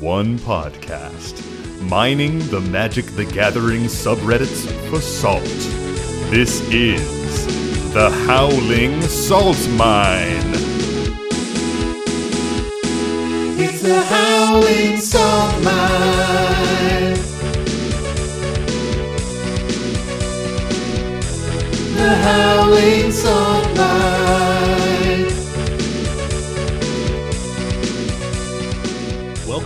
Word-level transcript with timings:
one 0.00 0.38
podcast, 0.40 1.42
mining 1.88 2.38
the 2.48 2.60
Magic 2.60 3.06
the 3.06 3.24
Gathering 3.24 3.84
subreddits 3.84 4.66
for 4.90 5.00
salt. 5.00 5.42
This 6.30 6.60
is 6.70 7.46
the 7.94 8.10
Howling 8.26 9.00
Salt 9.02 9.56
Mine. 9.70 10.52
It's 13.58 13.80
the 13.80 14.02
Howling 14.02 14.98
Salt 14.98 15.64
Mine. 15.64 17.14
The 21.96 22.14
Howling 22.16 23.05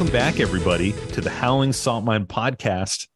Welcome 0.00 0.14
back, 0.14 0.40
everybody, 0.40 0.92
to 1.12 1.20
the 1.20 1.28
Howling 1.28 1.74
Salt 1.74 2.04
Mine 2.04 2.24
podcast, 2.24 3.06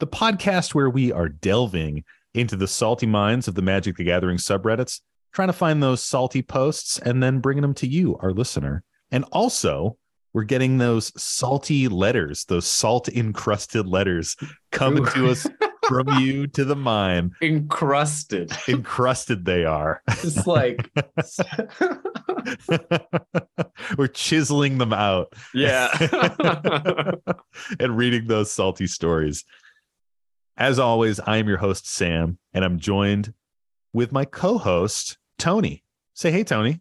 the 0.00 0.06
podcast 0.06 0.74
where 0.74 0.88
we 0.88 1.12
are 1.12 1.28
delving 1.28 2.02
into 2.32 2.56
the 2.56 2.66
salty 2.66 3.04
minds 3.04 3.46
of 3.46 3.54
the 3.54 3.60
Magic 3.60 3.98
the 3.98 4.04
Gathering 4.04 4.38
subreddits, 4.38 5.02
trying 5.34 5.48
to 5.48 5.52
find 5.52 5.82
those 5.82 6.02
salty 6.02 6.40
posts 6.40 6.98
and 6.98 7.22
then 7.22 7.40
bringing 7.40 7.60
them 7.60 7.74
to 7.74 7.86
you, 7.86 8.16
our 8.22 8.32
listener. 8.32 8.84
And 9.10 9.26
also, 9.32 9.98
we're 10.32 10.44
getting 10.44 10.78
those 10.78 11.12
salty 11.22 11.88
letters, 11.88 12.46
those 12.46 12.66
salt 12.66 13.06
encrusted 13.10 13.86
letters 13.86 14.34
coming 14.72 15.04
to 15.04 15.28
us 15.28 15.46
from 15.86 16.08
you 16.20 16.46
to 16.46 16.64
the 16.64 16.74
mine. 16.74 17.32
encrusted. 17.42 18.50
Encrusted 18.66 19.44
they 19.44 19.66
are. 19.66 20.00
It's 20.08 20.46
like, 20.46 20.90
we're 23.98 24.08
chiseling 24.08 24.78
them 24.78 24.92
out 24.92 25.32
yeah. 25.52 25.88
and 27.80 27.96
reading 27.96 28.26
those 28.26 28.50
salty 28.50 28.86
stories. 28.86 29.44
As 30.56 30.78
always, 30.78 31.20
I 31.20 31.38
am 31.38 31.48
your 31.48 31.58
host, 31.58 31.88
Sam, 31.88 32.38
and 32.52 32.64
I'm 32.64 32.78
joined 32.78 33.34
with 33.92 34.12
my 34.12 34.24
co 34.24 34.58
host, 34.58 35.18
Tony. 35.38 35.82
Say 36.14 36.30
hey, 36.30 36.44
Tony. 36.44 36.80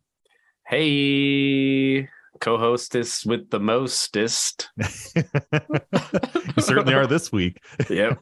hey, 0.67 2.07
co-hostess 2.39 3.25
with 3.25 3.49
the 3.49 3.59
mostest. 3.59 4.69
you 4.77 5.23
certainly 6.59 6.93
are 6.93 7.07
this 7.07 7.31
week. 7.31 7.63
Yep. 7.89 8.19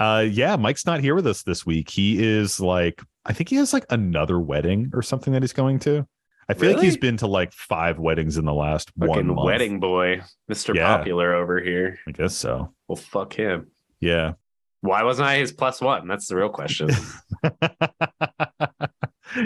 Uh, 0.00 0.20
yeah, 0.22 0.56
Mike's 0.56 0.86
not 0.86 1.00
here 1.00 1.14
with 1.14 1.26
us 1.26 1.42
this 1.42 1.66
week. 1.66 1.90
He 1.90 2.24
is 2.24 2.58
like, 2.58 3.02
I 3.26 3.34
think 3.34 3.50
he 3.50 3.56
has 3.56 3.74
like 3.74 3.84
another 3.90 4.40
wedding 4.40 4.90
or 4.94 5.02
something 5.02 5.34
that 5.34 5.42
he's 5.42 5.52
going 5.52 5.78
to. 5.80 6.06
I 6.48 6.54
feel 6.54 6.72
like 6.72 6.82
he's 6.82 6.96
been 6.96 7.18
to 7.18 7.28
like 7.28 7.52
five 7.52 7.98
weddings 8.00 8.36
in 8.36 8.44
the 8.44 8.54
last 8.54 8.90
one 8.96 9.28
month. 9.28 9.44
wedding 9.44 9.78
boy, 9.78 10.22
Mr. 10.50 10.74
Yeah. 10.74 10.96
Popular 10.96 11.34
over 11.34 11.60
here. 11.60 11.98
I 12.08 12.12
guess 12.12 12.34
so. 12.34 12.74
Well, 12.88 12.96
fuck 12.96 13.34
him. 13.34 13.70
Yeah. 14.00 14.32
Why 14.80 15.04
wasn't 15.04 15.28
I 15.28 15.36
his 15.36 15.52
plus 15.52 15.80
one? 15.80 16.08
That's 16.08 16.26
the 16.26 16.36
real 16.36 16.48
question. 16.48 16.90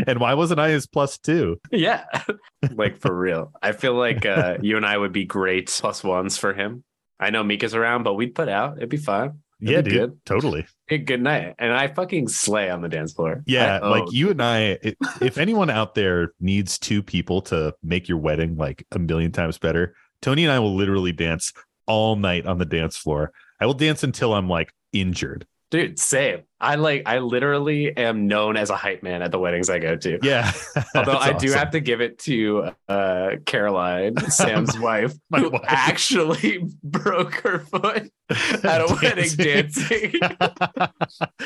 and 0.06 0.18
why 0.18 0.32
wasn't 0.34 0.60
I 0.60 0.70
his 0.70 0.86
plus 0.86 1.18
two? 1.18 1.60
yeah. 1.70 2.04
like 2.70 2.98
for 2.98 3.14
real. 3.14 3.52
I 3.60 3.72
feel 3.72 3.94
like 3.94 4.24
uh, 4.24 4.58
you 4.62 4.76
and 4.76 4.86
I 4.86 4.96
would 4.96 5.12
be 5.12 5.24
great 5.24 5.68
plus 5.68 6.02
ones 6.04 6.38
for 6.38 6.54
him. 6.54 6.84
I 7.20 7.30
know 7.30 7.42
Mika's 7.42 7.74
around, 7.74 8.04
but 8.04 8.14
we'd 8.14 8.34
put 8.34 8.48
out. 8.48 8.78
It'd 8.78 8.88
be 8.88 8.96
fine. 9.62 9.72
Yeah, 9.72 9.80
dude. 9.82 9.92
good. 9.92 10.24
Totally. 10.24 10.66
Hey, 10.86 10.98
good 10.98 11.22
night. 11.22 11.54
And 11.58 11.72
I 11.72 11.88
fucking 11.88 12.28
slay 12.28 12.70
on 12.70 12.82
the 12.82 12.88
dance 12.88 13.12
floor. 13.12 13.42
Yeah, 13.46 13.78
I 13.82 13.88
like 13.88 14.02
own. 14.02 14.08
you 14.12 14.30
and 14.30 14.42
I, 14.42 14.78
i- 14.84 14.94
if 15.20 15.38
anyone 15.38 15.70
out 15.70 15.94
there 15.94 16.32
needs 16.40 16.78
two 16.78 17.02
people 17.02 17.40
to 17.42 17.74
make 17.82 18.08
your 18.08 18.18
wedding 18.18 18.56
like 18.56 18.86
a 18.92 18.98
million 18.98 19.32
times 19.32 19.58
better, 19.58 19.94
Tony 20.22 20.44
and 20.44 20.52
I 20.52 20.58
will 20.58 20.74
literally 20.74 21.12
dance 21.12 21.52
all 21.86 22.16
night 22.16 22.46
on 22.46 22.58
the 22.58 22.64
dance 22.64 22.96
floor. 22.96 23.32
I 23.60 23.66
will 23.66 23.74
dance 23.74 24.02
until 24.02 24.34
I'm 24.34 24.48
like 24.48 24.72
injured. 24.92 25.46
Dude, 25.70 25.98
same. 25.98 26.42
I 26.64 26.76
like 26.76 27.02
I 27.06 27.18
literally 27.18 27.94
am 27.96 28.26
known 28.26 28.56
as 28.56 28.70
a 28.70 28.76
hype 28.76 29.02
man 29.02 29.20
at 29.22 29.30
the 29.30 29.38
weddings 29.38 29.68
I 29.68 29.78
go 29.78 29.96
to. 29.96 30.18
Yeah. 30.22 30.50
Although 30.94 31.18
I 31.18 31.32
do 31.34 31.52
have 31.52 31.70
to 31.72 31.80
give 31.80 32.00
it 32.00 32.18
to 32.20 32.70
uh 32.88 33.30
Caroline, 33.46 34.16
Sam's 34.30 34.78
wife, 34.78 35.12
My 35.30 35.38
who 35.40 35.50
wife. 35.50 35.62
actually 35.66 36.64
broke 36.82 37.34
her 37.42 37.58
foot 37.60 38.10
at 38.30 38.80
a 38.80 38.98
wedding 39.02 39.30
dancing. 39.36 40.14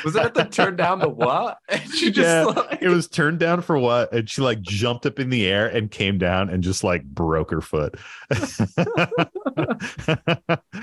Was 0.05 0.15
that 0.15 0.27
at 0.27 0.35
the 0.35 0.47
turn 0.51 0.77
down 0.77 1.01
the 1.01 1.09
what? 1.09 1.59
And 1.69 1.83
she 1.93 2.11
just 2.13 2.25
Yeah, 2.27 2.45
like, 2.45 2.81
it 2.81 2.89
was 2.89 3.09
turned 3.09 3.41
down 3.41 3.63
for 3.63 3.77
what? 3.79 4.13
And 4.13 4.31
she 4.31 4.41
like 4.43 4.61
jumped 4.63 5.05
up 5.05 5.19
in 5.19 5.29
the 5.31 5.47
air 5.47 5.67
and 5.67 5.91
came 5.91 6.19
down 6.19 6.49
and 6.51 6.63
just 6.63 6.85
like 6.85 7.03
broke 7.05 7.51
her 7.51 7.61
foot. 7.61 7.97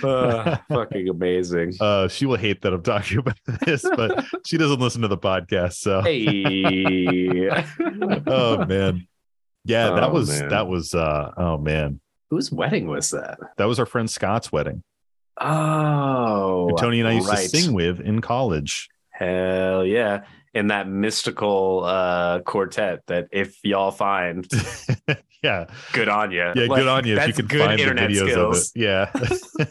uh, 0.03 0.57
fucking 0.69 1.09
amazing. 1.09 1.73
uh, 1.79 2.07
she 2.07 2.25
will 2.25 2.37
hate 2.37 2.61
that 2.61 2.73
I'm 2.73 2.83
talking 2.83 3.19
about 3.19 3.37
this, 3.65 3.83
but 3.95 4.24
she 4.45 4.57
doesn't 4.57 4.79
listen 4.79 5.01
to 5.01 5.07
the 5.07 5.17
podcast. 5.17 5.73
So 5.73 6.01
Hey. 6.01 7.49
oh 8.27 8.65
man. 8.65 9.07
Yeah, 9.63 9.91
that 9.91 10.03
Oh, 10.03 10.13
was 10.13 10.29
man. 10.29 10.49
that 10.49 10.67
was 10.67 10.93
uh 10.93 11.31
oh 11.37 11.57
man. 11.57 11.99
Whose 12.29 12.51
wedding 12.51 12.87
was 12.87 13.11
that? 13.11 13.39
That 13.57 13.65
was 13.65 13.79
our 13.79 13.85
friend 13.85 14.09
Scott's 14.09 14.51
wedding. 14.51 14.83
Oh, 15.37 16.69
who 16.69 16.77
Tony 16.77 16.99
and 16.99 17.09
I 17.09 17.13
used 17.13 17.27
right. 17.27 17.49
to 17.49 17.49
sing 17.49 17.73
with 17.73 17.99
in 17.99 18.21
college. 18.21 18.89
Hell 19.11 19.85
yeah. 19.85 20.23
In 20.53 20.67
that 20.67 20.87
mystical 20.87 21.83
uh 21.83 22.39
quartet 22.39 23.01
that 23.07 23.27
if 23.31 23.57
y'all 23.63 23.91
find, 23.91 24.47
yeah. 25.43 25.65
good 25.91 26.07
on 26.07 26.31
you. 26.31 26.39
Yeah, 26.55 26.67
good 26.67 26.87
on 26.87 27.05
you 27.05 27.17
if 27.17 27.27
you 27.27 27.33
can 27.33 27.47
good 27.47 27.65
find 27.65 27.79
the 27.79 27.83
videos 27.85 28.29
skills. 28.29 28.71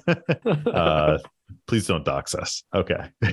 of 0.06 0.16
it. 0.16 0.32
Yeah. 0.66 0.70
uh 0.70 1.18
please 1.66 1.86
don't 1.86 2.04
dox 2.04 2.34
us. 2.34 2.62
Okay. 2.74 3.10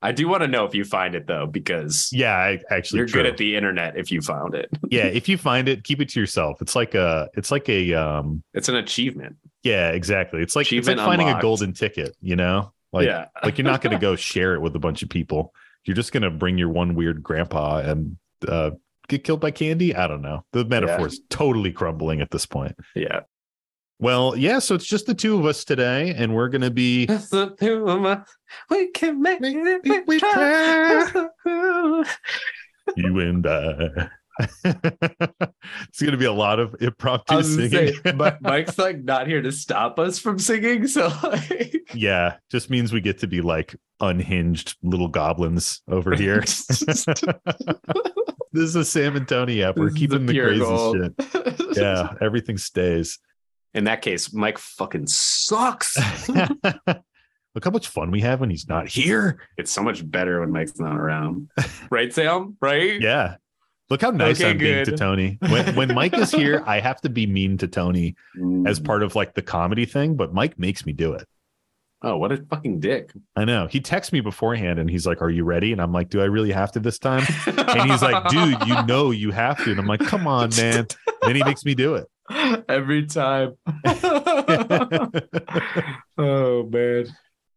I 0.00 0.12
do 0.12 0.28
want 0.28 0.42
to 0.42 0.48
know 0.48 0.64
if 0.64 0.74
you 0.76 0.84
find 0.84 1.16
it 1.16 1.26
though, 1.26 1.46
because 1.46 2.08
Yeah, 2.12 2.36
I 2.36 2.60
actually 2.70 2.98
you're 2.98 3.06
true. 3.08 3.22
good 3.22 3.32
at 3.32 3.36
the 3.36 3.56
internet 3.56 3.96
if 3.96 4.12
you 4.12 4.20
found 4.20 4.54
it. 4.54 4.68
yeah, 4.90 5.06
if 5.06 5.28
you 5.28 5.36
find 5.36 5.68
it, 5.68 5.82
keep 5.82 6.00
it 6.00 6.08
to 6.10 6.20
yourself. 6.20 6.62
It's 6.62 6.76
like 6.76 6.94
a 6.94 7.28
it's 7.34 7.50
like 7.50 7.68
a 7.68 7.94
um 7.94 8.44
It's 8.54 8.68
an 8.68 8.76
achievement. 8.76 9.36
yeah, 9.64 9.90
exactly. 9.90 10.40
It's 10.40 10.54
like 10.54 10.72
it's 10.72 10.86
like 10.86 10.98
finding 10.98 11.28
a 11.28 11.40
golden 11.42 11.72
ticket, 11.72 12.16
you 12.20 12.36
know? 12.36 12.72
Like 12.92 13.06
yeah. 13.06 13.26
like 13.42 13.58
you're 13.58 13.64
not 13.66 13.80
going 13.82 13.90
to 13.96 14.00
go 14.00 14.14
share 14.14 14.54
it 14.54 14.60
with 14.60 14.76
a 14.76 14.78
bunch 14.78 15.02
of 15.02 15.08
people. 15.08 15.52
You're 15.84 15.96
just 15.96 16.12
going 16.12 16.22
to 16.22 16.30
bring 16.30 16.58
your 16.58 16.68
one 16.68 16.94
weird 16.94 17.20
grandpa 17.22 17.78
and 17.78 18.18
uh 18.46 18.70
get 19.08 19.24
killed 19.24 19.40
by 19.40 19.50
candy. 19.50 19.96
I 19.96 20.06
don't 20.06 20.22
know. 20.22 20.44
The 20.52 20.64
metaphor 20.64 21.08
is 21.08 21.20
totally 21.28 21.72
crumbling 21.72 22.20
at 22.20 22.30
this 22.30 22.46
point. 22.46 22.76
Yeah. 22.94 23.20
Well, 24.00 24.36
yeah, 24.36 24.60
so 24.60 24.76
it's 24.76 24.86
just 24.86 25.06
the 25.06 25.14
two 25.14 25.38
of 25.38 25.44
us 25.44 25.64
today, 25.64 26.14
and 26.16 26.34
we're 26.34 26.48
gonna 26.48 26.70
be 26.70 27.06
Just 27.06 27.32
the 27.32 27.50
two 27.58 27.88
of 27.88 28.04
us. 28.04 28.28
We 28.70 28.88
can 28.92 29.20
make 29.20 29.40
it. 29.42 29.82
we 29.84 30.00
We 30.06 30.20
try. 30.20 31.10
try. 31.42 32.04
you 32.96 33.18
and 33.18 33.46
I. 33.46 34.08
it's 34.64 36.00
gonna 36.00 36.16
be 36.16 36.26
a 36.26 36.32
lot 36.32 36.60
of 36.60 36.76
impromptu 36.80 37.42
singing. 37.42 37.92
say, 38.04 38.36
Mike's 38.40 38.78
like 38.78 39.02
not 39.02 39.26
here 39.26 39.42
to 39.42 39.50
stop 39.50 39.98
us 39.98 40.20
from 40.20 40.38
singing, 40.38 40.86
so 40.86 41.12
like 41.24 41.74
yeah, 41.92 42.36
just 42.50 42.70
means 42.70 42.92
we 42.92 43.00
get 43.00 43.18
to 43.18 43.26
be 43.26 43.40
like 43.40 43.74
unhinged 44.00 44.76
little 44.84 45.08
goblins 45.08 45.82
over 45.88 46.14
here. 46.14 46.40
this 46.42 46.86
is 48.54 48.76
a 48.76 48.84
Sam 48.84 49.16
and 49.16 49.26
Tony 49.26 49.62
app. 49.64 49.76
We're 49.76 49.90
keeping 49.90 50.26
the, 50.26 50.32
pure 50.32 50.48
crazy 50.48 50.60
gold. 50.60 50.96
shit. 51.18 51.76
Yeah, 51.76 52.14
everything 52.20 52.58
stays. 52.58 53.18
In 53.74 53.84
that 53.84 54.02
case, 54.02 54.32
Mike 54.32 54.58
fucking 54.58 55.06
sucks. 55.06 55.96
Look 57.54 57.64
how 57.64 57.70
much 57.70 57.88
fun 57.88 58.10
we 58.10 58.20
have 58.20 58.40
when 58.40 58.50
he's 58.50 58.68
not 58.68 58.88
here. 58.88 59.40
it's 59.56 59.72
so 59.72 59.82
much 59.82 60.08
better 60.08 60.40
when 60.40 60.52
Mike's 60.52 60.78
not 60.78 60.96
around. 60.96 61.48
Right, 61.90 62.12
Sam? 62.12 62.56
Right? 62.60 63.00
Yeah. 63.00 63.36
Look 63.90 64.02
how 64.02 64.10
nice 64.10 64.38
Okay, 64.40 64.50
I'm 64.50 64.58
being 64.58 64.84
to. 64.84 64.96
Tony. 64.96 65.38
When 65.40 65.74
when 65.74 65.94
Mike 65.94 66.12
is 66.16 66.30
here, 66.30 66.62
I 66.66 66.78
have 66.80 67.00
to 67.00 67.08
be 67.08 67.26
mean 67.26 67.56
to 67.58 67.66
Tony 67.68 68.14
as 68.66 68.78
Mm. 68.80 68.84
part 68.84 69.02
of 69.02 69.16
like 69.16 69.34
the 69.34 69.40
comedy 69.42 69.86
thing, 69.86 70.14
but 70.14 70.34
Mike 70.34 70.58
makes 70.58 70.84
me 70.84 70.92
do 70.92 71.14
it. 71.14 71.26
Oh, 72.02 72.16
what 72.18 72.30
a 72.30 72.36
fucking 72.36 72.78
dick. 72.80 73.10
I 73.34 73.44
know. 73.44 73.66
He 73.66 73.80
texts 73.80 74.12
me 74.12 74.20
beforehand 74.20 74.78
and 74.78 74.88
he's 74.90 75.04
like, 75.06 75.20
Are 75.22 75.30
you 75.30 75.42
ready? 75.44 75.72
And 75.72 75.80
I'm 75.80 75.90
like, 75.92 76.10
Do 76.10 76.20
I 76.20 76.26
really 76.26 76.52
have 76.52 76.70
to 76.72 76.80
this 76.80 76.98
time? 76.98 77.24
And 77.46 77.90
he's 77.90 78.02
like, 78.02 78.28
Dude, 78.28 78.66
you 78.68 78.80
know 78.84 79.10
you 79.10 79.30
have 79.32 79.56
to. 79.64 79.70
And 79.70 79.80
I'm 79.80 79.86
like, 79.86 80.00
Come 80.00 80.26
on, 80.28 80.50
man. 80.56 80.86
then 81.22 81.34
he 81.34 81.42
makes 81.42 81.64
me 81.64 81.74
do 81.74 81.94
it. 81.94 82.06
Every 82.68 83.06
time. 83.06 83.54
oh 86.18 86.68
man. 86.70 87.06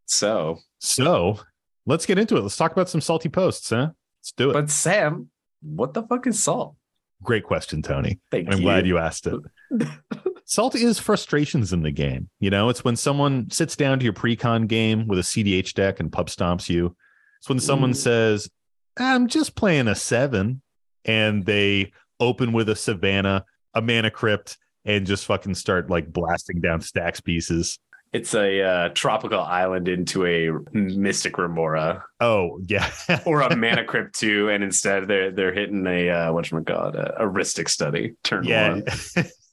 So, 0.05 0.59
so 0.79 1.39
let's 1.85 2.05
get 2.05 2.17
into 2.17 2.37
it. 2.37 2.41
Let's 2.41 2.57
talk 2.57 2.71
about 2.71 2.89
some 2.89 3.01
salty 3.01 3.29
posts, 3.29 3.69
huh? 3.69 3.89
Let's 4.19 4.31
do 4.35 4.49
it. 4.49 4.53
but 4.53 4.69
Sam, 4.69 5.29
what 5.61 5.93
the 5.93 6.03
fuck 6.03 6.27
is 6.27 6.43
salt? 6.43 6.75
Great 7.23 7.43
question, 7.43 7.81
Tony. 7.81 8.19
Thank 8.31 8.51
I'm 8.51 8.59
you. 8.59 8.63
glad 8.63 8.87
you 8.87 8.97
asked 8.97 9.27
it. 9.27 9.39
Salt 10.45 10.75
is 10.75 10.99
frustrations 10.99 11.71
in 11.71 11.81
the 11.81 11.91
game. 11.91 12.29
You 12.39 12.49
know, 12.49 12.67
it's 12.69 12.83
when 12.83 12.95
someone 12.95 13.49
sits 13.51 13.75
down 13.75 13.99
to 13.99 14.03
your 14.03 14.11
pre-con 14.11 14.67
game 14.67 15.07
with 15.07 15.19
a 15.19 15.21
CDH 15.21 15.73
deck 15.73 15.99
and 15.99 16.11
pub 16.11 16.27
stomps 16.27 16.67
you. 16.67 16.95
It's 17.39 17.47
when 17.47 17.59
someone 17.59 17.91
Ooh. 17.91 17.93
says, 17.93 18.49
I'm 18.97 19.27
just 19.27 19.55
playing 19.55 19.87
a 19.87 19.95
seven, 19.95 20.61
and 21.05 21.45
they 21.45 21.93
open 22.19 22.51
with 22.51 22.69
a 22.69 22.75
Savannah, 22.75 23.45
a 23.73 23.81
Mana 23.81 24.11
Crypt, 24.11 24.57
and 24.85 25.05
just 25.05 25.25
fucking 25.25 25.55
start 25.55 25.89
like 25.89 26.11
blasting 26.11 26.61
down 26.61 26.81
stacks 26.81 27.21
pieces. 27.21 27.77
It's 28.13 28.35
a 28.35 28.61
uh, 28.61 28.89
tropical 28.89 29.39
island 29.39 29.87
into 29.87 30.25
a 30.25 30.49
mystic 30.73 31.37
remora 31.37 32.03
Oh 32.19 32.59
yeah, 32.67 32.91
or 33.25 33.41
a 33.41 33.55
mana 33.55 33.85
crypt 33.85 34.19
too, 34.19 34.49
and 34.49 34.63
instead 34.63 35.07
they're 35.07 35.31
they're 35.31 35.53
hitting 35.53 35.87
a 35.87 36.09
uh, 36.09 36.33
what 36.33 36.51
you 36.51 36.61
call 36.61 36.89
it 36.89 36.95
a, 36.95 37.23
a 37.23 37.25
Rhystic 37.25 37.69
Study 37.69 38.15
turn 38.23 38.43
yeah. 38.43 38.69
one 38.69 38.83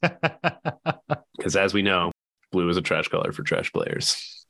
because 1.36 1.54
as 1.54 1.72
we 1.72 1.82
know, 1.82 2.10
blue 2.50 2.68
is 2.68 2.76
a 2.76 2.82
trash 2.82 3.06
color 3.08 3.30
for 3.30 3.44
trash 3.44 3.72
players. 3.72 4.44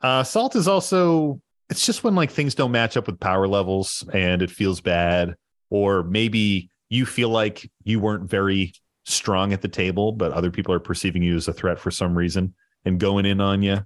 uh, 0.00 0.24
salt 0.24 0.56
is 0.56 0.66
also 0.66 1.40
it's 1.70 1.86
just 1.86 2.02
when 2.02 2.16
like 2.16 2.32
things 2.32 2.56
don't 2.56 2.72
match 2.72 2.96
up 2.96 3.06
with 3.06 3.20
power 3.20 3.46
levels 3.46 4.04
and 4.12 4.42
it 4.42 4.50
feels 4.50 4.80
bad, 4.80 5.36
or 5.70 6.02
maybe 6.02 6.68
you 6.88 7.06
feel 7.06 7.28
like 7.28 7.70
you 7.84 8.00
weren't 8.00 8.28
very 8.28 8.72
strong 9.04 9.52
at 9.52 9.62
the 9.62 9.68
table, 9.68 10.12
but 10.12 10.32
other 10.32 10.50
people 10.50 10.72
are 10.74 10.80
perceiving 10.80 11.22
you 11.22 11.36
as 11.36 11.48
a 11.48 11.52
threat 11.52 11.78
for 11.78 11.90
some 11.90 12.16
reason 12.16 12.54
and 12.84 12.98
going 13.00 13.26
in 13.26 13.40
on 13.40 13.62
you. 13.62 13.78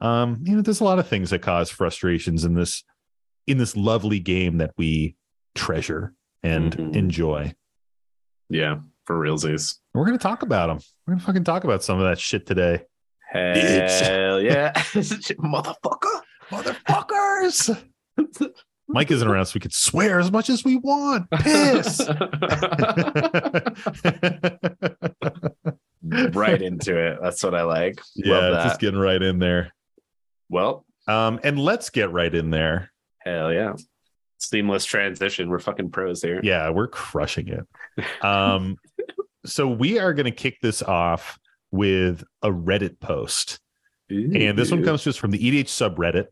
Um, 0.00 0.40
you 0.44 0.56
know, 0.56 0.62
there's 0.62 0.80
a 0.80 0.84
lot 0.84 0.98
of 0.98 1.06
things 1.08 1.30
that 1.30 1.40
cause 1.42 1.70
frustrations 1.70 2.44
in 2.44 2.54
this 2.54 2.82
in 3.46 3.58
this 3.58 3.76
lovely 3.76 4.20
game 4.20 4.58
that 4.58 4.72
we 4.76 5.16
treasure 5.54 6.14
and 6.44 6.76
Mhm. 6.76 6.94
enjoy. 6.96 7.52
Yeah, 8.48 8.80
for 9.04 9.16
realsies. 9.16 9.78
We're 9.94 10.04
gonna 10.06 10.18
talk 10.18 10.42
about 10.42 10.68
them. 10.68 10.78
We're 11.06 11.14
gonna 11.14 11.24
fucking 11.24 11.44
talk 11.44 11.64
about 11.64 11.82
some 11.82 11.98
of 11.98 12.04
that 12.08 12.18
shit 12.20 12.46
today. 12.46 12.84
Hell 13.32 14.40
yeah, 14.40 14.72
motherfucker! 14.74 16.20
Motherfuckers! 16.50 17.84
Mike 18.92 19.10
isn't 19.10 19.26
around, 19.26 19.46
so 19.46 19.52
we 19.54 19.60
could 19.60 19.72
swear 19.74 20.20
as 20.20 20.30
much 20.30 20.48
as 20.50 20.64
we 20.64 20.76
want. 20.76 21.28
Piss. 21.30 22.00
right 26.32 26.60
into 26.62 26.96
it. 26.98 27.18
That's 27.22 27.42
what 27.42 27.54
I 27.54 27.62
like. 27.62 28.00
yeah, 28.14 28.34
Love 28.34 28.52
that. 28.54 28.64
just 28.64 28.80
getting 28.80 28.98
right 29.00 29.22
in 29.22 29.38
there. 29.38 29.72
well, 30.48 30.84
Um, 31.08 31.40
and 31.42 31.58
let's 31.58 31.90
get 31.90 32.10
right 32.12 32.32
in 32.34 32.50
there. 32.50 32.92
hell 33.18 33.52
yeah. 33.52 33.74
Seamless 34.38 34.84
transition. 34.84 35.48
We're 35.48 35.60
fucking 35.60 35.90
pros 35.90 36.20
here. 36.20 36.40
Yeah, 36.42 36.70
we're 36.70 36.88
crushing 36.88 37.48
it. 37.48 37.64
Um, 38.24 38.76
so 39.46 39.68
we 39.68 39.98
are 40.00 40.12
going 40.14 40.24
to 40.26 40.32
kick 40.32 40.58
this 40.60 40.82
off 40.82 41.38
with 41.70 42.24
a 42.42 42.50
Reddit 42.50 42.98
post, 42.98 43.60
and 44.10 44.58
this 44.58 44.70
one 44.72 44.82
comes 44.84 45.04
to 45.04 45.10
us 45.10 45.16
from 45.16 45.30
the 45.30 45.38
EDH 45.38 45.66
subreddit 45.68 46.26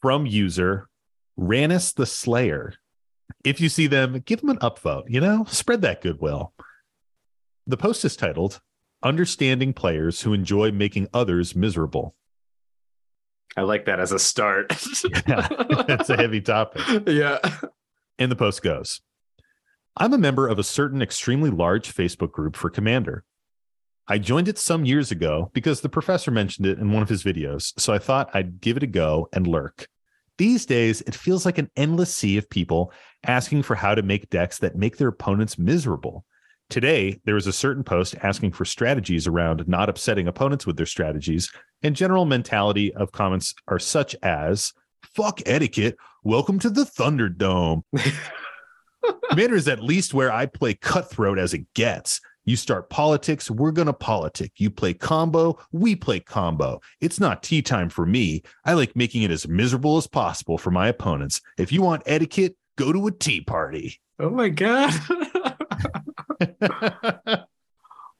from 0.00 0.24
user 0.24 0.88
Ranus 1.36 1.92
the 1.92 2.06
Slayer. 2.06 2.74
If 3.44 3.60
you 3.60 3.68
see 3.68 3.86
them, 3.86 4.22
give 4.24 4.40
them 4.40 4.50
an 4.50 4.58
upvote. 4.58 5.04
You 5.08 5.20
know, 5.20 5.44
spread 5.48 5.82
that 5.82 6.02
goodwill. 6.02 6.52
The 7.66 7.76
post 7.76 8.04
is 8.04 8.16
titled 8.16 8.60
"Understanding 9.02 9.72
Players 9.72 10.22
Who 10.22 10.32
Enjoy 10.32 10.70
Making 10.70 11.08
Others 11.14 11.56
Miserable." 11.56 12.14
I 13.56 13.62
like 13.62 13.84
that 13.84 14.00
as 14.00 14.12
a 14.12 14.18
start. 14.18 14.72
Yeah, 15.26 15.46
it's 15.88 16.10
a 16.10 16.16
heavy 16.16 16.40
topic. 16.40 16.82
yeah. 17.06 17.38
And 18.18 18.30
the 18.30 18.36
post 18.36 18.62
goes 18.62 19.00
I'm 19.96 20.12
a 20.12 20.18
member 20.18 20.48
of 20.48 20.58
a 20.58 20.64
certain 20.64 21.02
extremely 21.02 21.50
large 21.50 21.92
Facebook 21.92 22.32
group 22.32 22.56
for 22.56 22.70
Commander. 22.70 23.24
I 24.08 24.18
joined 24.18 24.48
it 24.48 24.58
some 24.58 24.84
years 24.84 25.10
ago 25.10 25.50
because 25.52 25.80
the 25.80 25.88
professor 25.88 26.30
mentioned 26.30 26.66
it 26.66 26.78
in 26.78 26.92
one 26.92 27.02
of 27.02 27.08
his 27.08 27.22
videos, 27.22 27.78
so 27.78 27.92
I 27.92 27.98
thought 27.98 28.30
I'd 28.34 28.60
give 28.60 28.76
it 28.76 28.82
a 28.82 28.88
go 28.88 29.28
and 29.32 29.46
lurk. 29.46 29.86
These 30.38 30.66
days, 30.66 31.02
it 31.02 31.14
feels 31.14 31.44
like 31.44 31.58
an 31.58 31.70
endless 31.76 32.14
sea 32.14 32.38
of 32.38 32.48
people 32.48 32.92
asking 33.24 33.62
for 33.62 33.74
how 33.74 33.94
to 33.94 34.02
make 34.02 34.30
decks 34.30 34.58
that 34.58 34.76
make 34.76 34.96
their 34.96 35.08
opponents 35.08 35.58
miserable. 35.58 36.24
Today, 36.70 37.20
there 37.24 37.34
was 37.34 37.46
a 37.46 37.52
certain 37.52 37.84
post 37.84 38.14
asking 38.22 38.52
for 38.52 38.64
strategies 38.64 39.26
around 39.26 39.68
not 39.68 39.90
upsetting 39.90 40.28
opponents 40.28 40.66
with 40.66 40.76
their 40.76 40.86
strategies, 40.86 41.52
and 41.82 41.94
general 41.94 42.24
mentality 42.24 42.94
of 42.94 43.12
comments 43.12 43.54
are 43.68 43.78
such 43.78 44.16
as 44.22 44.72
fuck 45.14 45.42
etiquette, 45.44 45.96
welcome 46.24 46.58
to 46.60 46.70
the 46.70 46.84
Thunderdome. 46.84 47.82
Commander 49.28 49.56
is 49.56 49.68
at 49.68 49.82
least 49.82 50.14
where 50.14 50.32
I 50.32 50.46
play 50.46 50.72
cutthroat 50.74 51.38
as 51.38 51.52
it 51.52 51.66
gets. 51.74 52.20
You 52.44 52.56
start 52.56 52.90
politics, 52.90 53.50
we're 53.50 53.70
going 53.70 53.86
to 53.86 53.92
politic. 53.92 54.52
You 54.56 54.70
play 54.70 54.94
combo, 54.94 55.58
we 55.70 55.94
play 55.94 56.18
combo. 56.18 56.80
It's 57.00 57.20
not 57.20 57.42
tea 57.42 57.62
time 57.62 57.88
for 57.88 58.04
me. 58.04 58.42
I 58.64 58.72
like 58.72 58.96
making 58.96 59.22
it 59.22 59.30
as 59.30 59.46
miserable 59.46 59.96
as 59.96 60.08
possible 60.08 60.58
for 60.58 60.72
my 60.72 60.88
opponents. 60.88 61.40
If 61.56 61.70
you 61.70 61.82
want 61.82 62.02
etiquette, 62.06 62.56
go 62.76 62.92
to 62.92 63.06
a 63.06 63.12
tea 63.12 63.42
party. 63.42 64.00
Oh 64.18 64.30
my 64.30 64.48
god. 64.48 64.92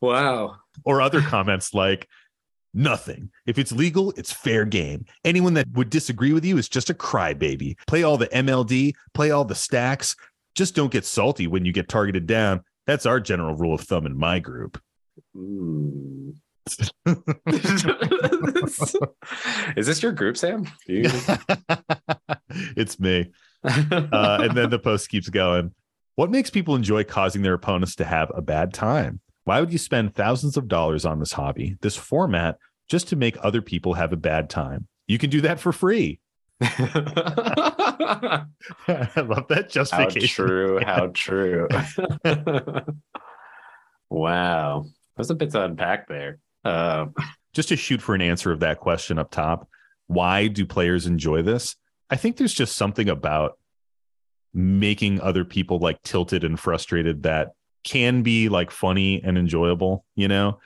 wow. 0.00 0.56
or 0.84 1.02
other 1.02 1.20
comments 1.20 1.75
like, 1.75 2.08
Nothing. 2.75 3.30
If 3.44 3.58
it's 3.58 3.70
legal, 3.70 4.12
it's 4.16 4.32
fair 4.32 4.64
game. 4.64 5.04
Anyone 5.26 5.52
that 5.54 5.68
would 5.72 5.90
disagree 5.90 6.32
with 6.32 6.42
you 6.42 6.56
is 6.56 6.70
just 6.70 6.88
a 6.88 6.94
crybaby. 6.94 7.76
Play 7.86 8.02
all 8.02 8.16
the 8.16 8.28
MLD, 8.28 8.94
play 9.12 9.30
all 9.30 9.44
the 9.44 9.54
stacks. 9.54 10.16
Just 10.54 10.75
don't 10.75 10.90
get 10.90 11.04
salty 11.04 11.46
when 11.46 11.66
you 11.66 11.72
get 11.72 11.90
targeted 11.90 12.26
down. 12.26 12.62
That's 12.87 13.06
our 13.06 13.20
general 13.20 13.55
rule 13.55 13.75
of 13.75 13.82
thumb 13.82 14.06
in 14.06 14.17
my 14.17 14.38
group. 14.38 14.81
Mm. 15.37 16.34
Is 19.76 19.87
this 19.87 20.02
your 20.02 20.12
group, 20.12 20.37
Sam? 20.37 20.67
You- 20.87 21.11
it's 22.76 22.99
me. 23.00 23.31
Uh, 23.64 24.38
and 24.43 24.56
then 24.56 24.70
the 24.70 24.79
post 24.79 25.08
keeps 25.08 25.29
going. 25.29 25.73
What 26.17 26.32
makes 26.32 26.50
people 26.50 26.75
enjoy 26.75 27.05
causing 27.05 27.43
their 27.43 27.55
opponents 27.55 27.94
to 27.96 28.05
have 28.05 28.29
a 28.34 28.43
bad 28.43 28.75
time? 28.75 29.20
Why 29.44 29.61
would 29.61 29.73
you 29.73 29.78
spend 29.78 30.17
thousands 30.17 30.56
of 30.56 30.67
dollars 30.67 31.05
on 31.05 31.20
this 31.20 31.31
hobby, 31.32 31.76
this 31.81 31.96
format, 31.96 32.58
just 32.88 33.06
to 33.08 33.17
make 33.17 33.37
other 33.40 33.62
people 33.62 33.94
have 33.94 34.12
a 34.12 34.17
bad 34.17 34.50
time? 34.50 34.88
You 35.06 35.17
can 35.17 35.31
do 35.31 35.43
that 35.43 35.61
for 35.61 35.73
free. 35.73 36.19
I 38.88 39.11
love 39.17 39.49
that 39.49 39.69
justification. 39.70 40.44
how 40.44 40.47
true. 40.47 40.81
How 40.85 41.06
true. 41.09 41.69
wow. 44.11 44.87
There's 45.17 45.31
a 45.31 45.35
bit 45.35 45.50
to 45.53 45.64
unpack 45.64 46.09
there. 46.09 46.38
Uh, 46.64 47.06
Just 47.53 47.69
to 47.70 47.76
shoot 47.76 48.00
for 48.00 48.14
an 48.14 48.23
answer 48.23 48.53
of 48.53 48.61
that 48.61 48.81
question 48.81 49.19
up 49.19 49.31
top, 49.31 49.69
why 50.06 50.47
do 50.49 50.64
players 50.64 51.06
enjoy 51.06 51.43
this? 51.43 51.76
I 52.11 52.17
think 52.17 52.37
there's 52.37 52.55
just 52.55 52.76
something 52.76 53.09
about 53.09 53.59
making 54.55 55.20
other 55.20 55.44
people 55.44 55.79
like 55.79 56.03
tilted 56.03 56.44
and 56.44 56.61
frustrated 56.61 57.23
that 57.25 57.53
can 57.85 58.23
be 58.23 58.49
like 58.49 58.70
funny 58.70 59.23
and 59.23 59.37
enjoyable, 59.37 60.05
you 60.14 60.29
know? 60.29 60.61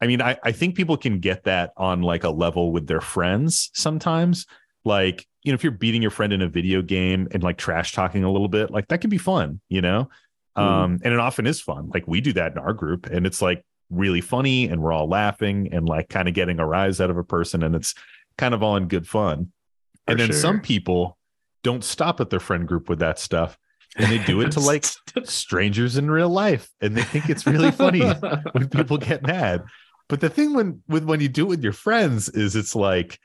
I 0.00 0.06
mean, 0.06 0.22
I, 0.22 0.38
I 0.42 0.52
think 0.52 0.76
people 0.76 0.96
can 0.96 1.20
get 1.20 1.44
that 1.44 1.72
on 1.76 2.02
like 2.02 2.24
a 2.24 2.30
level 2.30 2.72
with 2.72 2.86
their 2.86 3.00
friends 3.00 3.70
sometimes. 3.74 4.46
Like, 4.84 5.26
you 5.42 5.52
know, 5.52 5.54
if 5.54 5.62
you're 5.62 5.72
beating 5.72 6.02
your 6.02 6.10
friend 6.10 6.32
in 6.32 6.42
a 6.42 6.48
video 6.48 6.82
game 6.82 7.28
and 7.32 7.42
like 7.42 7.56
trash 7.56 7.92
talking 7.92 8.24
a 8.24 8.30
little 8.30 8.48
bit, 8.48 8.70
like 8.70 8.88
that 8.88 9.00
can 9.00 9.10
be 9.10 9.18
fun, 9.18 9.60
you 9.68 9.80
know? 9.80 10.08
Mhm. 10.56 10.62
Um, 10.62 11.00
and 11.02 11.14
it 11.14 11.20
often 11.20 11.46
is 11.46 11.60
fun. 11.60 11.90
Like 11.94 12.06
we 12.06 12.20
do 12.20 12.32
that 12.34 12.52
in 12.52 12.58
our 12.58 12.72
group, 12.72 13.06
and 13.06 13.26
it's 13.26 13.40
like 13.40 13.64
really 13.88 14.20
funny, 14.20 14.66
and 14.68 14.82
we're 14.82 14.92
all 14.92 15.08
laughing 15.08 15.68
and 15.72 15.88
like 15.88 16.08
kind 16.08 16.28
of 16.28 16.34
getting 16.34 16.58
a 16.58 16.66
rise 16.66 17.00
out 17.00 17.10
of 17.10 17.16
a 17.16 17.24
person, 17.24 17.62
and 17.62 17.74
it's 17.74 17.94
kind 18.36 18.54
of 18.54 18.62
all 18.62 18.76
in 18.76 18.88
good 18.88 19.06
fun. 19.06 19.52
For 20.06 20.12
and 20.12 20.20
then 20.20 20.32
some 20.32 20.60
people 20.60 21.16
don't 21.62 21.84
stop 21.84 22.20
at 22.20 22.30
their 22.30 22.40
friend 22.40 22.66
group 22.66 22.88
with 22.88 22.98
that 22.98 23.18
stuff, 23.18 23.56
and 23.96 24.10
they 24.10 24.18
do 24.18 24.40
it 24.40 24.52
to 24.52 24.60
like 24.72 24.84
strangers 25.24 25.96
in 25.96 26.10
real 26.10 26.28
life, 26.28 26.68
and 26.80 26.96
they 26.96 27.02
think 27.02 27.30
it's 27.30 27.46
really 27.46 27.70
funny 27.70 28.02
when 28.52 28.68
people 28.68 28.98
get 28.98 29.22
mad. 29.22 29.62
But 30.08 30.20
the 30.20 30.28
thing 30.28 30.54
when 30.54 30.82
with 30.88 31.04
when 31.04 31.20
you 31.20 31.28
do 31.28 31.44
it 31.46 31.48
with 31.48 31.62
your 31.62 31.72
friends 31.72 32.28
is 32.28 32.56
it's 32.56 32.74
like, 32.74 33.20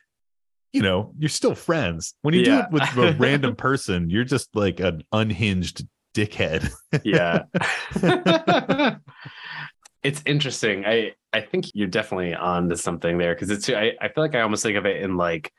you 0.76 0.82
know, 0.82 1.14
you're 1.18 1.30
still 1.30 1.56
friends. 1.56 2.14
When 2.22 2.34
you 2.34 2.42
Yeah. 2.42 2.68
do 2.70 2.78
it 2.78 2.84
with 2.98 2.98
a 2.98 3.16
random 3.20 3.56
person, 3.56 4.10
you're 4.10 4.24
just 4.26 4.56
like 4.56 4.80
an 4.80 5.04
unhinged 5.12 5.88
dickhead. 6.14 6.70
yeah 7.04 7.44
it's 10.04 10.22
interesting 10.26 10.86
i 10.86 11.12
i 11.34 11.42
think 11.42 11.66
you're 11.74 11.88
definitely 11.90 12.34
on 12.34 12.70
to 12.70 12.78
something 12.78 13.18
there 13.18 13.34
because 13.36 13.50
it's 13.50 13.70
I, 13.70 13.92
I 14.02 14.08
feel 14.08 14.24
like 14.24 14.34
i 14.36 14.40
almost 14.42 14.64
think 14.64 14.78
of 14.78 14.86
it 14.86 15.02
in 15.02 15.18
like 15.18 15.52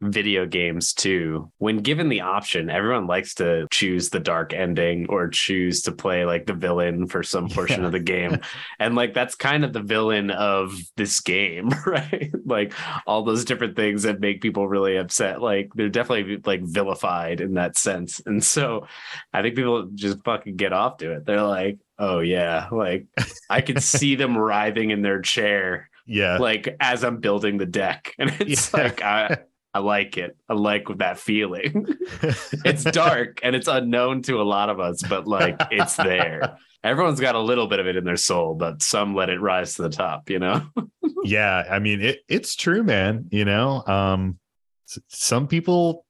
video 0.00 0.46
games 0.46 0.94
too 0.94 1.50
when 1.58 1.78
given 1.78 2.08
the 2.08 2.22
option 2.22 2.70
everyone 2.70 3.06
likes 3.06 3.34
to 3.34 3.66
choose 3.70 4.08
the 4.08 4.18
dark 4.20 4.54
ending 4.54 5.06
or 5.08 5.28
choose 5.28 5.82
to 5.82 5.92
play 5.92 6.24
like 6.24 6.46
the 6.46 6.54
villain 6.54 7.06
for 7.06 7.22
some 7.22 7.48
portion 7.50 7.80
Yeah. 7.80 7.86
of 7.86 7.92
the 7.92 8.00
game 8.00 8.38
and 8.78 8.94
like 8.94 9.12
that's 9.12 9.34
kind 9.34 9.64
of 9.64 9.72
the 9.72 9.82
villain 9.82 10.30
of 10.30 10.74
this 10.96 11.20
game 11.20 11.68
right 11.86 12.30
like 12.46 12.72
all 13.06 13.22
those 13.24 13.44
different 13.44 13.76
things 13.76 14.04
that 14.04 14.20
make 14.20 14.40
people 14.40 14.66
really 14.68 14.96
upset 14.96 15.42
like 15.42 15.70
they're 15.74 15.88
definitely 15.90 16.40
like 16.46 16.62
vilified 16.62 17.40
in 17.40 17.54
that 17.54 17.76
sense 17.76 18.20
and 18.26 18.42
so 18.42 18.86
I 19.32 19.42
think 19.42 19.54
people 19.54 19.88
just 19.94 20.24
fucking 20.24 20.56
get 20.56 20.72
off 20.72 20.96
to 20.98 21.12
it. 21.12 21.24
They're 21.26 21.42
like, 21.42 21.78
oh 21.98 22.20
yeah, 22.20 22.68
like 22.72 23.06
I 23.48 23.60
could 23.60 23.82
see 23.82 24.14
them 24.16 24.36
writhing 24.36 24.90
in 24.90 25.02
their 25.02 25.20
chair, 25.20 25.88
yeah. 26.06 26.38
like 26.38 26.76
as 26.80 27.04
I'm 27.04 27.18
building 27.18 27.58
the 27.58 27.66
deck, 27.66 28.14
and 28.18 28.30
it's 28.40 28.72
Yeah. 28.72 28.82
like, 28.82 29.02
I, 29.02 29.38
I 29.72 29.78
like 29.78 30.18
it. 30.18 30.36
I 30.48 30.54
like 30.54 30.86
that 30.98 31.18
feeling. 31.18 31.86
it's 32.64 32.84
dark 32.92 33.40
and 33.42 33.54
it's 33.54 33.68
unknown 33.68 34.22
to 34.22 34.40
a 34.40 34.42
lot 34.42 34.68
of 34.68 34.80
us, 34.80 35.02
but 35.02 35.26
like 35.26 35.60
it's 35.70 35.96
there. 35.96 36.56
Everyone's 36.82 37.20
got 37.20 37.34
a 37.34 37.40
little 37.40 37.66
bit 37.66 37.78
of 37.78 37.86
it 37.86 37.96
in 37.96 38.04
their 38.04 38.16
soul, 38.16 38.54
but 38.54 38.82
some 38.82 39.14
let 39.14 39.28
it 39.28 39.40
rise 39.40 39.74
to 39.74 39.82
the 39.82 39.90
top, 39.90 40.30
you 40.30 40.38
know? 40.38 40.62
yeah, 41.24 41.64
I 41.70 41.78
mean 41.78 42.00
it 42.00 42.20
it's 42.28 42.56
true, 42.56 42.82
man. 42.82 43.28
You 43.30 43.44
know, 43.44 43.84
um 43.86 44.38
some 45.08 45.46
people 45.46 46.04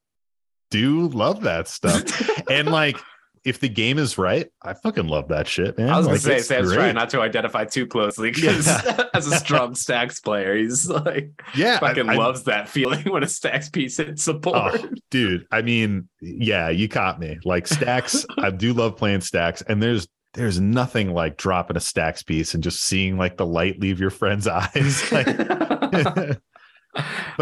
do 0.71 1.09
love 1.09 1.43
that 1.43 1.69
stuff. 1.69 2.49
and 2.49 2.71
like 2.71 2.97
if 3.45 3.59
the 3.61 3.69
game 3.71 3.99
is 3.99 4.19
right, 4.19 4.49
I 4.63 4.75
fucking 4.75 5.07
love 5.09 5.29
that 5.29 5.49
shit, 5.49 5.79
man. 5.79 5.89
I 5.89 5.97
was 5.97 6.07
Like, 6.07 6.23
gonna 6.23 6.39
say 6.39 6.39
Sam's 6.41 6.69
great. 6.69 6.77
trying 6.77 6.95
not 6.95 7.09
to 7.11 7.21
identify 7.23 7.65
too 7.65 7.87
closely 7.87 8.31
because 8.35 8.67
as 9.15 9.27
a 9.27 9.37
strong 9.37 9.75
stacks 9.75 10.21
player, 10.21 10.55
he's 10.57 10.89
like 10.91 11.31
yeah, 11.55 11.79
fucking 11.79 12.09
I- 12.11 12.17
loves 12.17 12.43
that 12.45 12.69
feeling 12.69 13.05
when 13.11 13.23
a 13.23 13.29
stacks 13.29 13.69
piece 13.71 13.97
hits 13.97 14.23
support. 14.23 14.81
Oh, 14.85 14.89
dude, 15.11 15.47
I 15.51 15.63
mean, 15.63 16.09
yeah, 16.21 16.69
you 16.69 16.89
caught 16.89 17.19
me. 17.19 17.39
Like 17.45 17.67
stacks, 17.67 18.27
I 18.39 18.51
do 18.51 18.73
love 18.75 18.97
playing 18.97 19.23
stacks, 19.23 19.63
and 19.63 19.83
there's 19.83 20.07
there's 20.35 20.61
nothing 20.61 21.13
like 21.13 21.37
dropping 21.39 21.77
a 21.77 21.81
stacks 21.81 22.23
piece 22.23 22.55
and 22.55 22.63
just 22.63 22.85
seeing 22.85 23.17
like 23.19 23.37
the 23.37 23.47
light 23.47 23.81
leave 23.81 23.99
your 23.99 24.11
friend's 24.11 24.47
eyes. 24.47 25.11
Like, 25.11 25.27
but 25.27 26.41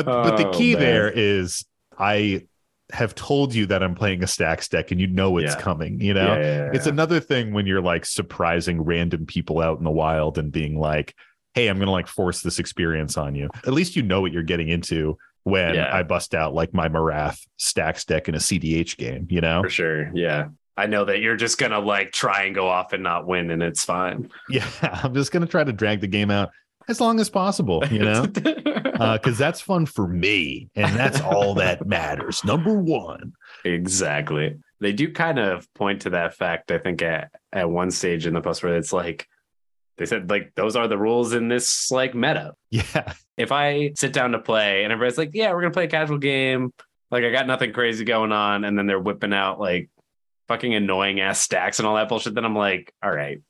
but 0.04 0.36
the 0.36 0.48
Oh, 0.48 0.52
key 0.52 0.74
man. 0.74 0.82
there 0.82 1.10
is 1.10 1.64
I 1.98 2.46
have 2.92 3.14
told 3.14 3.54
you 3.54 3.66
that 3.66 3.82
I'm 3.82 3.94
playing 3.94 4.22
a 4.22 4.26
stacks 4.26 4.68
deck, 4.68 4.90
and 4.90 5.00
you 5.00 5.06
know 5.06 5.36
it's 5.38 5.54
Yeah. 5.54 5.60
coming. 5.60 6.00
You 6.00 6.14
know, 6.14 6.34
Yeah, 6.38 6.70
it's 6.72 6.86
another 6.86 7.20
thing 7.20 7.52
when 7.52 7.66
you're 7.66 7.82
like 7.82 8.04
surprising 8.06 8.80
random 8.82 9.26
people 9.26 9.60
out 9.60 9.78
in 9.78 9.84
the 9.84 9.90
wild 9.90 10.38
and 10.38 10.50
being 10.50 10.78
like, 10.78 11.14
"Hey, 11.54 11.68
I'm 11.68 11.78
gonna 11.78 11.90
like 11.90 12.06
force 12.06 12.40
this 12.40 12.58
experience 12.58 13.16
on 13.18 13.34
you." 13.34 13.50
At 13.66 13.72
least 13.74 13.96
you 13.96 14.02
know 14.02 14.20
what 14.20 14.32
you're 14.32 14.42
getting 14.42 14.68
into 14.68 15.18
when. 15.44 15.78
I 15.78 16.02
bust 16.02 16.34
out 16.34 16.54
like 16.54 16.72
my 16.74 16.88
Marath 16.88 17.40
stacks 17.56 18.04
deck 18.04 18.28
in 18.28 18.34
a 18.34 18.40
CDH 18.40 18.96
game. 18.96 19.26
You 19.30 19.40
know? 19.40 19.62
for 19.62 19.70
sure. 19.70 20.10
Yeah. 20.14 20.48
I 20.76 20.86
know 20.86 21.04
that 21.06 21.18
you're 21.20 21.36
just 21.36 21.58
gonna 21.58 21.80
like 21.80 22.12
try 22.12 22.44
and 22.44 22.54
go 22.54 22.68
off 22.68 22.92
and 22.92 23.02
not 23.02 23.26
win, 23.26 23.50
and 23.50 23.62
it's 23.62 23.84
fine. 23.84 24.30
Yeah, 24.48 24.64
I'm 24.80 25.12
just 25.12 25.32
gonna 25.32 25.46
try 25.46 25.64
to 25.64 25.72
drag 25.72 26.00
the 26.00 26.06
game 26.06 26.30
out 26.30 26.50
as 26.88 27.00
long 27.00 27.20
as 27.20 27.30
possible. 27.30 27.82
You 27.90 28.00
know. 28.00 28.26
Uh, 28.98 29.16
because 29.16 29.38
that's 29.38 29.60
fun 29.60 29.86
for 29.86 30.08
me, 30.08 30.68
and 30.74 30.92
that's 30.96 31.20
all 31.20 31.54
that 31.54 31.86
matters. 31.86 32.42
Number 32.44 32.74
one. 32.74 33.32
exactly. 33.64 34.56
They 34.80 34.92
do 34.92 35.12
kind 35.12 35.38
of 35.38 35.72
point 35.74 36.02
to 36.02 36.10
that 36.10 36.34
fact, 36.34 36.72
I 36.72 36.78
think, 36.78 37.00
at, 37.02 37.30
at 37.52 37.70
one 37.70 37.92
stage 37.92 38.26
in 38.26 38.34
the 38.34 38.40
post 38.40 38.64
where 38.64 38.76
it's 38.76 38.92
like 38.92 39.28
they 39.98 40.06
said 40.06 40.28
like 40.30 40.52
those 40.56 40.74
are 40.74 40.88
the 40.88 40.98
rules 40.98 41.32
in 41.32 41.46
this 41.46 41.92
like 41.92 42.16
meta. 42.16 42.54
Yeah, 42.70 43.12
If 43.36 43.52
I 43.52 43.92
sit 43.94 44.12
down 44.12 44.32
to 44.32 44.40
play 44.40 44.82
and 44.82 44.92
everybody's 44.92 45.16
like, 45.16 45.30
Yeah, 45.32 45.52
we're 45.52 45.60
gonna 45.60 45.74
play 45.74 45.84
a 45.84 45.88
casual 45.88 46.18
game, 46.18 46.72
like 47.12 47.22
I 47.22 47.30
got 47.30 47.46
nothing 47.46 47.72
crazy 47.72 48.04
going 48.04 48.32
on, 48.32 48.64
and 48.64 48.76
then 48.76 48.86
they're 48.86 48.98
whipping 48.98 49.32
out 49.32 49.60
like 49.60 49.90
fucking 50.48 50.74
annoying 50.74 51.20
ass 51.20 51.38
stacks 51.40 51.78
and 51.78 51.86
all 51.86 51.94
that 51.96 52.08
bullshit, 52.08 52.34
then 52.34 52.44
I'm 52.44 52.56
like, 52.56 52.92
all 53.02 53.12
right, 53.12 53.40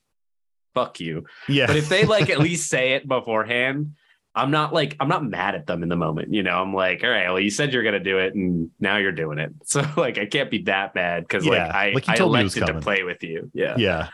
fuck 0.73 0.99
you. 0.99 1.25
yeah. 1.47 1.67
But 1.67 1.75
if 1.75 1.89
they 1.89 2.05
like 2.05 2.29
at 2.29 2.39
least 2.49 2.69
say 2.69 2.93
it 2.93 3.07
beforehand, 3.07 3.95
I'm 4.35 4.51
not 4.51 4.73
like 4.73 4.95
I'm 4.99 5.07
not 5.09 5.23
mad 5.23 5.55
at 5.55 5.65
them 5.65 5.83
in 5.83 5.89
the 5.89 5.95
moment. 5.95 6.33
You 6.33 6.43
know, 6.43 6.61
I'm 6.61 6.73
like, 6.73 7.03
all 7.03 7.09
right, 7.09 7.29
well, 7.29 7.39
you 7.39 7.49
said 7.49 7.73
you're 7.73 7.83
gonna 7.83 7.99
do 7.99 8.19
it, 8.19 8.35
and 8.35 8.69
now 8.79 8.97
you're 8.97 9.11
doing 9.11 9.39
it. 9.39 9.51
So 9.65 9.85
like, 9.97 10.17
I 10.17 10.25
can't 10.25 10.49
be 10.49 10.63
that 10.63 10.95
mad 10.95 11.23
because 11.23 11.45
Yeah, 11.45 11.51
like 11.51 11.75
I 11.75 11.91
like 11.91 12.09
I 12.09 12.15
told 12.15 12.33
me 12.33 12.39
it 12.39 12.55
elected 12.55 12.67
to 12.67 12.81
play 12.81 13.03
with 13.03 13.23
you. 13.23 13.51
Yeah, 13.53 13.75
yeah 13.77 14.09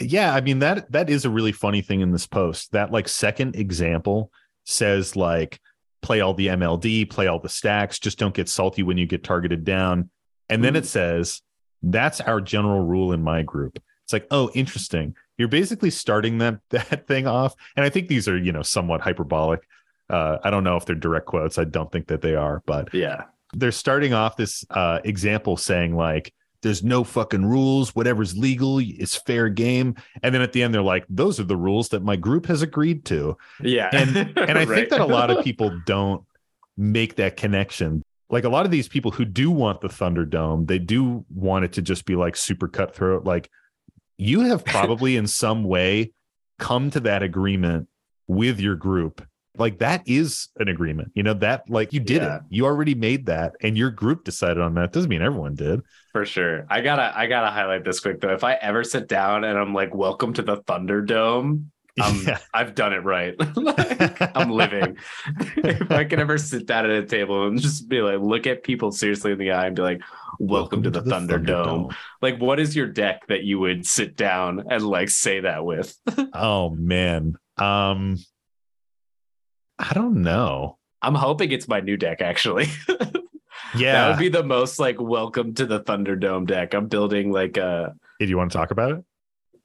yeah 0.00 0.34
i 0.34 0.40
mean 0.40 0.60
that 0.60 0.90
that 0.92 1.10
is 1.10 1.24
a 1.24 1.30
really 1.30 1.52
funny 1.52 1.82
thing 1.82 2.00
in 2.00 2.12
this 2.12 2.26
post 2.26 2.72
that 2.72 2.90
like 2.90 3.08
second 3.08 3.56
example 3.56 4.30
says 4.64 5.16
like 5.16 5.60
play 6.00 6.20
all 6.20 6.34
the 6.34 6.46
mld 6.48 7.10
play 7.10 7.26
all 7.26 7.38
the 7.38 7.48
stacks 7.48 7.98
just 7.98 8.18
don't 8.18 8.34
get 8.34 8.48
salty 8.48 8.82
when 8.82 8.96
you 8.96 9.06
get 9.06 9.24
targeted 9.24 9.64
down 9.64 10.10
and 10.48 10.62
then 10.62 10.76
it 10.76 10.84
mm. 10.84 10.88
says 10.88 11.42
that's 11.82 12.20
our 12.20 12.40
general 12.40 12.84
rule 12.84 13.12
in 13.12 13.22
my 13.22 13.42
group 13.42 13.82
it's 14.04 14.12
like 14.12 14.26
oh 14.30 14.50
interesting 14.54 15.14
you're 15.38 15.48
basically 15.48 15.90
starting 15.90 16.38
that 16.38 16.58
that 16.70 17.06
thing 17.06 17.26
off. 17.26 17.54
And 17.76 17.84
i 17.84 17.88
think 17.88 18.08
these 18.08 18.28
are 18.28 18.36
you 18.38 18.52
know 18.52 18.62
somewhat 18.62 19.00
hyperbolic. 19.00 19.60
Uh, 20.10 20.38
i 20.44 20.50
don't 20.50 20.64
know 20.64 20.76
if 20.76 20.84
they're 20.84 20.94
direct 20.94 21.26
quotes. 21.26 21.58
I 21.58 21.64
don't 21.64 21.90
think 21.90 22.08
that 22.08 22.20
they 22.20 22.34
are 22.34 22.62
but 22.66 22.92
yeah, 22.92 23.24
they're 23.54 23.72
starting 23.72 24.12
off 24.12 24.36
this 24.36 24.64
uh, 24.70 25.00
example 25.04 25.56
saying 25.56 25.96
like 25.96 26.32
there's 26.62 26.82
no 26.82 27.04
fucking 27.04 27.44
rules. 27.44 27.94
Whatever's 27.94 28.34
legal 28.38 28.78
is 28.78 29.14
fair 29.14 29.50
game. 29.50 29.96
And 30.22 30.34
then 30.34 30.40
at 30.40 30.52
the 30.54 30.62
end 30.62 30.72
they're 30.74 30.80
like 30.82 31.04
those 31.10 31.38
are 31.38 31.44
the 31.44 31.56
rules 31.58 31.90
that 31.90 32.02
my 32.02 32.16
group 32.16 32.46
has 32.46 32.62
agreed 32.62 33.04
to. 33.06 33.36
Yeah. 33.60 33.90
and 33.92 34.16
and 34.38 34.58
i 34.58 34.64
Right. 34.64 34.68
think 34.68 34.88
that 34.90 35.00
a 35.00 35.06
lot 35.06 35.30
of 35.30 35.44
people 35.44 35.78
don't 35.86 36.24
make 36.78 37.16
that 37.16 37.36
connection. 37.36 38.02
Like 38.30 38.44
a 38.44 38.48
lot 38.48 38.64
of 38.64 38.70
these 38.72 38.88
people 38.88 39.10
who 39.10 39.24
do 39.26 39.50
want 39.50 39.80
the 39.82 39.88
thunderdome 39.88 40.66
they 40.66 40.78
do 40.78 41.24
want 41.34 41.64
it 41.66 41.72
to 41.74 41.82
just 41.82 42.04
be 42.06 42.16
like 42.16 42.34
super 42.36 42.66
cutthroat. 42.68 43.24
Like 43.24 43.50
you 44.18 44.40
have 44.42 44.64
probably 44.76 45.16
in 45.16 45.26
some 45.26 45.64
way 45.64 46.12
come 46.58 46.90
to 46.90 47.00
that 47.00 47.22
agreement 47.22 47.88
with 48.26 48.60
your 48.60 48.74
group 48.76 49.26
like 49.56 49.78
that 49.78 50.02
is 50.06 50.48
an 50.58 50.68
agreement 50.68 51.12
you 51.14 51.22
know 51.22 51.34
that 51.34 51.68
like 51.68 51.92
you 51.92 52.00
did 52.00 52.22
Yeah. 52.22 52.36
it 52.36 52.42
you 52.48 52.64
already 52.64 52.94
made 52.94 53.26
that 53.26 53.52
and 53.62 53.76
your 53.78 53.90
group 53.90 54.24
decided 54.24 54.60
on 54.60 54.74
that 54.74 54.92
doesn't 54.92 55.08
mean 55.10 55.22
everyone 55.22 55.54
did 55.54 55.80
For 56.12 56.24
sure. 56.24 56.66
I 56.70 56.80
gotta 56.80 57.16
I 57.16 57.26
gotta 57.26 57.50
highlight 57.50 57.84
this 57.84 58.00
quick 58.00 58.20
though. 58.20 58.32
If 58.32 58.44
I 58.44 58.54
ever 58.54 58.82
sit 58.84 59.08
down 59.08 59.44
and 59.44 59.58
I'm 59.58 59.74
like, 59.74 59.94
welcome 59.94 60.32
to 60.34 60.42
the 60.42 60.56
Thunderdome, 60.62 61.66
um, 62.02 62.22
yeah 62.26 62.38
I've 62.54 62.74
done 62.74 62.92
it 62.92 63.04
right. 63.04 63.34
like, 63.56 64.36
I'm 64.36 64.50
living. 64.50 64.96
if 65.56 65.90
I 65.90 66.04
can 66.04 66.20
ever 66.20 66.38
sit 66.38 66.66
down 66.66 66.86
at 66.86 66.90
a 66.90 67.06
table 67.06 67.46
and 67.46 67.60
just 67.60 67.88
be 67.88 68.00
like, 68.00 68.20
look 68.20 68.46
at 68.46 68.62
people 68.62 68.92
seriously 68.92 69.32
in 69.32 69.38
the 69.38 69.52
eye 69.52 69.66
and 69.66 69.76
be 69.76 69.82
like, 69.82 70.02
welcome, 70.38 70.82
to 70.82 70.90
the, 70.90 71.02
Thunderdome. 71.02 71.94
Like, 72.20 72.40
what 72.40 72.58
is 72.58 72.74
your 72.74 72.86
deck 72.86 73.26
that 73.28 73.44
you 73.44 73.58
would 73.58 73.86
sit 73.86 74.16
down 74.16 74.64
and 74.70 74.84
like 74.84 75.10
say 75.10 75.40
that 75.40 75.64
with? 75.64 75.96
oh 76.32 76.70
man 76.70 77.36
um 77.58 78.18
i 79.78 79.92
don't 79.92 80.22
know 80.22 80.78
I'm 81.02 81.14
hoping 81.14 81.52
it's 81.52 81.68
my 81.68 81.80
new 81.80 81.96
deck 81.96 82.22
actually. 82.22 82.68
yeah 83.76 83.92
that 83.92 84.08
would 84.08 84.18
be 84.18 84.28
the 84.28 84.42
most 84.42 84.78
like 84.80 85.00
welcome 85.00 85.54
to 85.54 85.66
the 85.66 85.80
Thunderdome 85.80 86.46
deck. 86.46 86.74
I'm 86.74 86.88
building 86.88 87.30
like 87.30 87.56
a 87.56 87.94
do 88.18 88.26
you 88.26 88.36
want 88.36 88.50
to 88.52 88.58
talk 88.58 88.70
about 88.70 88.92
it 88.92 89.04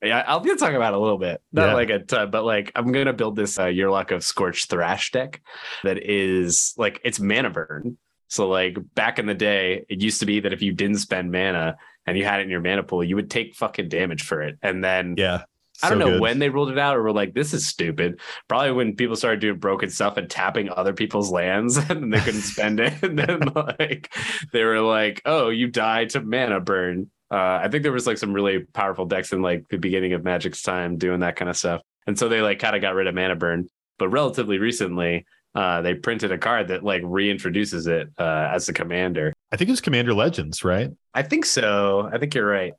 Yeah, 0.01 0.24
I'll 0.27 0.39
gonna 0.39 0.56
talk 0.56 0.74
about 0.74 0.94
it 0.94 0.98
a 0.98 1.00
little 1.00 1.18
bit, 1.18 1.41
not 1.51 1.68
Yeah. 1.70 1.74
like 1.74 1.89
a 1.89 2.00
ton, 2.00 2.32
but 2.32 2.46
like 2.46 2.72
I'm 2.75 2.91
gonna 2.91 3.13
build 3.13 3.36
this 3.36 3.60
uh, 3.60 3.65
Yurlok 3.65 4.12
of 4.12 4.24
Scorched 4.24 4.70
Thrash 4.70 5.12
deck 5.12 5.41
that 5.84 5.98
is 6.01 6.74
like 6.77 7.01
it's 7.03 7.20
mana 7.20 7.50
burn. 7.50 7.98
So 8.27 8.48
like 8.48 8.77
back 8.96 9.20
in 9.20 9.25
the 9.25 9.34
day, 9.34 9.86
it 9.89 10.01
used 10.01 10.20
to 10.22 10.25
be 10.25 10.39
that 10.41 10.53
if 10.53 10.62
you 10.62 10.72
didn't 10.72 10.98
spend 10.98 11.32
mana 11.32 11.77
and 12.06 12.18
you 12.18 12.24
had 12.25 12.39
it 12.39 12.44
in 12.44 12.50
your 12.50 12.62
mana 12.62 12.84
pool, 12.84 13.03
you 13.03 13.15
would 13.15 13.29
take 13.29 13.56
fucking 13.56 13.89
damage 13.89 14.22
for 14.24 14.41
it. 14.41 14.58
And 14.62 14.84
then 14.84 15.15
yeah 15.18 15.44
I 15.82 15.89
don't 15.89 16.00
know 16.00 16.12
good. 16.12 16.22
when 16.22 16.39
they 16.39 16.50
ruled 16.50 16.72
it 16.72 16.77
out 16.77 16.98
or 16.98 17.03
were 17.03 17.13
like, 17.13 17.34
this 17.34 17.53
is 17.53 17.65
stupid. 17.65 18.20
Probably 18.50 18.72
when 18.74 18.96
people 18.98 19.15
started 19.15 19.39
doing 19.39 19.60
broken 19.60 19.89
stuff 19.89 20.18
and 20.18 20.29
tapping 20.29 20.70
other 20.70 20.91
people's 20.94 21.32
lands 21.32 21.77
and 21.89 22.13
they 22.13 22.20
couldn't 22.20 22.41
spend 22.41 22.79
it. 22.79 22.94
And 23.03 23.18
then 23.18 23.39
like 23.56 24.13
they 24.53 24.63
were 24.63 24.82
like, 24.82 25.22
oh, 25.25 25.50
you 25.50 25.68
die 25.68 26.06
to 26.06 26.22
mana 26.22 26.60
burn. 26.60 27.10
Uh, 27.32 27.60
I 27.64 27.68
think 27.70 27.84
there 27.84 27.92
was 27.92 28.08
like 28.08 28.18
some 28.18 28.34
really 28.34 28.60
powerful 28.60 29.06
decks 29.06 29.32
in 29.34 29.42
like 29.42 29.68
the 29.70 29.78
beginning 29.78 30.14
of 30.14 30.24
Magic's 30.24 30.62
time 30.62 30.98
doing 30.98 31.20
that 31.20 31.36
kind 31.36 31.50
of 31.50 31.58
stuff. 31.58 31.82
And 32.08 32.18
so 32.18 32.28
they 32.28 32.42
like 32.42 32.60
kind 32.60 32.76
of 32.76 32.82
got 32.82 32.96
rid 32.96 33.08
of 33.08 33.16
mana 33.16 33.36
burn. 33.36 33.68
But 34.00 34.10
relatively 34.10 34.58
recently, 34.58 35.26
uh, 35.54 35.82
they 35.82 35.94
printed 35.94 36.32
a 36.32 36.38
card 36.38 36.70
that 36.70 36.84
like 36.84 37.04
reintroduces 37.04 37.88
it 37.88 38.10
uh, 38.18 38.50
as 38.54 38.70
a 38.70 38.74
commander. 38.74 39.34
i 39.52 39.58
think 39.58 39.68
it 39.68 39.72
was 39.72 39.82
commander 39.82 40.14
legends 40.14 40.64
right 40.64 40.92
I 41.14 41.24
think 41.24 41.46
so. 41.46 42.10
I 42.12 42.18
think 42.18 42.36
you're 42.36 42.46
right. 42.48 42.74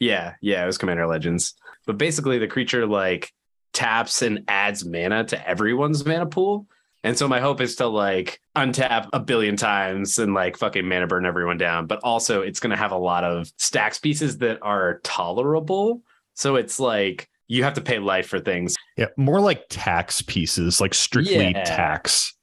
Yeah, 0.00 0.34
yeah, 0.40 0.62
it 0.62 0.66
was 0.66 0.78
Commander 0.78 1.06
Legends. 1.06 1.54
But 1.86 1.98
basically 1.98 2.38
the 2.38 2.48
creature 2.48 2.86
like 2.86 3.32
taps 3.72 4.22
and 4.22 4.44
adds 4.48 4.84
mana 4.84 5.24
to 5.24 5.48
everyone's 5.48 6.04
mana 6.04 6.26
pool. 6.26 6.66
And 7.04 7.16
so 7.16 7.28
my 7.28 7.38
hope 7.38 7.60
is 7.60 7.76
to 7.76 7.86
like 7.86 8.40
untap 8.56 9.08
a 9.12 9.20
billion 9.20 9.56
times 9.56 10.18
and 10.18 10.34
like 10.34 10.56
fucking 10.56 10.88
mana 10.88 11.06
burn 11.06 11.26
everyone 11.26 11.58
down. 11.58 11.86
But 11.86 12.00
also 12.02 12.40
it's 12.40 12.58
gonna 12.58 12.76
have 12.76 12.92
a 12.92 12.98
lot 12.98 13.22
of 13.22 13.52
stacks 13.58 13.98
pieces 13.98 14.38
that 14.38 14.58
are 14.62 15.00
tolerable. 15.04 16.02
So 16.32 16.56
it's 16.56 16.80
like 16.80 17.28
you 17.46 17.62
have 17.62 17.74
to 17.74 17.82
pay 17.82 17.98
life 17.98 18.26
for 18.26 18.40
things. 18.40 18.74
yeah 18.96 19.06
more 19.18 19.38
like 19.40 19.66
tax 19.68 20.22
pieces 20.22 20.80
like 20.80 20.94
strictly 20.94 21.50
Yeah. 21.52 21.62
tax 21.64 22.34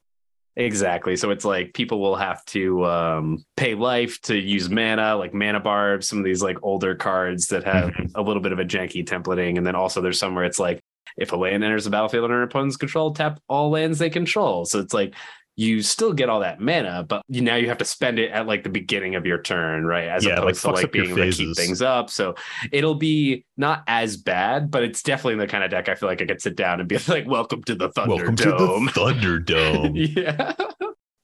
Exactly. 0.57 1.15
So 1.15 1.31
it's 1.31 1.45
like 1.45 1.73
people 1.73 2.01
will 2.01 2.17
have 2.17 2.43
to 2.47 2.85
um, 2.85 3.45
pay 3.55 3.73
life 3.73 4.19
to 4.23 4.35
use 4.35 4.69
mana, 4.69 5.15
like 5.15 5.31
Manabarbs, 5.31 6.03
some 6.03 6.19
of 6.19 6.25
these 6.25 6.43
like 6.43 6.57
older 6.61 6.93
cards 6.93 7.47
that 7.47 7.63
have 7.63 7.91
a 8.15 8.21
little 8.21 8.41
bit 8.41 8.51
of 8.51 8.59
a 8.59 8.65
janky 8.65 9.05
templating. 9.05 9.57
And 9.57 9.65
then 9.65 9.75
also 9.75 10.01
there's 10.01 10.19
somewhere 10.19 10.43
it's 10.43 10.59
like 10.59 10.81
if 11.17 11.31
a 11.31 11.35
land 11.35 11.63
enters 11.63 11.85
the 11.85 11.89
battlefield 11.89 12.25
under 12.25 12.37
an 12.37 12.47
opponent's 12.47 12.77
control, 12.77 13.13
tap 13.13 13.39
all 13.47 13.69
lands 13.69 13.99
they 13.99 14.09
control. 14.09 14.65
So 14.65 14.79
it's 14.79 14.93
like 14.93 15.15
you 15.57 15.81
still 15.81 16.13
get 16.13 16.29
all 16.29 16.39
that 16.39 16.59
mana, 16.59 17.03
but 17.07 17.21
you 17.27 17.41
now 17.41 17.55
you 17.55 17.67
have 17.67 17.77
to 17.77 17.85
spend 17.85 18.19
it 18.19 18.31
at 18.31 18.47
like 18.47 18.63
the 18.63 18.69
beginning 18.69 19.15
of 19.15 19.25
your 19.25 19.41
turn, 19.41 19.85
right? 19.85 20.07
As 20.07 20.25
Yeah, 20.25 20.39
like, 20.39 20.55
opposed 20.55 20.61
to 20.61 20.71
like 20.71 20.91
being 20.91 21.11
able 21.11 21.17
to 21.17 21.31
keep 21.31 21.55
things 21.55 21.81
up. 21.81 22.09
So 22.09 22.35
it'll 22.71 22.95
be 22.95 23.45
not 23.57 23.83
as 23.87 24.17
bad, 24.17 24.71
but 24.71 24.83
it's 24.83 25.03
definitely 25.03 25.45
the 25.45 25.47
kind 25.47 25.63
of 25.63 25.69
deck 25.69 25.89
I 25.89 25.95
feel 25.95 26.09
like 26.09 26.21
I 26.21 26.25
could 26.25 26.41
sit 26.41 26.55
down 26.55 26.79
and 26.79 26.87
be 26.87 26.97
like, 27.07 27.27
welcome 27.27 27.63
to 27.63 27.75
the 27.75 27.91
welcome 27.95 28.35
to 28.37 28.45
the 28.45 28.57
Thunderdome. 28.57 28.89
thunderdome 28.89 30.15
yeah. 30.15 30.53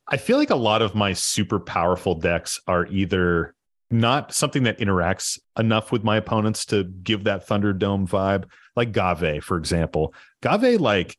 I 0.10 0.18
feel 0.18 0.38
like 0.38 0.52
a 0.52 0.56
lot 0.56 0.82
of 0.82 0.96
my 0.96 1.14
super 1.14 1.60
powerful 1.60 2.16
decks 2.16 2.60
are 2.68 2.86
either 2.88 3.54
not 3.90 4.34
something 4.34 4.64
that 4.64 4.80
interacts 4.80 5.40
enough 5.58 5.92
with 5.92 6.04
my 6.04 6.18
opponents 6.18 6.66
to 6.66 6.84
give 6.84 7.24
that 7.26 7.48
Thunderdome 7.48 8.08
vibe, 8.08 8.46
like 8.76 8.92
Ghave, 8.92 9.42
for 9.44 9.58
example. 9.58 10.14
Ghave, 10.42 10.80
like, 10.80 11.18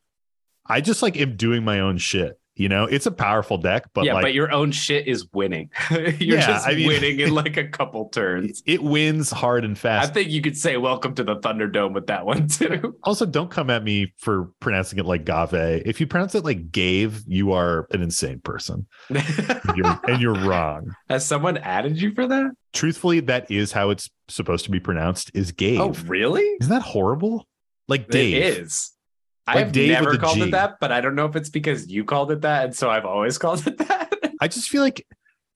I 0.66 0.80
just 0.80 1.02
like 1.02 1.16
am 1.16 1.36
doing 1.36 1.64
my 1.64 1.80
own 1.80 1.96
shit. 1.96 2.38
You 2.58 2.68
know, 2.68 2.86
it's 2.86 3.06
a 3.06 3.12
powerful 3.12 3.56
deck, 3.56 3.84
but 3.94 4.04
yeah, 4.04 4.14
like 4.14 4.22
but 4.22 4.34
your 4.34 4.50
own 4.50 4.72
shit 4.72 5.06
is 5.06 5.28
winning. 5.32 5.70
You're 5.92 6.10
Yeah, 6.10 6.46
just 6.46 6.66
I 6.66 6.74
mean- 6.74 6.88
winning 6.88 7.20
in 7.20 7.32
like 7.34 7.56
a 7.56 7.68
couple 7.68 8.08
turns. 8.08 8.64
it 8.66 8.82
wins 8.82 9.30
hard 9.30 9.64
and 9.64 9.78
fast. 9.78 10.10
I 10.10 10.12
think 10.12 10.30
you 10.30 10.42
could 10.42 10.56
say 10.56 10.76
welcome 10.76 11.14
to 11.14 11.22
the 11.22 11.36
Thunderdome 11.36 11.94
with 11.94 12.08
that 12.08 12.26
one 12.26 12.48
too. 12.48 12.96
also, 13.04 13.26
don't 13.26 13.48
come 13.48 13.70
at 13.70 13.84
me 13.84 14.12
for 14.16 14.50
pronouncing 14.58 14.98
it 14.98 15.06
like 15.06 15.24
Ghave. 15.24 15.82
If 15.86 16.00
you 16.00 16.08
pronounce 16.08 16.34
it 16.34 16.44
like 16.44 16.72
Ghave, 16.72 17.22
you 17.28 17.52
are 17.52 17.86
an 17.92 18.02
insane 18.02 18.40
person. 18.40 18.88
And 19.08 19.76
you're, 19.76 20.00
and 20.08 20.20
you're 20.20 20.34
wrong. 20.34 20.92
Has 21.08 21.24
someone 21.24 21.58
added 21.58 22.00
you 22.02 22.12
for 22.12 22.26
that? 22.26 22.50
Truthfully, 22.72 23.20
that 23.20 23.48
is 23.52 23.70
how 23.70 23.90
it's 23.90 24.10
supposed 24.26 24.64
to 24.64 24.72
be 24.72 24.80
pronounced. 24.80 25.30
Is 25.32 25.50
oh, 25.50 25.54
Ghave? 25.54 25.78
Oh, 25.80 26.08
really? 26.08 26.42
Isn't 26.60 26.72
that 26.72 26.82
horrible? 26.82 27.46
Like 27.86 28.08
Dave. 28.08 28.34
It 28.34 28.58
is. 28.62 28.92
Like 29.54 29.66
I've 29.66 29.74
never 29.74 30.16
called 30.18 30.36
G. 30.36 30.42
it 30.44 30.50
that, 30.52 30.76
but 30.80 30.92
I 30.92 31.00
don't 31.00 31.14
know 31.14 31.26
if 31.26 31.36
it's 31.36 31.48
because 31.50 31.88
you 31.88 32.04
called 32.04 32.30
it 32.32 32.42
that, 32.42 32.64
and 32.66 32.76
so 32.76 32.90
I've 32.90 33.04
always 33.06 33.38
called 33.42 33.66
it 33.66 33.78
that. 33.78 34.12
I 34.40 34.48
just 34.48 34.68
feel 34.68 34.82
like 34.82 35.06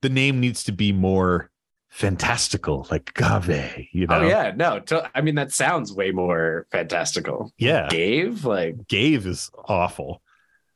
the 0.02 0.08
name 0.08 0.40
needs 0.40 0.64
to 0.64 0.72
be 0.72 0.92
more 0.92 1.50
fantastical, 1.90 2.86
like 2.90 3.12
Ghave. 3.14 3.86
You 3.92 4.06
know? 4.06 4.16
Oh 4.20 4.22
yeah, 4.26 4.52
no. 4.56 4.82
I 5.14 5.20
mean, 5.20 5.34
that 5.36 5.52
sounds 5.52 5.92
way 5.92 6.10
more 6.10 6.66
fantastical. 6.72 7.52
yeah. 7.58 7.88
Ghave, 7.90 8.44
like, 8.44 8.76
Ghave 8.88 9.26
is 9.26 9.50
awful. 9.68 10.22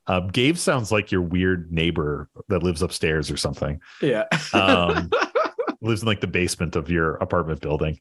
Um, 0.07 0.29
Ghave 0.29 0.57
sounds 0.57 0.91
like 0.91 1.11
your 1.11 1.21
weird 1.21 1.71
neighbor 1.71 2.29
that 2.47 2.63
lives 2.63 2.81
upstairs 2.81 3.29
or 3.29 3.35
something. 3.35 3.81
yeah. 4.01 4.23
Um, 4.53 5.09
lives 5.81 6.01
in 6.01 6.07
like 6.07 6.21
the 6.21 6.27
basement 6.27 6.75
of 6.77 6.89
your 6.89 7.15
apartment 7.15 7.61
building. 7.61 7.99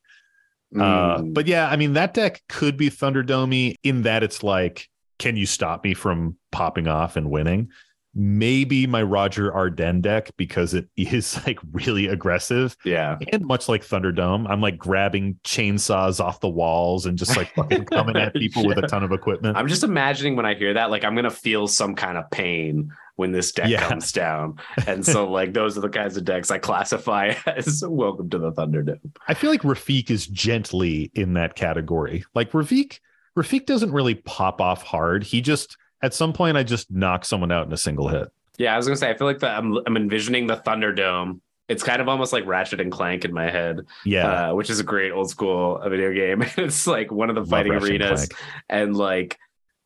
Uh, 0.75 1.19
Mm. 1.19 1.33
but 1.35 1.47
yeah, 1.47 1.69
I 1.69 1.77
mean 1.77 1.93
that 1.93 2.13
deck 2.15 2.43
could 2.49 2.77
be 2.77 2.91
Thunderdomey 2.91 3.77
in 3.85 4.03
that 4.03 4.23
it's 4.25 4.43
like, 4.43 4.89
can 5.19 5.37
you 5.37 5.47
stop 5.47 5.85
me 5.85 5.95
from 5.95 6.37
popping 6.53 6.89
off 6.89 7.17
and 7.17 7.31
winning? 7.31 7.71
Maybe 8.19 8.87
my 8.87 9.03
Rograkh 9.03 9.55
Ardenn 9.55 10.01
deck 10.01 10.31
because 10.39 10.73
it 10.73 10.89
is 10.97 11.39
like 11.47 11.59
really 11.73 12.07
aggressive 12.07 12.75
yeah. 12.83 13.19
and 13.31 13.45
much 13.45 13.69
like 13.69 13.85
Thunderdome, 13.85 14.49
I'm 14.49 14.63
like 14.63 14.79
grabbing 14.79 15.39
chainsaws 15.45 16.19
off 16.19 16.41
the 16.41 16.49
walls 16.49 17.05
and 17.05 17.19
just 17.19 17.37
like 17.37 17.53
fucking 17.55 17.85
coming 17.93 18.17
at 18.17 18.33
people 18.33 18.67
with 18.67 18.79
a 18.79 18.87
ton 18.87 19.03
of 19.05 19.13
equipment. 19.13 19.59
I'm 19.59 19.69
just 19.69 19.85
imagining 19.85 20.35
when 20.35 20.47
I 20.47 20.55
hear 20.55 20.73
that, 20.75 20.91
like 20.91 21.05
I'm 21.05 21.15
gonna 21.15 21.31
feel 21.31 21.69
some 21.69 21.95
kind 21.95 22.17
of 22.17 22.31
pain 22.31 22.91
when 23.17 23.33
this 23.33 23.53
deck 23.53 23.69
Yeah. 23.69 23.87
comes 23.87 24.13
down. 24.13 24.61
And 24.87 25.05
so 25.05 25.27
like 25.31 25.53
those 25.53 25.77
are 25.77 25.83
the 25.83 25.89
kinds 25.91 26.17
of 26.17 26.25
decks 26.25 26.51
I 26.51 26.57
classify 26.59 27.35
as 27.47 27.85
welcome 27.87 28.31
to 28.31 28.39
the 28.39 28.53
Thunderdome. 28.53 29.15
I 29.29 29.35
feel 29.35 29.51
like 29.51 29.63
Rafiq 29.63 30.11
is 30.11 30.27
gently 30.27 31.11
in 31.15 31.35
that 31.35 31.55
category. 31.55 32.25
Like 32.35 32.53
Rafiq, 32.53 32.99
Rafiq 33.37 33.67
doesn't 33.67 33.93
really 33.93 34.15
pop 34.15 34.61
off 34.61 34.83
hard. 34.83 35.23
He 35.25 35.41
just 35.41 35.77
at 36.03 36.15
some 36.15 36.33
point 36.33 36.57
I 36.57 36.63
just 36.63 36.91
knock 36.91 37.25
someone 37.25 37.53
out 37.53 37.67
in 37.67 37.73
a 37.73 37.77
single 37.77 38.09
hit. 38.09 38.29
Yeah, 38.59 38.75
I 38.75 38.77
was 38.77 38.87
gonna 38.87 38.97
say 38.97 39.11
I 39.11 39.17
feel 39.17 39.27
like 39.27 39.41
the, 39.41 39.49
I'm 39.51 39.77
I'm 39.87 39.97
envisioning 39.97 40.47
the 40.47 40.57
Thunderdome. 40.57 41.41
It's 41.69 41.83
kind 41.83 42.01
of 42.01 42.09
almost 42.09 42.33
like 42.33 42.47
Ratchet 42.47 42.81
and 42.81 42.93
Clank 42.93 43.25
in 43.25 43.33
my 43.35 43.51
head, 43.51 43.81
Yeah. 44.05 44.51
uh, 44.51 44.55
which 44.55 44.71
is 44.71 44.79
a 44.79 44.85
great 44.85 45.11
old 45.11 45.29
school 45.29 45.81
video 45.85 46.13
game. 46.15 46.43
it's 46.57 46.87
like 46.87 47.11
one 47.11 47.29
of 47.29 47.35
the 47.35 47.41
Love 47.41 47.51
fighting 47.51 47.73
Ratchet 47.73 47.91
and 47.95 48.03
arenas, 48.03 48.29
Clank. 48.29 48.43
and 48.69 48.97
like 48.97 49.37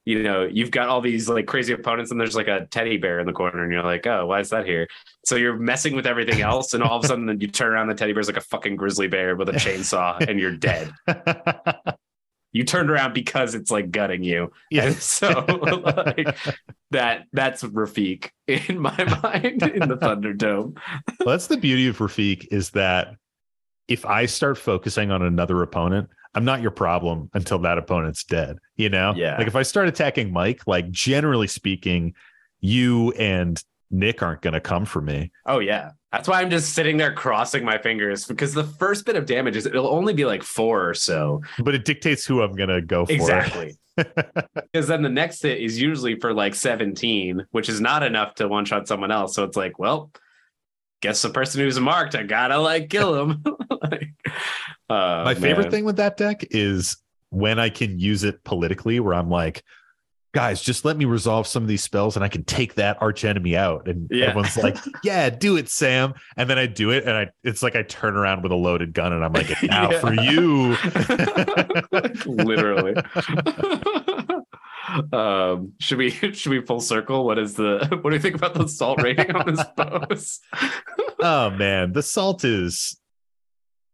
you 0.04 0.22
know 0.22 0.44
you've 0.44 0.70
got 0.70 0.88
all 0.88 1.00
these 1.00 1.28
like 1.28 1.46
crazy 1.46 1.72
opponents 1.72 2.10
and 2.10 2.18
there's 2.20 2.34
like 2.36 2.48
a 2.48 2.66
teddy 2.66 2.96
bear 2.96 3.20
in 3.20 3.26
the 3.26 3.32
corner 3.34 3.62
and 3.62 3.70
you're 3.70 3.82
like 3.82 4.06
oh 4.06 4.24
why 4.24 4.40
is 4.40 4.48
that 4.48 4.64
here 4.64 4.88
so 5.26 5.36
you're 5.36 5.56
messing 5.58 5.94
with 5.94 6.06
everything 6.06 6.40
else 6.50 6.72
and 6.72 6.82
all 6.82 6.96
of 6.98 7.04
a 7.04 7.06
sudden 7.06 7.38
you 7.38 7.46
turn 7.46 7.70
around 7.72 7.86
the 7.86 7.94
teddy 7.94 8.14
bear's 8.14 8.26
like 8.26 8.38
a 8.38 8.40
fucking 8.40 8.76
grizzly 8.76 9.08
bear 9.08 9.36
with 9.36 9.50
a 9.50 9.52
chainsaw 9.64 10.18
and 10.26 10.40
you're 10.40 10.56
dead 10.56 10.90
you 12.52 12.64
turned 12.64 12.90
around 12.90 13.14
because 13.14 13.54
it's 13.54 13.70
like 13.70 13.90
gutting 13.90 14.22
you 14.22 14.50
yeah. 14.70 14.86
and 14.86 14.96
so 15.02 15.28
like 15.96 16.36
that 16.90 17.26
that's 17.32 17.62
Rafiq 17.62 18.30
in 18.46 18.78
my 18.78 18.96
mind 19.22 19.62
in 19.62 19.88
the 19.88 19.96
Thunderdome 19.96 20.76
Well, 21.20 21.28
that's 21.28 21.46
the 21.46 21.56
beauty 21.56 21.88
of 21.88 21.98
Rafiq 21.98 22.48
is 22.50 22.70
that 22.70 23.14
if 23.88 24.06
I 24.06 24.26
start 24.26 24.56
focusing 24.56 25.10
on 25.10 25.22
another 25.22 25.62
opponent, 25.62 26.08
I'm 26.34 26.44
not 26.44 26.62
your 26.62 26.70
problem 26.70 27.28
until 27.34 27.58
that 27.60 27.76
opponent's 27.76 28.22
dead. 28.22 28.58
You 28.76 28.88
know? 28.88 29.14
Yeah. 29.16 29.36
Like 29.36 29.48
if 29.48 29.56
I 29.56 29.62
start 29.62 29.88
attacking 29.88 30.32
Mike, 30.32 30.62
like 30.66 30.90
generally 30.90 31.48
speaking, 31.48 32.14
you 32.60 33.10
and 33.12 33.62
Nick 33.90 34.22
aren't 34.22 34.42
gonna 34.42 34.60
come 34.60 34.84
for 34.84 35.00
me. 35.00 35.32
oh 35.46 35.58
yeah 35.58 35.90
that's 36.12 36.26
why 36.28 36.40
I'm 36.40 36.50
just 36.50 36.72
sitting 36.74 36.96
there 36.96 37.12
crossing 37.12 37.64
my 37.64 37.78
fingers 37.78 38.24
because 38.26 38.52
the 38.52 38.64
first 38.64 39.06
bit 39.06 39.16
of 39.16 39.26
damage 39.26 39.56
is 39.56 39.66
it'll 39.66 39.88
only 39.88 40.12
be 40.12 40.24
like 40.24 40.42
four 40.42 40.88
or 40.88 40.94
so 40.94 41.42
But 41.60 41.74
it 41.74 41.84
dictates 41.84 42.26
who 42.26 42.42
I'm 42.42 42.54
gonna 42.56 42.80
go 42.82 43.06
for. 43.06 43.12
Exactly. 43.12 43.76
Because 44.72 44.88
then 44.88 45.02
the 45.02 45.08
next 45.10 45.42
hit 45.42 45.60
is 45.60 45.78
usually 45.78 46.18
for 46.18 46.32
like 46.32 46.54
17, 46.54 47.44
which 47.50 47.68
is 47.68 47.80
not 47.82 48.02
enough 48.02 48.34
to 48.36 48.48
one 48.48 48.64
shot 48.64 48.88
someone 48.88 49.10
else. 49.10 49.34
So 49.34 49.44
it's 49.44 49.56
like, 49.58 49.78
well, 49.78 50.10
guess 51.02 51.20
the 51.20 51.28
person 51.28 51.60
who's 51.60 51.78
marked, 51.78 52.14
I 52.14 52.22
gotta 52.22 52.56
like 52.58 52.88
kill 52.88 53.14
him. 53.22 53.44
like, 53.82 54.14
uh, 54.88 55.22
My 55.24 55.34
favorite 55.34 55.64
man. 55.64 55.70
thing 55.70 55.84
with 55.84 55.96
that 55.96 56.16
deck 56.16 56.46
is 56.50 56.96
when 57.28 57.58
I 57.58 57.68
can 57.68 57.98
use 57.98 58.24
it 58.24 58.42
politically, 58.42 59.00
where 59.00 59.12
I'm 59.14 59.28
like, 59.28 59.62
guys, 60.32 60.62
just 60.62 60.84
let 60.84 60.96
me 60.96 61.04
resolve 61.04 61.46
some 61.46 61.62
of 61.62 61.68
these 61.68 61.82
spells 61.82 62.14
and 62.16 62.24
I 62.24 62.28
can 62.28 62.44
take 62.44 62.74
that 62.74 63.00
arch 63.02 63.24
enemy 63.24 63.56
out. 63.56 63.88
And 63.88 64.08
Yeah. 64.10 64.26
everyone's 64.26 64.56
like, 64.56 64.76
yeah, 65.04 65.28
do 65.30 65.56
it, 65.56 65.68
Sam. 65.68 66.14
And 66.36 66.48
then 66.48 66.58
I 66.58 66.66
do 66.66 66.90
it, 66.90 67.04
and 67.04 67.16
I 67.16 67.30
it's 67.42 67.62
like 67.62 67.74
I 67.76 67.82
turn 67.82 68.16
around 68.16 68.42
with 68.42 68.52
a 68.52 68.56
loaded 68.56 68.92
gun 68.94 69.12
and 69.12 69.24
I'm 69.24 69.32
like, 69.32 69.50
now 69.62 69.90
for 69.98 70.14
you. 70.22 70.76
Literally. 72.26 72.94
um, 75.12 75.72
should 75.80 75.98
we 75.98 76.10
should 76.10 76.50
we 76.50 76.60
full 76.64 76.80
circle? 76.80 77.24
What 77.24 77.38
is 77.38 77.54
the 77.54 77.98
what 78.02 78.10
do 78.10 78.16
you 78.16 78.22
think 78.22 78.34
about 78.34 78.54
the 78.54 78.66
salt 78.68 79.02
rating 79.02 79.30
on 79.34 79.54
this 79.54 79.64
post? 79.76 80.42
oh 81.20 81.50
man, 81.50 81.92
the 81.92 82.02
salt 82.02 82.44
is 82.44 82.98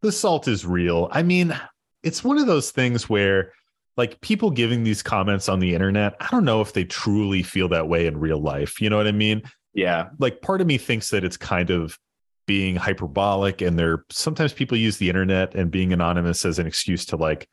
the 0.03 0.13
salt 0.13 0.49
is 0.49 0.65
real. 0.67 1.09
I 1.11 1.23
mean, 1.23 1.59
it's 2.03 2.23
one 2.23 2.39
of 2.39 2.47
those 2.47 2.71
things 2.71 3.09
where 3.09 3.53
like 3.97 4.21
people 4.21 4.51
giving 4.51 4.85
these 4.85 5.03
comments 5.03 5.49
on 5.49 5.59
the 5.61 5.75
internet, 5.75 6.15
I 6.21 6.29
don't 6.31 6.45
know 6.45 6.61
if 6.61 6.73
they 6.73 6.85
truly 6.85 7.43
feel 7.43 7.69
that 7.71 7.89
way 7.89 8.07
in 8.07 8.19
real 8.19 8.41
life. 8.41 8.81
You 8.81 8.91
know 8.91 8.97
what 8.97 9.07
I 9.07 9.13
mean? 9.13 9.43
yeah, 9.75 10.09
like 10.19 10.41
part 10.41 10.61
of 10.63 10.67
me 10.67 10.79
thinks 10.79 11.11
that 11.11 11.23
it's 11.23 11.37
kind 11.37 11.69
of 11.71 11.99
being 12.47 12.77
hyperbolic 12.77 13.61
and 13.61 13.79
there 13.79 14.05
sometimes 14.11 14.53
people 14.53 14.77
use 14.79 14.97
the 14.97 15.09
internet 15.09 15.55
and 15.55 15.71
being 15.71 15.93
anonymous 15.93 16.45
as 16.47 16.59
an 16.59 16.67
excuse 16.67 17.05
to 17.07 17.17
like 17.17 17.49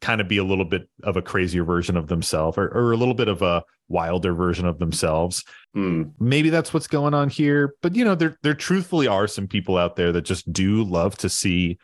kind 0.00 0.20
of 0.20 0.28
be 0.28 0.38
a 0.38 0.44
little 0.44 0.64
bit 0.64 0.88
of 1.02 1.16
a 1.16 1.22
crazier 1.22 1.64
version 1.64 1.96
of 1.96 2.06
themselves 2.06 2.56
or, 2.56 2.68
or 2.68 2.92
a 2.92 2.96
little 2.96 3.12
bit 3.14 3.28
of 3.28 3.42
a 3.42 3.62
wilder 3.88 4.32
version 4.34 4.64
of 4.66 4.78
themselves 4.78 5.42
Hmm. 5.74 6.04
maybe 6.20 6.48
that's 6.48 6.72
what's 6.72 6.86
going 6.86 7.12
on 7.12 7.28
here 7.28 7.74
but 7.82 7.94
you 7.96 8.04
know 8.04 8.14
there 8.14 8.38
there 8.42 8.54
truthfully 8.54 9.06
are 9.08 9.26
some 9.26 9.46
people 9.48 9.76
out 9.76 9.96
there 9.96 10.12
that 10.12 10.22
just 10.22 10.50
do 10.52 10.84
love 10.84 11.16
to 11.18 11.28
see 11.28 11.76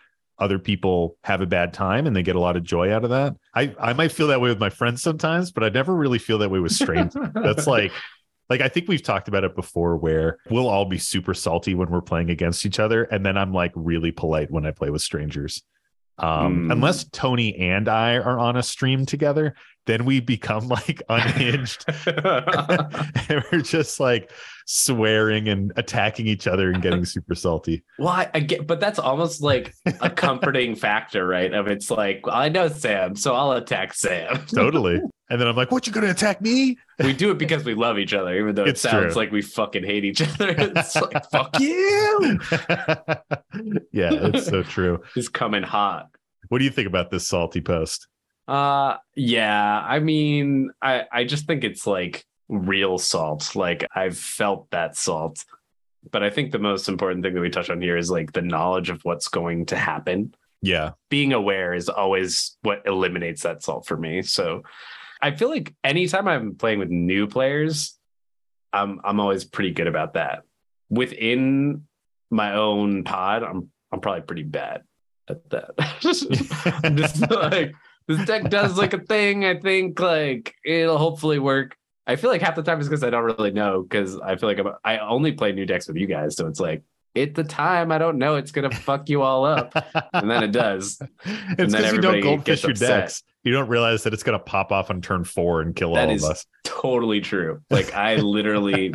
other 0.43 0.59
people 0.59 1.17
have 1.25 1.41
a 1.41 1.47
bad 1.47 1.73
time 1.73 2.07
and 2.07 2.15
they 2.17 2.23
get 2.23 2.37
a 2.37 2.41
lot 2.41 2.57
of 2.57 2.63
joy 2.65 2.93
out 2.93 3.05
of 3.05 3.11
that 3.11 3.35
i 3.55 3.75
i 3.81 3.93
might 3.93 4.13
feel 4.13 4.27
that 4.27 4.41
way 4.41 4.49
with 4.49 4.59
my 4.61 4.69
friends 4.71 5.03
sometimes 5.03 5.51
but 5.53 5.63
i 5.65 5.69
never 5.69 5.95
really 5.95 6.19
feel 6.19 6.39
that 6.39 6.51
way 6.51 6.59
with 6.61 6.73
strangers 6.73 7.15
that's 7.35 7.67
like 7.67 7.93
like 8.51 8.61
I 8.61 8.69
think 8.69 8.87
we've 8.87 9.03
talked 9.03 9.29
about 9.29 9.45
it 9.45 9.55
before 9.57 9.97
where 9.97 10.37
we'll 10.51 10.69
all 10.69 10.85
be 10.85 10.99
super 10.99 11.33
salty 11.33 11.75
when 11.75 11.89
we're 11.89 12.03
playing 12.03 12.29
against 12.29 12.67
each 12.67 12.79
other 12.79 13.05
and 13.05 13.25
then 13.25 13.39
I'm 13.39 13.53
like 13.55 13.73
really 13.75 14.11
polite 14.11 14.51
when 14.51 14.67
I 14.67 14.73
play 14.73 14.91
with 14.91 15.01
strangers. 15.01 15.63
Um 16.19 16.65
Hmm. 16.65 16.71
unless 16.73 17.05
Tony 17.05 17.57
and 17.57 17.89
I 17.89 18.17
are 18.17 18.39
on 18.39 18.57
a 18.57 18.63
stream 18.63 19.07
together, 19.07 19.55
then 19.87 20.05
we 20.05 20.21
become 20.21 20.69
like 20.69 21.03
unhinged 21.09 21.85
and 22.07 23.45
we're 23.51 23.63
just 23.63 23.99
like 24.01 24.31
swearing 24.67 25.49
and 25.49 25.73
attacking 25.77 26.27
each 26.27 26.47
other 26.47 26.71
and 26.71 26.83
getting 26.83 27.05
super 27.05 27.35
salty. 27.35 27.83
Well, 27.99 28.09
I, 28.09 28.31
I 28.35 28.41
get, 28.41 28.67
but 28.67 28.79
that's 28.81 28.99
almost 28.99 29.43
like 29.43 29.75
a 30.01 30.09
comforting 30.09 30.75
factor, 30.77 31.27
right? 31.27 31.53
Of 31.53 31.67
it's 31.67 31.91
like, 31.91 32.27
well, 32.27 32.37
I 32.37 32.49
know 32.49 32.69
Sam, 32.69 33.17
so 33.17 33.35
I'll 33.35 33.53
attack 33.53 33.95
Sam. 33.95 34.45
Totally. 34.55 35.01
And 35.31 35.41
then 35.41 35.49
I'm 35.49 35.57
like, 35.57 35.71
"What 35.71 35.87
you 35.87 35.95
going 35.95 36.05
to 36.05 36.11
attack 36.13 36.43
me?" 36.43 36.77
we 37.03 37.15
do 37.15 37.31
it 37.31 37.39
because 37.39 37.65
we 37.65 37.73
love 37.75 37.99
each 37.99 38.13
other, 38.13 38.37
even 38.39 38.55
though 38.55 38.65
it 38.65 38.71
It's 38.71 38.83
sounds 38.83 39.15
true. 39.15 39.23
like 39.23 39.33
we 39.33 39.41
fucking 39.41 39.83
hate 39.83 40.05
each 40.05 40.21
other. 40.21 40.55
It's 40.59 40.95
like, 40.95 41.31
fuck 41.31 41.59
you. 41.59 42.39
yeah, 43.93 44.11
it's 44.13 44.45
so 44.47 44.63
true. 44.63 45.03
He's 45.15 45.31
coming 45.31 45.63
hot. 45.63 46.09
What 46.49 46.59
do 46.59 46.65
you 46.65 46.71
think 46.71 46.87
about 46.87 47.11
this 47.11 47.27
salty 47.27 47.63
post? 47.63 48.09
Uh 48.49 48.97
yeah. 49.15 49.85
I 49.87 49.99
mean, 50.01 50.71
I 50.81 51.05
I 51.13 51.25
just 51.25 51.47
think 51.47 51.65
it's 51.65 51.87
like 51.87 52.25
real 52.49 52.99
salt. 52.99 53.55
Like 53.57 53.87
I've 53.95 54.19
felt 54.19 54.71
that 54.71 54.97
salt. 54.97 55.45
But 56.11 56.23
I 56.25 56.31
think 56.31 56.51
the 56.51 56.59
most 56.59 56.89
important 56.89 57.23
thing 57.23 57.35
that 57.35 57.41
we 57.41 57.49
touch 57.51 57.71
on 57.71 57.81
here 57.81 57.97
is 57.97 58.11
like 58.11 58.33
the 58.33 58.43
knowledge 58.43 58.91
of 58.91 59.05
what's 59.05 59.29
going 59.29 59.67
to 59.67 59.77
happen. 59.77 60.35
Yeah. 60.65 60.93
being 61.11 61.33
aware 61.33 61.75
is 61.75 61.89
always 61.89 62.57
what 62.63 62.83
eliminates 62.87 63.43
that 63.43 63.65
salt 63.65 63.85
for 63.87 63.97
me. 63.97 64.23
So 64.23 64.63
I 65.21 65.33
feel 65.33 65.49
like 65.49 65.75
anytime 65.83 66.29
I'm 66.29 66.55
playing 66.55 66.79
with 66.79 66.89
new 66.91 67.27
players, 67.27 67.99
I'm 68.73 69.01
I'm 69.05 69.19
always 69.21 69.45
pretty 69.45 69.73
good 69.73 69.87
about 69.89 70.15
that. 70.15 70.43
within 70.91 71.87
my 72.31 72.55
own 72.55 73.05
pod, 73.05 73.43
I'm 73.43 73.71
I'm 73.93 74.01
probably 74.01 74.23
pretty 74.23 74.45
bad 74.45 74.83
at 75.29 75.49
that. 75.51 75.71
I'm 76.85 76.97
just 76.97 77.21
like 77.31 77.75
this 78.09 78.25
deck 78.27 78.51
does 78.51 78.77
like 78.79 78.93
a 78.93 78.99
thing. 79.09 79.45
I 79.45 79.59
think 79.59 79.99
like 80.01 80.55
it'll 80.65 80.99
hopefully 80.99 81.39
work. 81.39 81.77
I 82.07 82.17
feel 82.17 82.31
like 82.31 82.43
half 82.43 82.57
the 82.57 82.63
time 82.63 82.81
is 82.81 82.89
because 82.89 83.05
I 83.05 83.11
don't 83.11 83.25
really 83.25 83.53
know 83.53 83.83
because 83.83 84.19
I 84.19 84.37
feel 84.37 84.49
like 84.49 84.59
I'm, 84.59 84.69
I 84.85 84.99
only 84.99 85.33
play 85.33 85.53
new 85.53 85.67
decks 85.67 85.87
with 85.87 85.97
you 85.97 86.07
guys, 86.07 86.37
so 86.37 86.47
it's 86.49 86.59
like 86.61 86.83
at 87.15 87.35
the 87.35 87.45
time 87.45 87.93
I 87.93 87.99
don't 87.99 88.19
know 88.19 88.37
it's 88.37 88.51
gonna 88.53 88.71
fuck 88.75 89.09
you 89.09 89.23
all 89.23 89.45
up, 89.45 89.75
and 90.13 90.31
then 90.31 90.43
it 90.43 90.53
does. 90.53 91.01
it's 91.25 91.57
then 91.57 91.69
because 91.71 91.93
you 91.93 92.01
don't 92.01 92.21
goldfish 92.21 92.63
your 92.65 92.73
decks. 92.73 93.23
You 93.45 93.53
don't 93.53 93.69
realize 93.69 94.05
that 94.05 94.15
it's 94.15 94.23
going 94.23 94.39
to 94.39 94.45
pop 94.45 94.71
off 94.71 94.89
on 94.89 95.01
turn 95.01 95.25
four 95.25 95.63
and 95.63 95.75
kill 95.75 95.95
That 95.95 96.09
all 96.09 96.15
of 96.15 96.23
us. 96.23 96.47
totally 96.63 97.21
true. 97.21 97.61
Like 97.71 97.93
I 97.93 98.15
literally, 98.15 98.95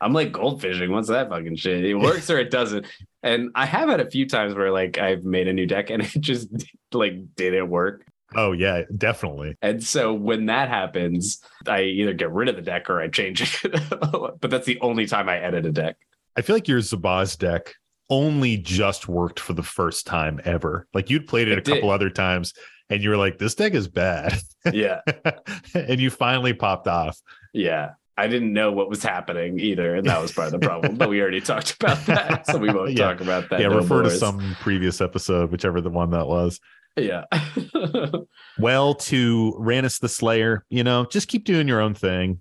I'm 0.00 0.12
like 0.12 0.30
goldfishing. 0.30 0.90
What's 0.90 1.08
that 1.08 1.28
fucking 1.28 1.56
shit? 1.56 1.84
It 1.84 1.94
works 1.94 2.30
or 2.30 2.38
it 2.38 2.52
doesn't. 2.52 2.86
And 3.24 3.50
I 3.56 3.66
have 3.66 3.88
had 3.88 3.98
a 3.98 4.08
few 4.08 4.28
times 4.28 4.54
where 4.54 4.70
like 4.70 4.98
I've 4.98 5.24
made 5.24 5.48
a 5.48 5.52
new 5.52 5.66
deck 5.66 5.90
and 5.90 6.02
it 6.04 6.12
just 6.20 6.48
like 6.92 7.34
didn't 7.34 7.70
work. 7.70 8.06
Oh 8.34 8.52
yeah, 8.52 8.82
definitely. 8.96 9.56
And 9.62 9.82
so 9.82 10.12
when 10.12 10.46
that 10.46 10.68
happens, 10.68 11.40
I 11.66 11.82
either 11.82 12.12
get 12.12 12.30
rid 12.30 12.48
of 12.48 12.56
the 12.56 12.62
deck 12.62 12.90
or 12.90 13.00
I 13.00 13.08
change 13.08 13.40
it. 13.64 13.80
but 14.40 14.50
that's 14.50 14.66
the 14.66 14.78
only 14.80 15.06
time 15.06 15.28
I 15.28 15.38
edit 15.38 15.64
a 15.66 15.72
deck. 15.72 15.96
I 16.36 16.42
feel 16.42 16.54
like 16.56 16.68
your 16.68 16.80
Zabaz 16.80 17.38
deck 17.38 17.74
only 18.10 18.56
just 18.56 19.08
worked 19.08 19.40
for 19.40 19.52
the 19.54 19.62
first 19.62 20.06
time 20.06 20.40
ever. 20.44 20.86
Like 20.94 21.10
you'd 21.10 21.26
played 21.26 21.48
it, 21.48 21.58
It 21.58 21.68
a 21.68 21.72
couple 21.74 21.90
other 21.90 22.10
times 22.10 22.54
and 22.90 23.02
you 23.02 23.10
were 23.10 23.16
like, 23.16 23.38
this 23.38 23.54
deck 23.54 23.74
is 23.74 23.88
bad. 23.88 24.34
Yeah. 24.72 25.00
and 25.74 26.00
you 26.00 26.10
finally 26.10 26.52
popped 26.54 26.86
off. 26.88 27.18
Yeah. 27.52 27.90
I 28.16 28.26
didn't 28.26 28.52
know 28.52 28.72
what 28.72 28.88
was 28.90 29.02
happening 29.02 29.60
either. 29.60 29.94
And 29.94 30.06
that 30.08 30.20
was 30.20 30.32
part 30.32 30.52
of 30.52 30.60
the 30.60 30.66
problem. 30.66 30.96
but 30.96 31.08
we 31.08 31.20
already 31.20 31.40
talked 31.40 31.76
about 31.80 32.04
that. 32.06 32.46
So 32.46 32.58
we 32.58 32.72
won't 32.72 32.90
Yeah. 32.96 33.04
talk 33.12 33.20
about 33.20 33.48
that. 33.50 33.60
yeah, 33.60 33.68
no 33.68 33.76
refer 33.76 34.02
to 34.02 34.10
some 34.10 34.56
previous 34.60 35.00
episode, 35.00 35.52
whichever 35.52 35.80
the 35.80 35.90
one 35.90 36.10
that 36.10 36.26
was. 36.26 36.60
Yeah. 36.98 37.24
Well, 38.58 38.94
to 38.94 39.56
Rannis 39.58 40.00
the 40.00 40.08
Slayer, 40.08 40.64
you 40.68 40.82
know, 40.82 41.06
just 41.06 41.28
keep 41.28 41.44
doing 41.44 41.68
your 41.68 41.80
own 41.80 41.94
thing. 41.94 42.40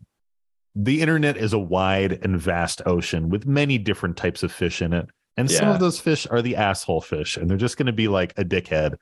The 0.76 1.02
internet 1.02 1.38
is 1.38 1.54
a 1.54 1.60
wide 1.60 2.20
and 2.24 2.40
vast 2.40 2.82
ocean 2.86 3.30
with 3.30 3.46
many 3.46 3.78
different 3.78 4.18
types 4.18 4.42
of 4.42 4.52
fish 4.52 4.82
in 4.82 4.94
it. 4.94 5.08
And 5.38 5.50
some 5.50 5.70
of 5.70 5.80
those 5.80 6.00
fish 6.00 6.26
are 6.26 6.42
the 6.42 6.56
asshole 6.56 7.02
fish, 7.02 7.38
and 7.38 7.48
they're 7.48 7.58
just 7.58 7.78
going 7.78 7.86
to 7.86 7.94
be 7.94 8.08
like 8.08 8.34
a 8.38 8.44
dickhead 8.44 8.96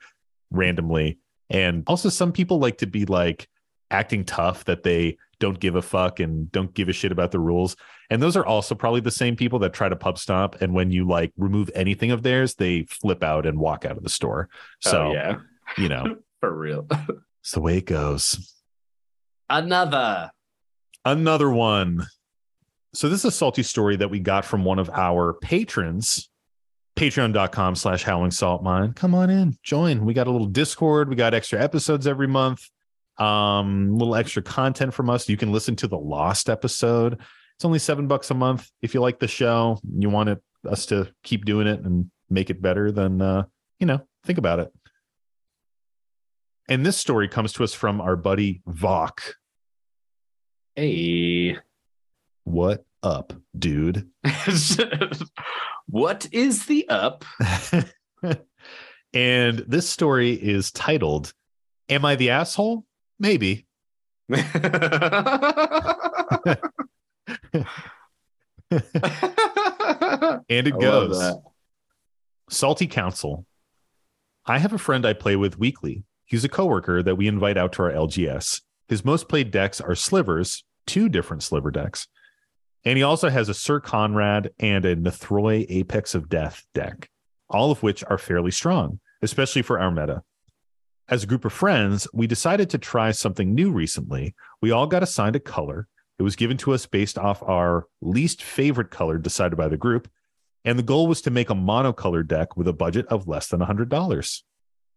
randomly. 0.50 1.18
And 1.48 1.82
also, 1.86 2.10
some 2.10 2.32
people 2.32 2.58
like 2.58 2.78
to 2.78 2.86
be 2.86 3.06
like 3.06 3.48
acting 3.90 4.24
tough 4.24 4.64
that 4.64 4.82
they 4.82 5.16
don't 5.38 5.60
give 5.60 5.76
a 5.76 5.82
fuck 5.82 6.20
and 6.20 6.50
don't 6.50 6.72
give 6.74 6.88
a 6.88 6.92
shit 6.92 7.12
about 7.12 7.30
the 7.30 7.38
rules. 7.38 7.76
And 8.10 8.22
those 8.22 8.36
are 8.36 8.46
also 8.46 8.74
probably 8.74 9.00
the 9.00 9.10
same 9.10 9.36
people 9.36 9.58
that 9.60 9.72
try 9.72 9.88
to 9.88 9.96
pub 9.96 10.18
stomp. 10.18 10.56
And 10.60 10.74
when 10.74 10.90
you 10.90 11.06
like 11.06 11.32
remove 11.36 11.70
anything 11.74 12.10
of 12.10 12.22
theirs, 12.22 12.54
they 12.54 12.84
flip 12.84 13.22
out 13.22 13.46
and 13.46 13.58
walk 13.58 13.84
out 13.84 13.96
of 13.96 14.02
the 14.02 14.08
store. 14.08 14.48
Oh, 14.86 14.90
so, 14.90 15.02
oh, 15.08 15.12
yeah. 15.12 15.36
you 15.76 15.88
know, 15.88 16.16
For 16.40 16.54
real. 16.54 16.86
it's 17.40 17.52
the 17.52 17.60
way 17.60 17.78
it 17.78 17.86
goes. 17.86 18.54
Another. 19.48 20.30
Another 21.04 21.50
one. 21.50 22.06
So 22.94 23.08
this 23.08 23.20
is 23.20 23.26
a 23.26 23.30
salty 23.30 23.62
story 23.62 23.96
that 23.96 24.10
we 24.10 24.20
got 24.20 24.44
from 24.44 24.64
one 24.64 24.78
of 24.78 24.90
our 24.90 25.34
patrons. 25.34 26.30
Patreon.com 26.96 27.74
slash 27.74 28.02
howling 28.04 28.30
salt 28.30 28.62
mine. 28.62 28.94
Come 28.94 29.14
on 29.14 29.28
in, 29.28 29.58
join. 29.62 30.06
We 30.06 30.14
got 30.14 30.28
a 30.28 30.30
little 30.30 30.46
Discord. 30.46 31.10
We 31.10 31.14
got 31.16 31.34
extra 31.34 31.62
episodes 31.62 32.06
every 32.06 32.26
month. 32.26 32.70
Um, 33.18 33.96
little 33.96 34.14
extra 34.14 34.42
content 34.42 34.92
from 34.92 35.08
us. 35.08 35.28
You 35.28 35.36
can 35.36 35.52
listen 35.52 35.76
to 35.76 35.88
the 35.88 35.98
lost 35.98 36.50
episode. 36.50 37.18
It's 37.56 37.64
only 37.64 37.78
seven 37.78 38.06
bucks 38.06 38.30
a 38.30 38.34
month. 38.34 38.70
If 38.82 38.92
you 38.92 39.00
like 39.00 39.18
the 39.18 39.28
show, 39.28 39.80
you 39.98 40.10
want 40.10 40.28
it 40.28 40.42
us 40.66 40.86
to 40.86 41.08
keep 41.22 41.44
doing 41.44 41.66
it 41.66 41.80
and 41.80 42.10
make 42.28 42.50
it 42.50 42.60
better, 42.60 42.92
then 42.92 43.22
uh, 43.22 43.44
you 43.78 43.86
know, 43.86 44.00
think 44.24 44.38
about 44.38 44.60
it. 44.60 44.72
And 46.68 46.84
this 46.84 46.96
story 46.96 47.28
comes 47.28 47.52
to 47.54 47.64
us 47.64 47.72
from 47.72 48.00
our 48.00 48.16
buddy 48.16 48.62
Vok. 48.68 49.20
Hey. 50.74 51.58
What 52.44 52.84
up, 53.02 53.32
dude? 53.56 54.08
what 55.86 56.28
is 56.32 56.66
the 56.66 56.88
up? 56.88 57.24
and 59.12 59.58
this 59.60 59.88
story 59.88 60.32
is 60.32 60.72
titled 60.72 61.32
Am 61.88 62.04
I 62.04 62.16
the 62.16 62.30
Asshole? 62.30 62.84
Maybe. 63.18 63.66
And 70.48 70.66
it 70.66 70.74
I 70.74 70.78
goes. 70.78 71.34
Salty 72.48 72.86
Council. 72.86 73.46
I 74.46 74.58
have 74.58 74.72
a 74.72 74.78
friend 74.78 75.04
I 75.04 75.12
play 75.12 75.36
with 75.36 75.58
weekly. 75.58 76.04
He's 76.24 76.44
a 76.44 76.48
coworker 76.48 77.02
that 77.02 77.16
we 77.16 77.26
invite 77.26 77.56
out 77.56 77.72
to 77.74 77.82
our 77.82 77.92
LGS. 77.92 78.62
His 78.88 79.04
most 79.04 79.28
played 79.28 79.50
decks 79.50 79.80
are 79.80 79.94
slivers, 79.94 80.64
two 80.86 81.08
different 81.08 81.42
sliver 81.42 81.70
decks. 81.70 82.06
And 82.84 82.96
he 82.96 83.02
also 83.02 83.28
has 83.28 83.48
a 83.48 83.54
Syr 83.54 83.80
Konrad 83.80 84.50
and 84.60 84.84
a 84.84 84.94
Nethroi 84.94 85.66
Apex 85.68 86.14
of 86.14 86.28
Death 86.28 86.64
deck, 86.72 87.08
all 87.50 87.72
of 87.72 87.82
which 87.82 88.04
are 88.04 88.18
fairly 88.18 88.52
strong, 88.52 89.00
especially 89.22 89.62
for 89.62 89.80
our 89.80 89.90
meta. 89.90 90.22
As 91.08 91.22
a 91.22 91.26
group 91.26 91.44
of 91.44 91.52
friends, 91.52 92.08
we 92.12 92.26
decided 92.26 92.68
to 92.70 92.78
try 92.78 93.12
something 93.12 93.54
new 93.54 93.70
recently. 93.70 94.34
We 94.60 94.72
all 94.72 94.88
got 94.88 95.04
assigned 95.04 95.36
a 95.36 95.40
color. 95.40 95.86
It 96.18 96.24
was 96.24 96.34
given 96.34 96.56
to 96.58 96.72
us 96.72 96.86
based 96.86 97.16
off 97.16 97.42
our 97.44 97.86
least 98.00 98.42
favorite 98.42 98.90
color 98.90 99.16
decided 99.16 99.56
by 99.56 99.68
the 99.68 99.76
group. 99.76 100.08
And 100.64 100.76
the 100.76 100.82
goal 100.82 101.06
was 101.06 101.22
to 101.22 101.30
make 101.30 101.48
a 101.48 101.54
monocolored 101.54 102.26
deck 102.26 102.56
with 102.56 102.66
a 102.66 102.72
budget 102.72 103.06
of 103.06 103.28
less 103.28 103.46
than 103.48 103.60
$100. 103.60 104.42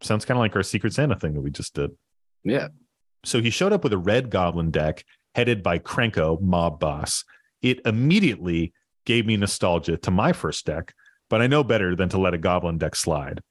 Sounds 0.02 0.26
kind 0.26 0.38
of 0.38 0.41
like 0.41 0.56
our 0.56 0.63
Secret 0.63 0.93
Santa 0.93 1.15
thing 1.15 1.36
that 1.36 1.41
we 1.41 1.52
just 1.52 1.76
did. 1.76 1.91
Yeah. 2.43 2.69
So 3.24 3.39
he 3.39 3.52
showed 3.52 3.74
up 3.74 3.84
with 3.84 3.93
a 3.93 3.98
red 3.98 4.32
goblin 4.32 4.72
deck 4.72 5.06
headed 5.36 5.62
by 5.62 5.78
Krenko, 5.78 6.41
mob 6.41 6.80
boss. 6.80 7.24
It 7.62 7.82
immediately 7.86 8.74
gave 9.06 9.28
me 9.28 9.38
nostalgia 9.38 9.98
to 9.98 10.12
my 10.12 10.34
first 10.34 10.65
deck, 10.65 10.93
but 11.30 11.41
I 11.41 11.48
know 11.48 11.63
better 11.63 11.95
than 11.95 12.10
to 12.10 12.17
let 12.17 12.34
a 12.34 12.39
goblin 12.39 12.80
deck 12.80 12.95
slide. 12.95 13.41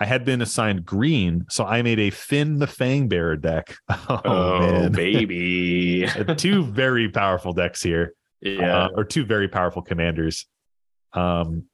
I 0.00 0.06
had 0.06 0.24
been 0.24 0.40
assigned 0.40 0.86
green, 0.86 1.44
so 1.50 1.64
I 1.64 1.82
made 1.82 1.98
a 2.00 2.10
Fynn 2.10 2.58
the 2.58 2.66
Fangbearer 2.66 3.40
deck. 3.40 3.76
Oh, 4.08 4.20
Oh, 4.24 4.88
baby. 4.88 6.08
Two 6.36 6.64
very 6.64 7.10
powerful 7.10 7.52
decks 7.52 7.82
here 7.82 8.14
yeah. 8.40 8.84
uh, 8.84 8.88
or 8.94 9.04
two 9.04 9.24
very 9.24 9.48
powerful 9.48 9.82
commanders. 9.82 10.46
Um, 11.12 11.64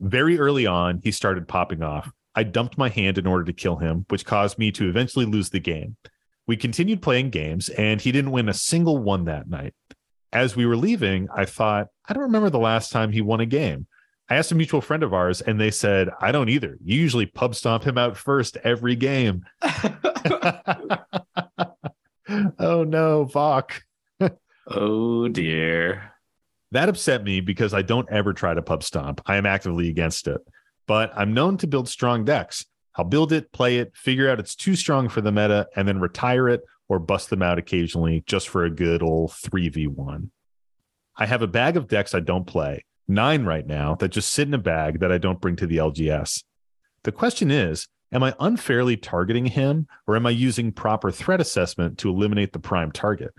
very 0.00 0.38
early 0.38 0.66
on, 0.66 1.00
he 1.02 1.10
started 1.10 1.48
popping 1.48 1.82
off. 1.82 2.10
I 2.34 2.42
dumped 2.44 2.78
my 2.78 2.88
hand 2.88 3.18
in 3.18 3.26
order 3.26 3.44
to 3.44 3.52
kill 3.52 3.76
him, 3.76 4.04
which 4.08 4.24
caused 4.24 4.58
me 4.58 4.70
to 4.72 4.88
eventually 4.88 5.24
lose 5.24 5.50
the 5.50 5.60
game. 5.60 5.96
We 6.46 6.56
continued 6.56 7.02
playing 7.02 7.30
games, 7.30 7.68
and 7.68 8.00
he 8.00 8.12
didn't 8.12 8.30
win 8.30 8.48
a 8.48 8.54
single 8.54 8.98
one 8.98 9.24
that 9.24 9.48
night. 9.48 9.74
As 10.32 10.54
we 10.56 10.66
were 10.66 10.76
leaving, 10.76 11.28
I 11.34 11.44
thought, 11.44 11.88
I 12.08 12.12
don't 12.12 12.24
remember 12.24 12.50
the 12.50 12.58
last 12.58 12.92
time 12.92 13.12
he 13.12 13.22
won 13.22 13.40
a 13.40 13.46
game. 13.46 13.86
I 14.30 14.36
asked 14.36 14.52
a 14.52 14.54
mutual 14.54 14.82
friend 14.82 15.02
of 15.02 15.14
ours, 15.14 15.40
and 15.40 15.58
they 15.58 15.70
said, 15.70 16.10
I 16.20 16.32
don't 16.32 16.50
either. 16.50 16.76
You 16.84 17.00
usually 17.00 17.24
pub 17.26 17.54
stomp 17.54 17.84
him 17.84 17.96
out 17.96 18.16
first 18.16 18.58
every 18.58 18.94
game. 18.94 19.46
oh 22.58 22.84
no, 22.84 23.24
Vok. 23.24 23.80
oh 24.66 25.28
dear. 25.28 26.12
That 26.72 26.90
upset 26.90 27.24
me 27.24 27.40
because 27.40 27.72
I 27.72 27.80
don't 27.80 28.10
ever 28.10 28.34
try 28.34 28.52
to 28.52 28.60
pub 28.60 28.82
stomp. 28.82 29.22
I 29.24 29.36
am 29.36 29.46
actively 29.46 29.88
against 29.88 30.28
it. 30.28 30.40
But 30.86 31.12
I'm 31.16 31.32
known 31.32 31.56
to 31.58 31.66
build 31.66 31.88
strong 31.88 32.24
decks. 32.24 32.66
I'll 32.94 33.04
build 33.04 33.32
it, 33.32 33.52
play 33.52 33.78
it, 33.78 33.96
figure 33.96 34.28
out 34.28 34.40
it's 34.40 34.54
too 34.54 34.74
strong 34.74 35.08
for 35.08 35.20
the 35.20 35.32
meta, 35.32 35.68
and 35.76 35.88
then 35.88 36.00
retire 36.00 36.48
it 36.48 36.62
or 36.88 36.98
bust 36.98 37.30
them 37.30 37.42
out 37.42 37.58
occasionally 37.58 38.24
just 38.26 38.48
for 38.48 38.64
a 38.64 38.70
good 38.70 39.02
old 39.02 39.30
3v1. 39.30 40.30
I 41.16 41.26
have 41.26 41.42
a 41.42 41.46
bag 41.46 41.76
of 41.76 41.88
decks 41.88 42.14
I 42.14 42.20
don't 42.20 42.46
play, 42.46 42.84
nine 43.08 43.44
right 43.44 43.66
now, 43.66 43.94
that 43.96 44.08
just 44.08 44.32
sit 44.32 44.48
in 44.48 44.54
a 44.54 44.58
bag 44.58 45.00
that 45.00 45.10
I 45.10 45.18
don't 45.18 45.40
bring 45.40 45.56
to 45.56 45.66
the 45.66 45.78
LGS. 45.78 46.44
The 47.04 47.12
question 47.12 47.50
is 47.50 47.88
Am 48.12 48.22
I 48.22 48.34
unfairly 48.40 48.96
targeting 48.96 49.46
him, 49.46 49.86
or 50.06 50.16
am 50.16 50.26
I 50.26 50.30
using 50.30 50.72
proper 50.72 51.10
threat 51.10 51.40
assessment 51.40 51.98
to 51.98 52.08
eliminate 52.08 52.52
the 52.52 52.58
prime 52.58 52.90
target? 52.90 53.34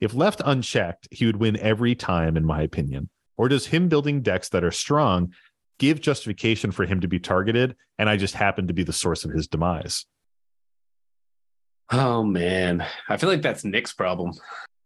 If 0.00 0.14
left 0.14 0.40
unchecked, 0.44 1.08
he 1.10 1.26
would 1.26 1.36
win 1.36 1.56
every 1.58 1.94
time, 1.94 2.36
in 2.36 2.44
my 2.44 2.62
opinion. 2.62 3.10
Or 3.36 3.48
does 3.48 3.66
him 3.66 3.88
building 3.88 4.22
decks 4.22 4.48
that 4.50 4.64
are 4.64 4.70
strong 4.70 5.34
give 5.78 6.00
justification 6.00 6.70
for 6.70 6.86
him 6.86 7.00
to 7.00 7.08
be 7.08 7.18
targeted, 7.18 7.76
and 7.98 8.08
I 8.08 8.16
just 8.16 8.34
happen 8.34 8.68
to 8.68 8.74
be 8.74 8.82
the 8.82 8.92
source 8.92 9.24
of 9.24 9.32
his 9.32 9.46
demise? 9.46 10.06
Oh 11.90 12.22
man. 12.22 12.84
I 13.08 13.16
feel 13.18 13.28
like 13.28 13.42
that's 13.42 13.64
Nick's 13.64 13.92
problem. 13.92 14.32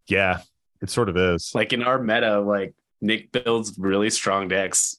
Yeah, 0.08 0.40
it 0.80 0.90
sort 0.90 1.08
of 1.08 1.16
is. 1.16 1.52
Like 1.54 1.72
in 1.72 1.82
our 1.82 2.02
meta, 2.02 2.40
like 2.40 2.74
Nick 3.00 3.32
builds 3.32 3.78
really 3.78 4.10
strong 4.10 4.48
decks, 4.48 4.96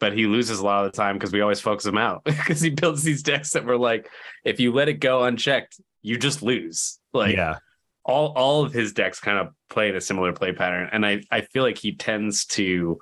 but 0.00 0.12
he 0.12 0.26
loses 0.26 0.58
a 0.60 0.64
lot 0.64 0.84
of 0.84 0.92
the 0.92 0.96
time 0.96 1.16
because 1.16 1.32
we 1.32 1.40
always 1.40 1.60
focus 1.60 1.86
him 1.86 1.98
out 1.98 2.24
because 2.24 2.60
he 2.60 2.70
builds 2.70 3.02
these 3.02 3.22
decks 3.22 3.50
that 3.52 3.64
were 3.64 3.78
like, 3.78 4.08
if 4.44 4.60
you 4.60 4.72
let 4.72 4.88
it 4.88 4.94
go 5.00 5.24
unchecked, 5.24 5.80
you 6.02 6.18
just 6.18 6.42
lose. 6.42 6.98
Like 7.12 7.34
yeah, 7.36 7.56
all 8.04 8.32
all 8.36 8.64
of 8.64 8.72
his 8.72 8.92
decks 8.92 9.20
kind 9.20 9.38
of 9.38 9.48
play 9.70 9.88
in 9.88 9.96
a 9.96 10.00
similar 10.00 10.32
play 10.32 10.52
pattern, 10.52 10.88
and 10.92 11.04
I 11.06 11.22
I 11.30 11.40
feel 11.42 11.62
like 11.62 11.78
he 11.78 11.94
tends 11.96 12.44
to 12.46 12.98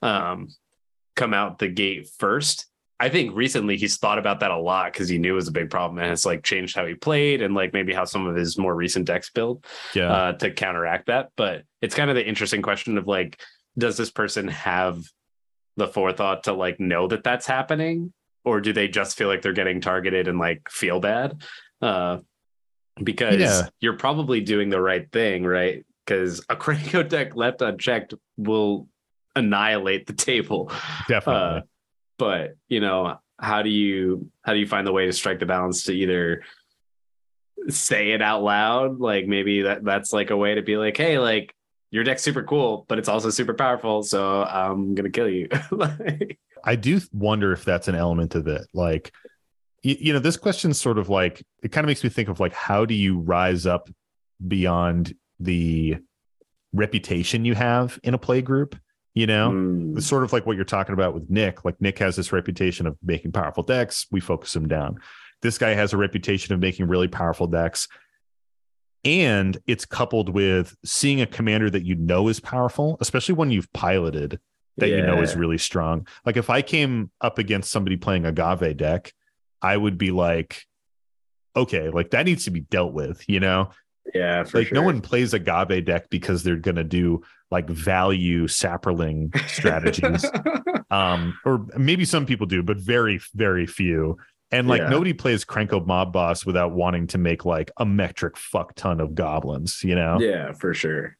um 0.00 0.48
come 1.16 1.34
out 1.34 1.58
the 1.58 1.68
gate 1.68 2.08
first. 2.18 2.66
I 2.98 3.08
think 3.08 3.34
recently 3.34 3.76
he's 3.76 3.96
thought 3.98 4.18
about 4.18 4.40
that 4.40 4.52
a 4.52 4.56
lot 4.56 4.92
because 4.92 5.08
he 5.08 5.18
knew 5.18 5.32
it 5.32 5.36
was 5.36 5.48
a 5.48 5.52
big 5.52 5.70
problem 5.70 5.98
and 5.98 6.06
has 6.08 6.24
like 6.24 6.44
changed 6.44 6.76
how 6.76 6.86
he 6.86 6.94
played 6.94 7.42
and 7.42 7.52
like 7.52 7.72
maybe 7.72 7.92
how 7.92 8.04
some 8.04 8.28
of 8.28 8.36
his 8.36 8.56
more 8.56 8.74
recent 8.76 9.06
decks 9.06 9.28
build 9.30 9.66
Yeah. 9.92 10.12
uh, 10.12 10.32
to 10.34 10.52
counteract 10.52 11.06
that. 11.06 11.30
But 11.36 11.64
it's 11.80 11.96
kind 11.96 12.10
of 12.10 12.16
the 12.16 12.24
interesting 12.24 12.62
question 12.62 12.96
of 12.98 13.08
like, 13.08 13.40
does 13.78 13.96
this 13.96 14.10
person 14.10 14.48
have 14.48 15.02
the 15.76 15.88
forethought 15.88 16.44
to 16.44 16.52
like 16.52 16.78
know 16.80 17.06
that 17.08 17.24
that's 17.24 17.46
happening, 17.46 18.12
or 18.44 18.60
do 18.60 18.72
they 18.72 18.88
just 18.88 19.16
feel 19.16 19.28
like 19.28 19.42
they're 19.42 19.52
getting 19.52 19.80
targeted 19.80 20.28
and 20.28 20.38
like 20.38 20.68
feel 20.68 21.00
bad? 21.00 21.42
Uh, 21.80 22.18
because 23.02 23.40
Yeah. 23.40 23.68
you're 23.80 23.96
probably 23.96 24.40
doing 24.40 24.68
the 24.68 24.80
right 24.80 25.10
thing, 25.10 25.44
right? 25.44 25.84
Because 26.04 26.40
a 26.48 26.56
Krenko 26.56 27.08
deck 27.08 27.34
left 27.36 27.62
unchecked 27.62 28.14
will 28.36 28.88
annihilate 29.34 30.06
the 30.06 30.12
table. 30.12 30.70
Definitely. 31.08 31.58
Uh, 31.58 31.60
but 32.18 32.56
you 32.68 32.80
know, 32.80 33.18
how 33.40 33.62
do 33.62 33.70
you 33.70 34.30
how 34.42 34.52
do 34.52 34.58
you 34.58 34.66
find 34.66 34.86
the 34.86 34.92
way 34.92 35.06
to 35.06 35.12
strike 35.12 35.38
the 35.40 35.46
balance 35.46 35.84
to 35.84 35.92
either 35.92 36.42
say 37.68 38.10
it 38.12 38.20
out 38.22 38.42
loud, 38.42 38.98
like 39.00 39.26
maybe 39.26 39.62
that 39.62 39.84
that's 39.84 40.12
like 40.12 40.30
a 40.30 40.36
way 40.36 40.54
to 40.56 40.62
be 40.62 40.76
like, 40.76 40.96
hey, 40.96 41.18
like 41.18 41.54
your 41.92 42.04
deck's 42.04 42.22
super 42.22 42.42
cool, 42.42 42.86
but 42.88 42.98
it's 42.98 43.08
also 43.08 43.30
super 43.30 43.52
powerful, 43.52 44.02
so 44.02 44.42
I'm 44.44 44.94
gonna 44.94 45.10
kill 45.10 45.28
you. 45.28 45.48
Like, 45.70 46.38
I 46.64 46.74
do 46.74 47.00
wonder 47.12 47.52
if 47.52 47.64
that's 47.64 47.86
an 47.86 47.94
element 47.94 48.34
of 48.34 48.46
it. 48.46 48.66
Like, 48.72 49.12
you, 49.82 49.96
you 50.00 50.12
know, 50.12 50.18
this 50.18 50.36
question's 50.36 50.80
sort 50.80 50.98
of 50.98 51.08
like 51.10 51.44
it 51.62 51.70
kind 51.70 51.84
of 51.84 51.88
makes 51.88 52.02
me 52.02 52.10
think 52.10 52.28
of 52.28 52.40
like 52.40 52.54
how 52.54 52.86
do 52.86 52.94
you 52.94 53.18
rise 53.18 53.66
up 53.66 53.90
beyond 54.46 55.14
the 55.38 55.98
reputation 56.72 57.44
you 57.44 57.54
have 57.54 58.00
in 58.02 58.14
a 58.14 58.18
play 58.18 58.40
group? 58.40 58.74
You 59.14 59.26
know, 59.26 59.50
mm, 59.50 59.98
it's 59.98 60.06
sort 60.06 60.24
of 60.24 60.32
like 60.32 60.46
what 60.46 60.56
you're 60.56 60.64
talking 60.64 60.94
about 60.94 61.12
with 61.12 61.28
Nick. 61.28 61.62
Like 61.62 61.78
Nick 61.78 61.98
has 61.98 62.16
this 62.16 62.32
reputation 62.32 62.86
of 62.86 62.96
making 63.02 63.32
powerful 63.32 63.62
decks. 63.62 64.06
We 64.10 64.20
focus 64.20 64.56
him 64.56 64.66
down. 64.66 64.98
This 65.42 65.58
guy 65.58 65.70
has 65.70 65.92
a 65.92 65.98
reputation 65.98 66.54
of 66.54 66.60
making 66.60 66.86
really 66.88 67.08
powerful 67.08 67.46
decks. 67.46 67.86
And 69.04 69.58
it's 69.66 69.84
coupled 69.84 70.28
with 70.28 70.76
seeing 70.84 71.20
a 71.20 71.26
commander 71.26 71.68
that 71.70 71.84
you 71.84 71.96
know 71.96 72.28
is 72.28 72.38
powerful, 72.38 72.96
especially 73.00 73.34
when 73.34 73.50
you've 73.50 73.72
piloted 73.72 74.38
that 74.78 74.88
you 74.88 75.02
know 75.02 75.20
is 75.20 75.36
really 75.36 75.58
strong. 75.58 76.06
Like 76.24 76.36
if 76.36 76.48
I 76.48 76.62
came 76.62 77.10
up 77.20 77.38
against 77.38 77.70
somebody 77.70 77.96
playing 77.96 78.24
a 78.24 78.32
Ghave 78.32 78.76
deck, 78.76 79.12
I 79.60 79.76
would 79.76 79.98
be 79.98 80.10
like, 80.10 80.64
okay, 81.54 81.90
like 81.90 82.10
that 82.10 82.26
needs 82.26 82.44
to 82.44 82.50
be 82.50 82.60
dealt 82.60 82.92
with, 82.92 83.28
you 83.28 83.40
know? 83.40 83.70
yeah, 84.14 84.44
for 84.44 84.58
like 84.58 84.68
sure. 84.68 84.74
no 84.74 84.82
one 84.82 85.00
plays 85.00 85.34
a 85.34 85.40
Ghave 85.40 85.84
deck 85.84 86.10
because 86.10 86.42
they're 86.42 86.56
gonna 86.56 86.84
do 86.84 87.22
like 87.50 87.68
value 87.68 88.46
saproling 88.46 89.36
strategies. 89.48 90.24
um, 90.90 91.38
or 91.44 91.66
maybe 91.76 92.04
some 92.04 92.26
people 92.26 92.46
do, 92.46 92.62
but 92.62 92.78
very, 92.78 93.20
very 93.34 93.66
few. 93.66 94.16
And 94.52 94.68
like 94.68 94.82
Yeah. 94.82 94.90
nobody 94.90 95.12
plays 95.14 95.44
Krenko 95.44 95.84
Mob 95.86 96.12
Boss 96.12 96.44
without 96.46 96.72
wanting 96.72 97.06
to 97.08 97.18
make 97.18 97.44
like 97.44 97.70
a 97.78 97.86
metric 97.86 98.36
fuck 98.36 98.74
ton 98.76 99.00
of 99.00 99.14
goblins, 99.14 99.82
you 99.82 99.94
know? 99.94 100.18
yeah, 100.20 100.52
for 100.52 100.74
sure. 100.74 101.16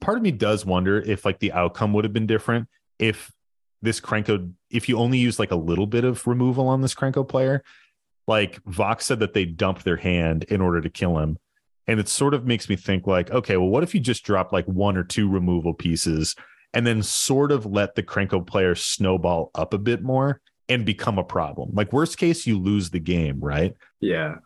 part 0.00 0.16
of 0.18 0.22
me 0.22 0.30
does 0.30 0.64
wonder 0.64 1.00
if 1.00 1.24
like 1.24 1.38
the 1.40 1.52
outcome 1.52 1.92
would 1.94 2.04
have 2.04 2.12
been 2.12 2.26
different 2.26 2.68
if 2.98 3.32
this 3.82 3.98
Krenko, 4.00 4.52
if 4.70 4.88
you 4.88 4.98
only 4.98 5.18
use 5.18 5.38
like 5.38 5.50
a 5.50 5.56
little 5.56 5.86
bit 5.86 6.04
of 6.04 6.26
removal 6.26 6.68
on 6.68 6.80
this 6.82 6.94
Krenko 6.94 7.26
player. 7.28 7.62
Like 8.28 8.60
Vox 8.66 9.06
said 9.06 9.20
that 9.20 9.32
they 9.34 9.44
dumped 9.46 9.84
their 9.84 9.96
hand 9.96 10.44
in 10.44 10.60
order 10.60 10.80
to 10.80 10.90
kill 10.90 11.18
him. 11.18 11.38
And 11.86 11.98
it 12.00 12.08
sort 12.08 12.34
of 12.34 12.44
makes 12.46 12.68
me 12.68 12.76
think 12.76 13.06
like, 13.06 13.30
okay, 13.30 13.56
well, 13.56 13.68
what 13.68 13.82
if 13.84 13.94
you 13.94 14.00
just 14.00 14.24
drop 14.24 14.52
like 14.52 14.66
one 14.66 14.96
or 14.96 15.04
two 15.04 15.28
removal 15.30 15.72
pieces 15.74 16.34
and 16.74 16.86
then 16.86 17.02
sort 17.02 17.50
of 17.52 17.64
let 17.64 17.94
the 17.94 18.02
Krenko 18.02 18.44
player 18.46 18.74
snowball 18.74 19.50
up 19.54 19.72
a 19.72 19.78
bit 19.78 20.02
more 20.02 20.40
and 20.68 20.84
become 20.84 21.18
a 21.18 21.24
problem? 21.24 21.70
Like 21.72 21.92
worst 21.92 22.18
case, 22.18 22.46
you 22.46 22.58
lose 22.58 22.90
the 22.90 23.00
game, 23.00 23.40
right? 23.40 23.74
Yeah, 24.00 24.36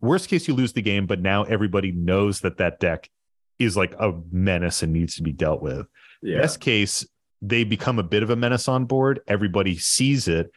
worst 0.00 0.28
case 0.28 0.46
you 0.46 0.54
lose 0.54 0.72
the 0.72 0.82
game 0.82 1.06
but 1.06 1.20
now 1.20 1.42
everybody 1.44 1.90
knows 1.90 2.40
that 2.40 2.58
that 2.58 2.78
deck 2.78 3.10
is 3.58 3.76
like 3.76 3.94
a 3.98 4.12
menace 4.30 4.82
and 4.82 4.92
needs 4.92 5.16
to 5.16 5.22
be 5.24 5.32
dealt 5.32 5.60
with 5.60 5.86
yeah, 6.22 6.40
best 6.40 6.60
case 6.60 7.04
they 7.42 7.64
become 7.64 7.98
a 7.98 8.02
bit 8.04 8.22
of 8.22 8.30
a 8.30 8.36
menace 8.36 8.68
on 8.68 8.84
board 8.84 9.18
everybody 9.26 9.76
sees 9.76 10.28
it 10.28 10.52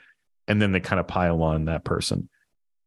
and 0.48 0.62
then 0.62 0.72
they 0.72 0.80
kind 0.80 1.00
of 1.00 1.08
pile 1.08 1.42
on 1.42 1.66
that 1.66 1.84
person 1.84 2.30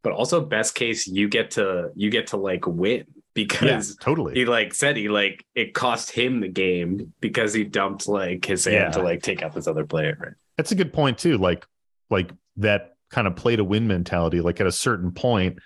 but 0.05 0.13
also 0.13 0.45
best 0.45 0.75
case, 0.75 1.07
you 1.09 1.29
get 1.29 1.53
to 1.53 1.91
you 1.97 2.11
get 2.11 2.29
to 2.29 2.37
like 2.37 2.67
win 2.67 3.05
because 3.33 3.97
totally 3.97 4.35
he 4.35 4.45
like 4.45 4.75
said 4.75 4.97
he 4.97 5.09
like 5.09 5.45
it 5.55 5.75
cost 5.75 6.11
him 6.13 6.41
the 6.41 6.49
game 6.49 7.13
because 7.21 7.53
he 7.53 7.65
dumped 7.65 8.07
like 8.07 8.45
his 8.45 8.65
hand 8.67 8.77
Yeah. 8.77 8.91
to 8.91 9.03
like 9.03 9.23
take 9.23 9.43
out 9.43 9.55
this 9.55 9.67
other 9.67 9.85
player. 9.87 10.17
Right? 10.21 10.33
that's 10.57 10.71
a 10.71 10.77
good 10.77 10.93
point 10.93 11.19
too 11.19 11.37
like 11.39 11.67
like 12.15 12.33
that 12.57 12.97
kind 13.11 13.27
of 13.27 13.37
play 13.37 13.55
to 13.55 13.63
win 13.63 13.87
mentality 13.87 14.41
like 14.41 14.61
at 14.61 14.67
a 14.67 14.73
certain 14.73 15.13
point 15.13 15.59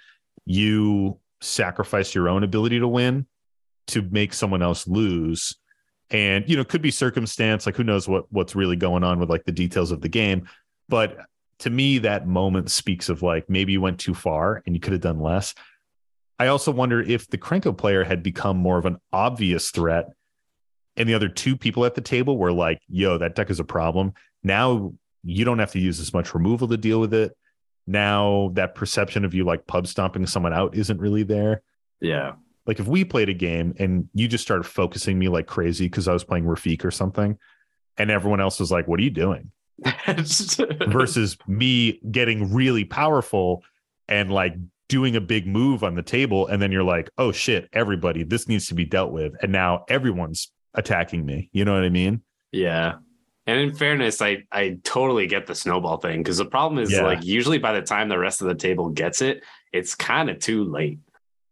you 0.45 1.19
sacrifice 1.41 2.15
your 2.15 2.29
own 2.29 2.43
ability 2.43 2.79
to 2.81 2.89
win 2.89 3.27
to 3.89 4.03
make 4.03 4.33
someone 4.33 4.63
else 4.63 4.87
lose. 4.87 5.57
And 6.11 6.49
you 6.49 6.57
know 6.57 6.65
could 6.65 6.83
be 6.83 6.91
circumstance 6.91 7.67
like 7.67 7.77
who 7.77 7.85
knows 7.85 8.09
what 8.09 8.33
what's 8.33 8.57
really 8.57 8.77
going 8.77 9.05
on 9.05 9.19
with 9.19 9.29
like 9.29 9.45
the 9.45 9.53
details 9.53 9.91
of 9.91 10.01
the 10.01 10.09
game. 10.09 10.49
But 10.89 11.19
to 11.61 11.71
me 11.71 11.99
that 11.99 12.27
moment 12.27 12.71
speaks 12.71 13.09
of 13.09 13.23
like 13.23 13.51
maybe 13.51 13.73
you 13.73 13.81
went 13.81 14.01
too 14.01 14.15
far 14.15 14.63
and 14.65 14.75
you 14.75 14.81
could 14.81 14.93
have 14.93 15.03
done 15.03 15.21
less. 15.21 15.55
I 16.39 16.47
also 16.47 16.73
wonder 16.73 17.03
if 17.03 17.29
the 17.29 17.37
krenko 17.37 17.77
player 17.77 18.05
had 18.05 18.23
become 18.23 18.57
more 18.57 18.79
of 18.79 18.87
an 18.87 18.99
obvious 19.13 19.71
threat 19.71 20.07
and 20.97 21.09
the 21.09 21.15
other 21.15 21.29
two 21.29 21.57
people 21.57 21.85
at 21.85 21.95
the 21.95 22.01
table 22.01 22.39
were 22.39 22.53
like 22.53 22.81
yo 22.89 23.19
that 23.19 23.35
deck 23.35 23.51
is 23.51 23.61
a 23.61 23.65
problem. 23.65 24.15
Now 24.43 24.95
you 25.29 25.45
don't 25.45 25.59
have 25.59 25.73
to 25.73 25.79
use 25.79 26.01
as 26.01 26.13
much 26.13 26.35
removal 26.35 26.67
to 26.69 26.77
deal 26.77 27.01
with 27.01 27.13
it 27.13 27.37
now 27.87 28.51
that 28.53 28.75
perception 28.75 29.25
of 29.25 29.33
you 29.35 29.45
like 29.45 29.67
pub 29.67 29.87
stomping 29.87 30.27
someone 30.27 30.53
out 30.53 30.75
isn't 30.75 31.01
really 31.01 31.23
there 31.23 31.63
Yeah, 32.01 32.33
like 32.67 32.79
if 32.79 32.87
we 32.87 33.03
played 33.03 33.31
a 33.31 33.35
game 33.35 33.75
and 33.79 34.09
you 34.13 34.29
just 34.29 34.45
started 34.45 34.65
focusing 34.65 35.19
me 35.19 35.29
like 35.29 35.47
crazy 35.47 35.87
because 35.87 36.07
I 36.07 36.13
was 36.13 36.23
playing 36.23 36.45
Rafiq 36.45 36.85
or 36.85 36.91
something, 36.91 37.39
and 37.97 38.11
everyone 38.11 38.41
else 38.41 38.61
was 38.61 38.71
like, 38.71 38.87
"What 38.87 39.01
are 39.01 39.03
you 39.03 39.11
doing?" 39.11 39.51
Versus 40.87 41.39
me 41.47 41.99
getting 42.13 42.53
really 42.53 42.85
powerful 42.85 43.65
and 44.07 44.31
like 44.31 44.55
doing 44.89 45.17
a 45.17 45.21
big 45.21 45.47
move 45.47 45.83
on 45.83 45.95
the 45.95 46.03
table, 46.03 46.47
and 46.47 46.61
then 46.61 46.71
you're 46.71 46.85
like, 46.85 47.09
"Oh 47.17 47.33
shit, 47.33 47.71
everybody, 47.73 48.23
this 48.23 48.47
needs 48.49 48.69
to 48.69 48.75
be 48.75 48.85
dealt 48.85 49.13
with," 49.13 49.33
and 49.43 49.51
now 49.51 49.87
everyone's 49.89 50.53
attacking 50.75 51.25
me. 51.25 51.49
You 51.53 51.65
know 51.65 51.73
what 51.73 51.85
I 51.85 51.89
mean? 51.89 52.21
yeah. 52.53 52.97
And 53.49 53.61
in 53.61 53.75
fairness, 53.75 54.23
I 54.23 54.45
I 54.53 54.79
totally 54.85 55.27
get 55.27 55.47
the 55.47 55.57
snowball 55.57 55.97
thing 55.99 56.23
because 56.23 56.37
the 56.39 56.45
problem 56.47 56.81
is 56.83 56.93
Yeah. 56.93 57.03
like 57.03 57.25
usually 57.25 57.59
by 57.59 57.73
the 57.73 57.83
time 57.83 58.09
the 58.09 58.19
rest 58.19 58.43
of 58.43 58.49
the 58.49 58.55
table 58.55 58.91
gets 58.91 59.23
it, 59.23 59.43
it's 59.73 59.97
kind 59.97 60.31
of 60.31 60.39
too 60.39 60.65
late. 60.65 61.01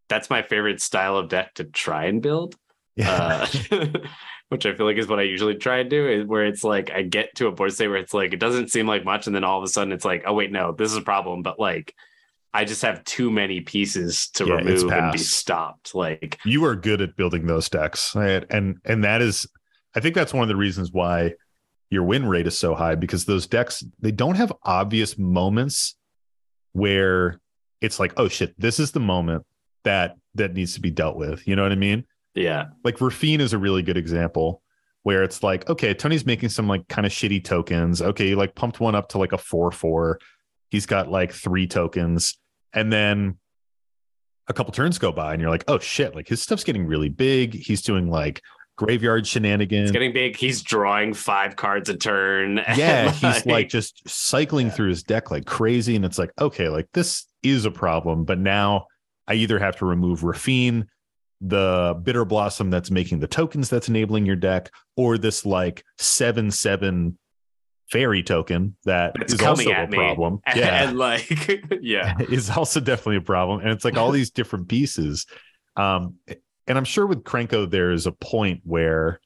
That's 0.09 0.31
my 0.31 0.43
favorite 0.43 0.81
style 0.81 1.17
of 1.17 1.29
deck 1.29 1.55
to 1.55 1.65
try 1.65 2.05
and 2.07 2.23
build. 2.23 2.57
uh, 3.05 3.47
which 4.51 4.67
I 4.67 4.75
feel 4.75 4.87
like 4.87 4.99
is 4.99 5.09
what 5.09 5.19
I 5.19 5.23
usually 5.25 5.57
try 5.57 5.79
and 5.79 5.91
do, 5.91 6.09
is 6.09 6.27
where 6.27 6.47
it's 6.47 6.63
like 6.65 6.91
I 6.91 7.03
get 7.03 7.35
to 7.37 7.49
a 7.49 7.53
board 7.53 7.73
state 7.73 7.89
where 7.89 7.99
it's 7.99 8.15
like 8.15 8.33
it 8.33 8.41
doesn't 8.41 8.71
seem 8.71 8.87
like 8.87 9.05
much, 9.05 9.27
and 9.27 9.35
then 9.35 9.45
all 9.45 9.59
of 9.59 9.65
a 9.65 9.69
sudden 9.69 9.93
it's 9.93 10.05
like, 10.05 10.25
oh 10.27 10.35
wait, 10.35 10.53
no, 10.53 10.73
this 10.73 10.93
is 10.93 10.99
a 10.99 11.03
problem, 11.03 11.43
but 11.43 11.59
like 11.59 11.95
I 12.55 12.65
just 12.65 12.83
have 12.83 13.05
too 13.05 13.31
many 13.31 13.61
pieces 13.61 14.29
to 14.33 14.47
Yeah, 14.47 14.57
remove 14.57 14.93
and 14.93 15.13
be 15.13 15.19
stopped. 15.19 15.95
Like, 15.95 16.39
you 16.45 16.65
are 16.65 16.77
good 16.77 17.01
at 17.01 17.17
building 17.17 17.47
those 17.47 17.69
decks 17.69 18.15
right? 18.15 18.45
and 18.51 18.79
and 18.85 19.05
that 19.05 19.21
is 19.23 19.47
i 19.95 20.01
think 20.01 20.15
that's 20.15 20.33
one 20.33 20.43
of 20.43 20.49
the 20.49 20.57
reasons 20.57 20.93
why 20.93 21.33
your 21.91 22.03
win 22.03 22.27
rate 22.27 22.47
is 22.47 22.59
so 22.59 22.75
high 22.75 22.95
because 22.95 23.25
those 23.25 23.47
decks 23.47 23.85
they 24.01 24.11
don't 24.11 24.35
have 24.37 24.53
obvious 24.63 25.19
moments 25.19 25.97
where 26.73 27.41
it's 27.81 28.01
like 28.01 28.13
oh 28.17 28.29
shit 28.29 28.55
this 28.59 28.81
is 28.81 28.93
the 28.93 29.01
moment 29.01 29.45
that 29.85 30.17
that 30.35 30.53
needs 30.53 30.75
to 30.75 30.81
be 30.81 30.91
dealt 30.91 31.17
with. 31.17 31.47
You 31.47 31.57
know 31.57 31.63
what 31.63 31.73
i 31.73 31.77
mean? 31.77 32.05
Yeah, 32.35 32.67
like 32.85 32.99
Raffine 32.99 33.41
is 33.41 33.53
a 33.53 33.59
really 33.59 33.83
good 33.83 33.97
example 33.97 34.63
where 35.03 35.23
it's 35.23 35.43
like 35.43 35.69
okay 35.71 35.95
tony's 35.95 36.27
making 36.27 36.49
some 36.49 36.67
like 36.67 36.87
kind 36.89 37.07
of 37.07 37.13
shitty 37.13 37.45
tokens. 37.45 38.03
Okay 38.03 38.29
he 38.29 38.35
like 38.35 38.55
pumped 38.55 38.81
one 38.81 38.95
up 38.95 39.09
to 39.11 39.19
like 39.19 39.33
a 39.33 39.39
4-4 39.39 40.17
he's 40.69 40.87
got 40.87 41.11
like 41.11 41.33
three 41.33 41.67
tokens. 41.67 42.39
And 42.73 42.93
then 42.93 43.39
a 44.49 44.53
couple 44.53 44.73
turns 44.73 44.99
go 44.99 45.13
by 45.13 45.33
and 45.33 45.41
you're 45.41 45.51
like 45.51 45.65
oh 45.69 45.79
shit 45.79 46.15
like 46.15 46.29
his 46.29 46.43
stuff's 46.43 46.65
getting 46.65 46.87
really 46.87 47.09
big. 47.09 47.55
He's 47.55 47.83
doing 47.83 48.11
like 48.11 48.43
graveyard 48.77 49.27
shenanigans 49.27 49.91
it's 49.91 49.93
getting 49.93 50.13
big. 50.13 50.37
He's 50.37 50.63
drawing 50.63 51.15
five 51.15 51.57
cards 51.57 51.89
a 51.89 51.97
turn. 51.97 52.59
yeah 52.77 53.11
he's 53.11 53.47
like 53.47 53.69
just 53.69 54.07
cycling 54.09 54.71
through 54.71 54.91
his 54.91 55.03
deck 55.03 55.31
like 55.31 55.47
crazy 55.47 55.97
and 55.97 56.05
it's 56.05 56.19
like 56.19 56.31
okay 56.39 56.69
like 56.69 56.87
this 56.93 57.27
is 57.43 57.65
a 57.65 57.71
problem 57.71 58.25
but 58.25 58.39
now 58.39 58.87
i 59.29 59.35
either 59.35 59.59
have 59.59 59.77
to 59.77 59.87
remove 59.87 60.21
Raffine, 60.21 60.87
the 61.41 61.95
Bitterblossom 62.03 62.71
that's 62.71 62.91
making 62.91 63.21
the 63.21 63.27
tokens 63.29 63.69
that's 63.69 63.89
enabling 63.89 64.27
your 64.27 64.37
deck 64.37 64.71
or 64.97 65.17
this 65.19 65.47
like 65.47 65.85
7 65.99 66.51
7 66.51 67.19
fairy 67.91 68.23
token 68.23 68.77
that 68.85 69.13
It's 69.21 69.33
is 69.35 69.43
also 69.43 69.71
a 69.71 69.87
me. 69.87 69.97
problem 69.97 70.41
yeah 70.57 70.89
and 70.89 70.99
like, 70.99 71.31
yeah, 71.81 72.17
is 72.31 72.51
also 72.51 72.81
definitely 72.81 73.17
a 73.17 73.21
problem. 73.21 73.61
And 73.61 73.71
it's 73.71 73.85
like 73.85 73.97
all 73.97 74.11
these 74.11 74.31
different 74.31 74.69
pieces. 74.69 75.25
Um, 75.77 76.15
and 76.67 76.77
I'm 76.77 76.85
sure 76.85 77.07
with 77.07 77.25
Krenko, 77.25 77.71
there's 77.71 78.07
a 78.07 78.13
point 78.13 78.61
where 78.65 79.21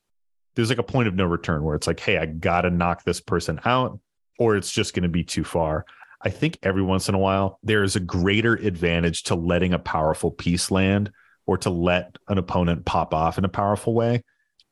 there's 0.55 0.69
like 0.69 0.79
a 0.79 0.83
point 0.83 1.09
of 1.09 1.15
no 1.15 1.25
return 1.25 1.63
where 1.63 1.75
it's 1.75 1.87
like, 1.87 2.01
hey, 2.01 2.19
I 2.19 2.27
gotta 2.27 2.71
knock 2.71 3.05
this 3.05 3.21
person 3.21 3.61
out. 3.65 3.99
or 4.39 4.57
it's 4.57 4.73
just 4.73 4.95
going 4.95 5.03
to 5.03 5.09
be 5.09 5.23
too 5.23 5.45
far. 5.45 5.85
I 6.23 6.31
think 6.31 6.59
every 6.63 6.83
once 6.83 7.09
in 7.09 7.15
a 7.15 7.19
while 7.19 7.59
there 7.63 7.83
is 7.83 7.95
a 7.95 8.01
greater 8.01 8.55
advantage 8.55 9.25
to 9.25 9.35
letting 9.35 9.75
a 9.75 9.79
powerful 9.79 10.31
piece 10.31 10.71
land 10.71 11.13
or 11.47 11.59
to 11.59 11.71
let 11.71 12.17
an 12.29 12.39
opponent 12.39 12.85
pop 12.87 13.13
off 13.15 13.39
in 13.39 13.45
a 13.45 13.49
powerful 13.49 13.95
way 13.95 14.23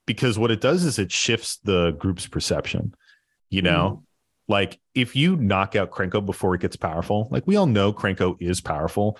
because 0.06 0.38
what 0.38 0.50
it 0.50 0.60
does 0.60 0.84
is 0.84 0.98
it 0.98 1.12
shifts 1.12 1.58
the 1.64 1.92
group's 1.98 2.26
perception. 2.26 2.94
You 3.50 3.62
know, 3.62 3.90
mm-hmm. 3.90 4.52
like 4.52 4.80
if 4.94 5.16
you 5.16 5.36
knock 5.36 5.76
out 5.76 5.90
Krenko 5.90 6.24
before 6.24 6.54
it 6.54 6.60
gets 6.60 6.76
powerful, 6.76 7.28
like 7.30 7.46
we 7.46 7.56
all 7.56 7.66
know 7.66 7.92
Krenko 7.92 8.36
is 8.40 8.60
powerful, 8.60 9.18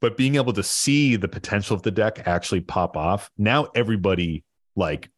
but 0.00 0.16
being 0.16 0.36
able 0.36 0.52
to 0.54 0.62
see 0.62 1.16
the 1.16 1.28
potential 1.28 1.76
of 1.76 1.82
the 1.82 1.90
deck 1.90 2.26
actually 2.26 2.60
pop 2.60 2.96
off, 2.96 3.30
now 3.36 3.68
everybody 3.74 4.44
like 4.76 5.10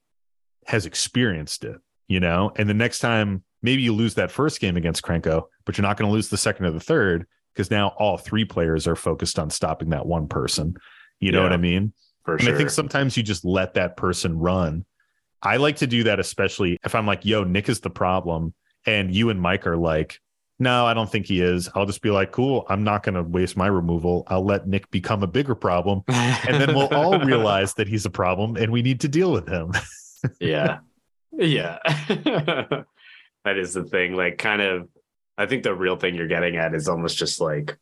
has 0.67 0.87
experienced 0.87 1.65
it, 1.65 1.77
you 2.09 2.21
know? 2.21 2.53
And 2.57 2.69
the 2.69 2.75
next 2.75 2.99
time 2.99 3.45
maybe 3.63 3.83
you 3.83 3.93
lose 3.93 4.15
that 4.15 4.31
first 4.31 4.61
game 4.61 4.77
against 4.77 5.03
Krenko, 5.03 5.45
but 5.65 5.79
you're 5.79 5.83
not 5.87 5.97
going 5.97 6.09
to 6.09 6.13
lose 6.13 6.29
the 6.29 6.37
second 6.37 6.67
or 6.67 6.73
the 6.73 6.81
third 6.81 7.27
because 7.55 7.71
now 7.71 7.89
all 7.99 8.17
three 8.17 8.45
players 8.45 8.87
are 8.87 8.97
focused 8.97 9.39
on 9.39 9.51
stopping 9.51 9.91
that 9.91 10.07
one 10.07 10.27
person. 10.27 10.75
You 11.21 11.33
know 11.33 11.39
Yeah, 11.39 11.45
what 11.45 11.53
I 11.53 11.59
mean? 11.59 11.93
For 12.25 12.35
And 12.35 12.43
sure. 12.43 12.55
I 12.55 12.59
think 12.59 12.71
sometimes 12.71 13.17
you 13.17 13.23
just 13.23 13.45
let 13.45 13.75
that 13.75 13.97
person 13.97 14.39
run. 14.39 14.85
I 15.43 15.57
like 15.57 15.77
to 15.77 15.87
do 15.87 16.05
that, 16.05 16.21
especially 16.21 16.79
if 16.85 16.95
I'm 16.95 17.07
like, 17.07 17.25
yo, 17.25 17.45
Nick 17.45 17.69
is 17.69 17.81
the 17.81 17.91
problem. 17.91 18.55
And 18.87 19.15
you 19.15 19.31
and 19.31 19.41
Mike 19.41 19.67
are 19.67 19.77
like, 19.77 20.21
no, 20.63 20.87
I 20.87 20.95
don't 20.95 21.11
think 21.11 21.27
he 21.27 21.41
is. 21.41 21.69
I'll 21.75 21.87
just 21.87 22.01
be 22.01 22.11
like, 22.11 22.33
cool, 22.33 22.65
I'm 22.69 22.85
not 22.85 23.03
going 23.03 23.17
to 23.17 23.23
waste 23.23 23.57
my 23.57 23.67
removal. 23.67 24.25
I'll 24.29 24.45
let 24.45 24.67
Nick 24.67 24.91
become 24.91 25.23
a 25.23 25.27
bigger 25.27 25.55
problem. 25.55 26.03
And 26.09 26.61
then 26.61 26.75
we'll 26.75 26.89
all 26.89 27.19
realize 27.25 27.75
that 27.75 27.89
he's 27.89 28.07
a 28.07 28.11
problem 28.11 28.57
and 28.57 28.73
we 28.73 28.81
need 28.81 29.01
to 29.01 29.09
deal 29.09 29.33
with 29.33 29.49
him. 29.49 29.73
yeah 30.41 30.79
yeah 31.33 31.79
that 33.45 33.57
is 33.57 33.75
the 33.75 33.85
thing 33.85 34.15
like 34.15 34.39
kind 34.39 34.61
of 34.61 34.89
i 35.39 35.47
think 35.47 35.63
the 35.63 35.75
real 35.75 35.97
thing 35.97 36.15
you're 36.15 36.27
getting 36.27 36.57
at 36.57 36.75
is 36.75 36.89
almost 36.89 37.17
just 37.17 37.41
like 37.41 37.77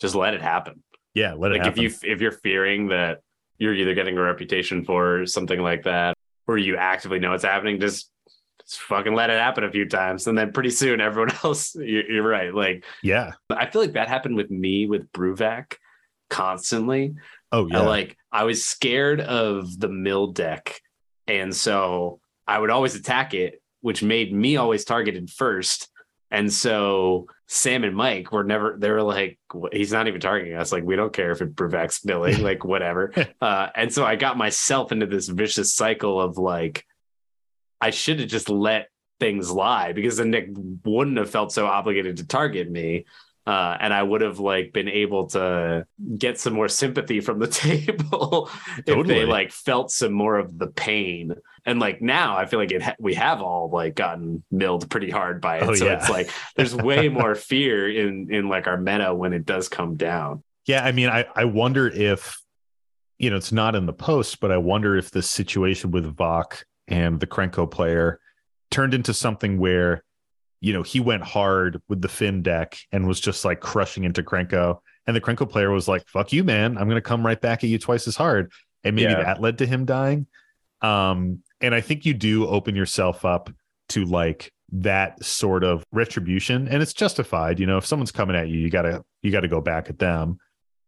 just 0.00 0.14
let 0.14 0.34
it 0.34 0.42
happen 0.42 0.82
yeah, 1.14 1.32
let 1.34 1.50
it 1.50 1.54
like 1.54 1.64
happen. 1.64 1.84
if 1.84 2.02
you 2.02 2.12
if 2.12 2.20
you're 2.20 2.30
fearing 2.30 2.88
that 2.88 3.20
you're 3.58 3.74
either 3.74 3.94
getting 3.94 4.16
a 4.16 4.22
reputation 4.22 4.84
for 4.84 5.26
something 5.26 5.60
like 5.60 5.84
that 5.84 6.14
or 6.46 6.58
you 6.58 6.76
actively 6.76 7.18
know 7.18 7.32
it's 7.32 7.44
happening 7.44 7.80
just 7.80 8.10
just 8.68 8.80
fucking 8.82 9.14
let 9.14 9.30
it 9.30 9.38
happen 9.38 9.64
a 9.64 9.70
few 9.70 9.88
times 9.88 10.26
and 10.26 10.36
then 10.36 10.52
pretty 10.52 10.70
soon 10.70 11.00
everyone 11.00 11.32
else 11.44 11.74
you're, 11.74 12.10
you're 12.10 12.28
right 12.28 12.54
like 12.54 12.84
yeah. 13.02 13.32
i 13.50 13.66
feel 13.66 13.80
like 13.80 13.94
that 13.94 14.08
happened 14.08 14.36
with 14.36 14.50
me 14.50 14.86
with 14.86 15.10
bruvac 15.12 15.74
constantly 16.28 17.14
Oh, 17.50 17.66
I 17.72 17.78
yeah. 17.78 17.80
like 17.80 18.16
I 18.30 18.44
was 18.44 18.64
scared 18.64 19.20
of 19.20 19.78
the 19.78 19.88
mill 19.88 20.28
deck, 20.28 20.80
and 21.26 21.54
so 21.54 22.20
I 22.46 22.58
would 22.58 22.70
always 22.70 22.94
attack 22.94 23.34
it, 23.34 23.62
which 23.80 24.02
made 24.02 24.32
me 24.32 24.56
always 24.56 24.84
targeted 24.84 25.30
first. 25.30 25.88
And 26.30 26.52
so 26.52 27.26
Sam 27.46 27.84
and 27.84 27.96
Mike 27.96 28.32
were 28.32 28.44
never. 28.44 28.76
They 28.78 28.90
were 28.90 29.02
like, 29.02 29.38
he's 29.72 29.92
not 29.92 30.08
even 30.08 30.20
targeting 30.20 30.54
us. 30.54 30.72
Like 30.72 30.84
we 30.84 30.96
don't 30.96 31.12
care 31.12 31.30
if 31.30 31.40
it 31.40 31.54
Bruvac's 31.54 32.04
milling, 32.04 32.42
like 32.42 32.64
whatever. 32.64 33.12
uh, 33.40 33.68
and 33.74 33.92
so 33.92 34.04
I 34.04 34.16
got 34.16 34.36
myself 34.36 34.92
into 34.92 35.06
this 35.06 35.28
vicious 35.28 35.72
cycle 35.72 36.20
of 36.20 36.36
like, 36.36 36.84
I 37.80 37.90
should 37.90 38.20
have 38.20 38.28
just 38.28 38.48
let 38.48 38.88
things 39.20 39.50
lie 39.50 39.92
because 39.92 40.16
then 40.16 40.30
Nick 40.30 40.48
wouldn't 40.84 41.16
have 41.16 41.30
felt 41.30 41.52
so 41.52 41.66
obligated 41.66 42.18
to 42.18 42.26
target 42.26 42.70
me. 42.70 43.06
Uh, 43.46 43.74
and 43.80 43.94
I 43.94 44.02
would 44.02 44.20
have 44.20 44.40
like 44.40 44.74
been 44.74 44.90
able 44.90 45.28
to 45.28 45.86
get 46.18 46.38
some 46.38 46.52
more 46.52 46.68
sympathy 46.68 47.20
from 47.20 47.38
the 47.38 47.46
table 47.48 48.50
if 48.76 48.84
Totally. 48.84 49.20
they 49.20 49.24
like 49.24 49.52
felt 49.52 49.90
some 49.90 50.12
more 50.12 50.36
of 50.36 50.58
the 50.58 50.66
pain. 50.66 51.34
And 51.64 51.80
like 51.80 52.02
now, 52.02 52.36
I 52.36 52.44
feel 52.44 52.58
like 52.58 52.72
it 52.72 52.82
ha- 52.82 52.96
we 52.98 53.14
have 53.14 53.40
all 53.40 53.70
like 53.70 53.94
gotten 53.94 54.44
milled 54.50 54.90
pretty 54.90 55.10
hard 55.10 55.40
by 55.40 55.58
it. 55.58 55.62
Oh, 55.62 55.74
so 55.74 55.86
yeah. 55.86 55.94
it's 55.94 56.10
like 56.10 56.30
there's 56.56 56.74
way 56.74 57.08
more 57.08 57.34
fear 57.34 57.88
in 57.88 58.30
in 58.30 58.50
like 58.50 58.66
our 58.66 58.76
meta 58.78 59.14
when 59.14 59.32
it 59.32 59.46
does 59.46 59.70
come 59.70 59.96
down. 59.96 60.42
Yeah, 60.66 60.84
I 60.84 60.92
mean, 60.92 61.08
I 61.08 61.24
I 61.34 61.46
wonder 61.46 61.88
if 61.88 62.38
you 63.18 63.30
know 63.30 63.36
it's 63.36 63.52
not 63.52 63.74
in 63.74 63.86
the 63.86 63.94
post, 63.94 64.40
but 64.40 64.52
I 64.52 64.58
wonder 64.58 64.94
if 64.94 65.10
this 65.10 65.30
situation 65.30 65.90
with 65.90 66.14
Vok 66.14 66.64
and 66.88 67.20
the 67.20 67.26
Krenko 67.26 67.70
player 67.70 68.20
turned 68.70 68.94
into 68.94 69.14
something 69.14 69.58
where 69.58 70.02
you 70.60 70.72
know 70.72 70.82
he 70.82 70.98
went 71.00 71.22
hard 71.22 71.80
with 71.88 72.02
the 72.02 72.08
Fynn 72.08 72.42
deck 72.42 72.76
and 72.90 73.06
was 73.06 73.20
just 73.20 73.44
like 73.44 73.60
crushing 73.60 74.04
into 74.04 74.22
Krenko, 74.22 74.78
and 75.06 75.14
the 75.14 75.20
Krenko 75.20 75.48
player 75.48 75.70
was 75.70 75.86
like, 75.88 76.06
"Fuck 76.08 76.32
you, 76.32 76.42
man! 76.44 76.76
I'm 76.76 76.88
gonna 76.88 77.00
come 77.00 77.24
right 77.24 77.40
back 77.40 77.62
at 77.62 77.70
you 77.70 77.78
twice 77.78 78.08
as 78.08 78.16
hard," 78.16 78.50
and 78.84 78.96
maybe 78.96 79.12
Yeah. 79.12 79.22
that 79.22 79.40
led 79.40 79.58
to 79.58 79.66
him 79.66 79.84
dying. 79.84 80.26
Um, 80.80 81.42
and 81.60 81.74
I 81.74 81.80
think 81.80 82.04
you 82.06 82.14
do 82.14 82.46
open 82.46 82.74
yourself 82.76 83.24
up 83.24 83.50
to 83.90 84.04
like 84.04 84.52
that 84.70 85.24
sort 85.24 85.64
of 85.64 85.82
retribution 85.92 86.68
and 86.68 86.82
it's 86.82 86.92
justified 86.92 87.58
you 87.58 87.64
know 87.64 87.78
if 87.78 87.86
someone's 87.86 88.12
coming 88.12 88.36
at 88.36 88.48
you 88.48 88.58
you 88.58 88.68
gotta 88.68 89.02
you 89.22 89.32
gotta 89.32 89.48
go 89.48 89.62
back 89.62 89.88
at 89.88 89.98
them 89.98 90.38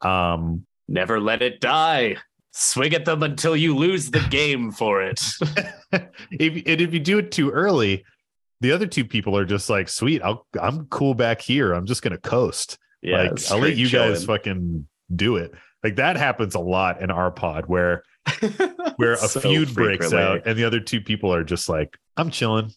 um 0.02 0.66
Never 0.86 1.18
let 1.18 1.40
it 1.40 1.60
die. 1.60 2.16
Swing 2.52 2.94
at 2.94 3.04
them 3.04 3.22
until 3.22 3.54
you 3.56 3.76
lose 3.76 4.10
the 4.10 4.20
game 4.30 4.70
for 4.72 5.02
it. 5.02 5.20
if 5.92 6.54
and 6.66 6.80
if 6.80 6.92
you 6.92 7.00
do 7.00 7.18
it 7.18 7.30
too 7.32 7.50
early 7.50 8.04
the 8.60 8.72
other 8.72 8.86
two 8.86 9.04
people 9.04 9.36
are 9.36 9.44
just 9.44 9.70
like 9.70 9.88
sweet 9.88 10.22
i'll 10.22 10.46
i'm 10.60 10.86
cool 10.86 11.14
back 11.14 11.40
here 11.40 11.72
i'm 11.72 11.86
just 11.86 12.02
gonna 12.02 12.18
coast 12.18 12.78
Yeah, 13.02 13.22
like 13.22 13.50
i'll 13.50 13.58
let 13.58 13.76
you 13.76 13.88
guys 13.88 14.24
fucking 14.24 14.86
do 15.16 15.36
it 15.36 15.52
like 15.82 15.96
that 15.96 16.16
happens 16.16 16.54
a 16.54 16.60
lot 16.60 17.00
in 17.02 17.10
our 17.10 17.30
pod 17.30 17.66
where 17.66 18.02
where 18.96 19.14
a 19.14 19.16
So 19.16 19.40
feud 19.40 19.74
breaks 19.74 20.06
frequently. 20.08 20.18
out 20.18 20.46
and 20.46 20.58
the 20.58 20.64
other 20.64 20.78
two 20.78 21.00
people 21.00 21.32
are 21.34 21.42
just 21.42 21.68
like 21.68 21.96
i'm 22.16 22.30
chilling 22.30 22.70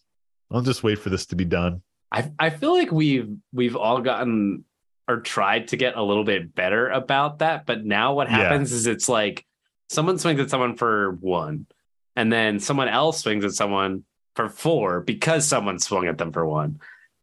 i'll 0.52 0.62
just 0.62 0.84
wait 0.84 1.00
for 1.00 1.10
this 1.10 1.26
to 1.28 1.36
be 1.36 1.46
done 1.46 1.82
I 2.12 2.32
I 2.40 2.50
feel 2.52 2.72
like 2.74 2.92
we've 2.92 3.30
we've 3.52 3.76
all 3.76 4.00
gotten 4.02 4.64
or 5.08 5.20
tried 5.20 5.68
to 5.70 5.78
get 5.78 5.98
a 5.98 6.02
little 6.02 6.24
bit 6.24 6.56
better 6.56 6.90
about 6.90 7.40
that, 7.40 7.66
but 7.66 7.84
now 7.84 8.14
what 8.14 8.30
Yeah. 8.30 8.38
happens 8.38 8.72
is 8.72 8.88
it's 8.88 9.10
like 9.10 9.46
someone 9.90 10.18
swings 10.18 10.40
at 10.40 10.50
someone 10.50 10.76
for 10.76 11.12
one, 11.20 11.68
and 12.16 12.32
then 12.32 12.60
someone 12.60 12.88
else 12.88 13.22
swings 13.22 13.46
at 13.46 13.52
someone 13.52 14.04
for 14.36 14.50
four 14.50 15.02
because 15.02 15.48
someone 15.48 15.80
swung 15.80 16.08
at 16.08 16.18
them 16.18 16.32
for 16.32 16.46
one. 16.46 16.80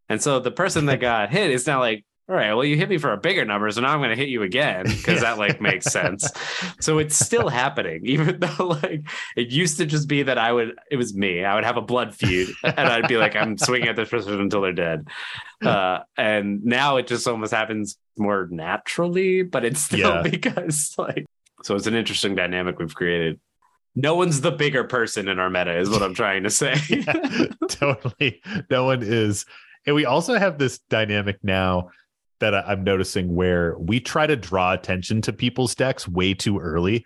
And 0.09 0.20
so 0.20 0.40
the 0.40 0.51
person 0.51 0.87
that 0.87 1.01
got 1.01 1.31
hit 1.31 1.51
is 1.51 1.66
now 1.66 1.81
like, 1.81 2.05
all 2.29 2.37
right, 2.37 2.55
well, 2.55 2.64
you 2.64 2.77
hit 2.77 2.88
me 2.88 2.99
for 2.99 3.12
a 3.12 3.16
bigger 3.16 3.44
number, 3.44 3.68
so 3.73 3.81
now 3.81 3.92
I'm 3.92 3.99
going 3.99 4.11
to 4.11 4.16
hit 4.16 4.29
you 4.29 4.42
again 4.44 4.85
because 4.88 5.23
that 5.23 5.37
like 5.37 5.61
makes 5.61 5.87
sense. 5.87 6.31
So 6.81 6.99
it's 6.99 7.18
still 7.18 7.49
happening, 7.49 8.03
even 8.05 8.38
though 8.38 8.79
like 8.83 9.03
it 9.37 9.49
used 9.51 9.79
to 9.79 9.87
just 9.87 10.07
be 10.07 10.23
that 10.23 10.38
I 10.38 10.53
would, 10.53 10.79
it 10.92 10.96
was 10.96 11.12
me, 11.12 11.44
I 11.44 11.57
would 11.57 11.64
have 11.64 11.77
a 11.77 11.83
blood 11.83 12.14
feud 12.14 12.51
and 12.62 12.79
I'd 12.79 13.09
be 13.09 13.16
like, 13.16 13.35
I'm 13.35 13.59
swinging 13.59 13.88
at 13.88 13.96
this 13.96 14.09
person 14.11 14.40
until 14.40 14.61
they're 14.61 14.73
dead. 14.73 15.09
Uh, 15.61 16.01
and 16.16 16.64
now 16.64 16.99
it 16.99 17.09
just 17.09 17.27
almost 17.27 17.53
happens 17.53 17.99
more 18.16 18.46
naturally, 18.49 19.42
but 19.42 19.64
it's 19.64 19.81
still 19.81 19.99
Yeah. 19.99 20.23
because 20.31 20.94
like, 20.99 21.27
so 21.62 21.75
it's 21.75 21.87
an 21.87 21.94
interesting 21.94 22.35
dynamic 22.35 22.79
we've 22.79 22.94
created. 22.94 23.40
No 23.94 24.14
one's 24.14 24.40
the 24.40 24.53
bigger 24.53 24.85
person 24.85 25.29
in 25.29 25.38
our 25.38 25.51
meta, 25.51 25.77
is 25.77 25.90
what 25.90 26.03
I'm 26.03 26.14
trying 26.14 26.44
to 26.44 26.51
say. 26.51 26.75
Yeah, 26.88 27.46
totally. 27.68 28.40
No 28.70 28.85
one 28.85 29.03
is. 29.03 29.46
And 29.87 29.96
we 29.96 30.05
also 30.05 30.38
have 30.38 30.59
this 30.59 30.79
dynamic 30.90 31.38
now 31.42 31.90
that 32.40 32.55
I'm 32.55 32.85
noticing 32.85 33.35
where 33.35 33.77
we 33.79 34.01
try 34.01 34.27
to 34.27 34.37
draw 34.37 34.73
attention 34.73 35.23
to 35.23 35.33
people's 35.33 35.75
decks 35.75 36.09
way 36.09 36.35
too 36.35 36.59
early. 36.59 37.05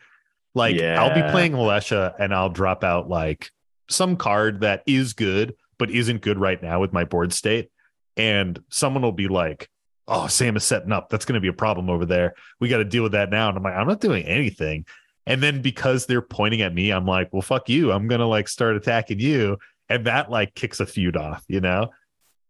Like 0.54 0.80
I'll 0.80 1.14
be 1.14 1.28
playing 1.30 1.52
Alesha 1.52 2.14
and 2.18 2.32
I'll 2.32 2.50
drop 2.50 2.84
out 2.84 3.08
like 3.08 3.50
some 3.90 4.16
card 4.16 4.60
that 4.60 4.82
is 4.86 5.12
good, 5.12 5.56
but 5.78 5.90
isn't 5.90 6.22
good 6.22 6.38
right 6.38 6.62
now 6.62 6.80
with 6.80 6.92
my 6.92 7.04
board 7.04 7.32
state. 7.32 7.70
And 8.16 8.62
someone 8.70 9.02
will 9.02 9.12
be 9.12 9.26
like, 9.26 9.68
Oh, 10.06 10.26
Sam 10.26 10.56
is 10.56 10.64
setting 10.64 10.92
up. 10.92 11.08
That's 11.08 11.24
going 11.24 11.34
to 11.34 11.40
be 11.40 11.48
a 11.48 11.52
problem 11.52 11.88
over 11.88 12.04
there. 12.04 12.34
We 12.60 12.68
got 12.68 12.78
to 12.78 12.84
deal 12.84 13.02
with 13.02 13.12
that 13.12 13.30
now. 13.30 13.48
And 13.48 13.56
I'm 13.56 13.62
like, 13.62 13.74
I'm 13.74 13.86
not 13.86 14.00
doing 14.00 14.24
anything. 14.24 14.84
And 15.26 15.42
then 15.42 15.62
because 15.62 16.06
they're 16.06 16.20
pointing 16.20 16.60
at 16.60 16.74
me, 16.74 16.90
I'm 16.90 17.06
like, 17.06 17.32
well, 17.32 17.42
fuck 17.42 17.68
you. 17.68 17.90
I'm 17.90 18.08
going 18.08 18.20
to 18.20 18.26
like 18.26 18.48
start 18.48 18.76
attacking 18.76 19.20
you. 19.20 19.58
And 19.88 20.06
that 20.06 20.30
like 20.30 20.54
kicks 20.54 20.80
a 20.80 20.86
feud 20.86 21.16
off, 21.16 21.44
you 21.48 21.60
know? 21.60 21.90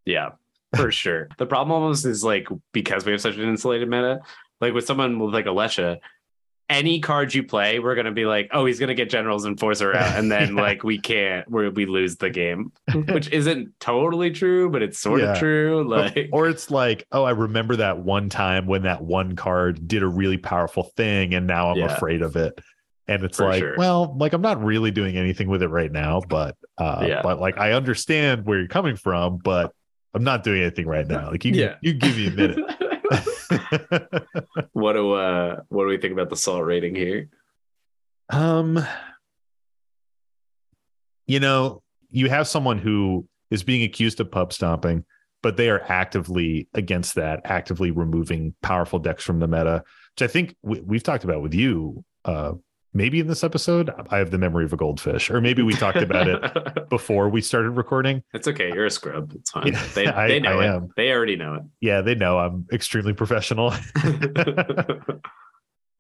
Yeah, 0.04 0.30
for 0.74 0.90
sure. 0.90 1.28
The 1.38 1.46
problem 1.46 1.72
almost 1.72 2.04
is 2.04 2.24
like 2.24 2.48
because 2.72 3.04
we 3.04 3.12
have 3.12 3.20
such 3.20 3.36
an 3.36 3.48
insulated 3.48 3.88
meta, 3.88 4.20
like 4.60 4.72
with 4.72 4.86
someone 4.86 5.18
with 5.18 5.34
like 5.34 5.46
Alesha, 5.46 5.98
any 6.70 6.98
card 7.00 7.34
you 7.34 7.42
play, 7.44 7.78
we're 7.78 7.94
gonna 7.94 8.10
be 8.12 8.24
like, 8.24 8.48
oh, 8.52 8.64
he's 8.64 8.80
gonna 8.80 8.94
get 8.94 9.10
General's 9.10 9.44
and 9.44 9.52
Enforcer 9.52 9.94
out, 9.94 10.18
and 10.18 10.30
then 10.30 10.48
Yeah. 10.56 10.62
like 10.62 10.82
we 10.84 10.98
can't, 10.98 11.50
we 11.50 11.68
we 11.68 11.86
lose 11.86 12.16
the 12.16 12.30
game, 12.30 12.72
which 13.08 13.28
isn't 13.30 13.68
totally 13.80 14.30
true, 14.30 14.70
but 14.70 14.82
it's 14.82 14.98
sort 14.98 15.20
Yeah. 15.20 15.32
of 15.32 15.38
true. 15.38 15.86
Like, 15.88 16.28
or 16.32 16.48
it's 16.48 16.70
like, 16.70 17.06
oh, 17.12 17.24
I 17.24 17.30
remember 17.32 17.76
that 17.76 17.98
one 17.98 18.28
time 18.30 18.66
when 18.66 18.82
that 18.82 19.02
one 19.02 19.36
card 19.36 19.86
did 19.86 20.02
a 20.02 20.08
really 20.08 20.38
powerful 20.38 20.84
thing, 20.96 21.34
and 21.34 21.46
now 21.46 21.70
I'm 21.70 21.78
Yeah. 21.78 21.94
afraid 21.96 22.22
of 22.22 22.36
it. 22.36 22.58
And 23.06 23.22
it's 23.22 23.36
For 23.36 23.48
like, 23.50 23.58
sure. 23.58 23.74
well, 23.76 24.16
like 24.18 24.32
I'm 24.32 24.40
not 24.40 24.64
really 24.64 24.90
doing 24.90 25.18
anything 25.18 25.48
with 25.48 25.62
it 25.62 25.68
right 25.68 25.92
now, 25.92 26.22
but 26.26 26.56
uh, 26.78 27.20
but 27.22 27.38
like 27.38 27.58
I 27.58 27.72
understand 27.72 28.46
where 28.46 28.58
you're 28.58 28.68
coming 28.68 28.96
from, 28.96 29.36
but 29.44 29.72
I'm 30.14 30.24
not 30.24 30.42
doing 30.42 30.62
anything 30.62 30.86
right 30.86 31.06
now. 31.06 31.30
Like 31.30 31.44
you, 31.44 31.70
you 31.82 31.92
give 31.92 32.16
me 32.16 32.28
a 32.28 32.30
minute. 32.30 32.58
what 34.72 34.94
do 34.94 35.12
uh, 35.12 35.60
what 35.68 35.84
do 35.84 35.88
we 35.88 35.98
think 35.98 36.12
about 36.12 36.30
the 36.30 36.36
salt 36.36 36.64
rating 36.64 36.94
here? 36.94 37.28
um, 38.30 38.84
you 41.26 41.40
know, 41.40 41.82
you 42.10 42.28
have 42.28 42.48
someone 42.48 42.78
who 42.78 43.26
is 43.50 43.62
being 43.62 43.82
accused 43.82 44.20
of 44.20 44.30
pub 44.30 44.52
stomping, 44.52 45.04
but 45.42 45.56
they 45.56 45.68
are 45.68 45.82
actively 45.88 46.68
against 46.74 47.14
that, 47.16 47.40
actively 47.44 47.90
removing 47.90 48.54
powerful 48.62 48.98
decks 48.98 49.24
from 49.24 49.40
the 49.40 49.48
meta, 49.48 49.82
which 50.14 50.28
I 50.28 50.32
think 50.32 50.56
we, 50.62 50.80
we've 50.80 51.02
talked 51.02 51.24
about 51.24 51.42
with 51.42 51.54
you. 51.54 52.04
Uh, 52.24 52.52
maybe 52.94 53.20
in 53.20 53.26
this 53.26 53.44
episode, 53.44 53.90
I 54.08 54.18
have 54.18 54.30
the 54.30 54.38
memory 54.38 54.64
of 54.64 54.72
a 54.72 54.76
goldfish, 54.76 55.30
or 55.30 55.40
maybe 55.40 55.62
we 55.62 55.74
talked 55.74 55.98
about 55.98 56.28
it 56.28 56.84
before 56.88 57.28
we 57.28 57.42
started 57.42 57.70
recording. 57.70 58.22
It's 58.32 58.48
okay. 58.48 58.72
You're 58.72 58.86
a 58.86 58.90
scrub. 58.90 59.32
It's 59.34 59.50
fine. 59.50 59.66
Yeah, 59.66 59.82
they 59.94 60.06
I- 60.06 60.28
they 60.28 60.40
know 60.40 60.60
I 60.60 60.64
it. 60.64 60.68
am. 60.68 60.88
They 60.96 61.12
already 61.12 61.36
know 61.36 61.54
it 61.54 61.62
Yeah, 61.80 62.00
they 62.00 62.14
know 62.14 62.38
I'm 62.38 62.66
extremely 62.72 63.12
professional. 63.12 63.74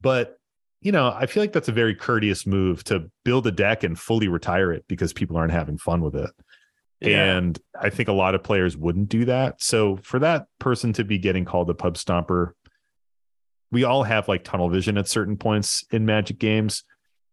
but 0.00 0.38
you 0.80 0.92
know 0.92 1.08
i 1.16 1.26
feel 1.26 1.42
like 1.42 1.52
that's 1.52 1.68
a 1.68 1.72
very 1.72 1.94
courteous 1.94 2.46
move 2.46 2.84
to 2.84 3.10
build 3.24 3.46
a 3.46 3.50
deck 3.50 3.82
and 3.82 3.98
fully 3.98 4.28
retire 4.28 4.72
it 4.72 4.84
because 4.86 5.12
people 5.12 5.36
aren't 5.36 5.52
having 5.52 5.78
fun 5.78 6.02
with 6.02 6.14
it 6.14 6.30
yeah. 7.00 7.36
and 7.36 7.58
i 7.80 7.88
think 7.90 8.08
a 8.08 8.12
lot 8.12 8.34
of 8.34 8.42
players 8.42 8.76
wouldn't 8.76 9.08
do 9.08 9.24
that 9.24 9.60
so 9.62 9.96
for 10.02 10.18
that 10.18 10.46
person 10.58 10.92
to 10.92 11.02
be 11.02 11.18
getting 11.18 11.44
called 11.44 11.70
a 11.70 11.74
pub 11.74 11.94
stomper 11.94 12.52
we 13.74 13.84
all 13.84 14.02
have 14.04 14.26
like 14.28 14.42
tunnel 14.44 14.70
vision 14.70 14.96
at 14.96 15.06
certain 15.08 15.36
points 15.36 15.84
in 15.90 16.06
magic 16.06 16.38
games 16.38 16.82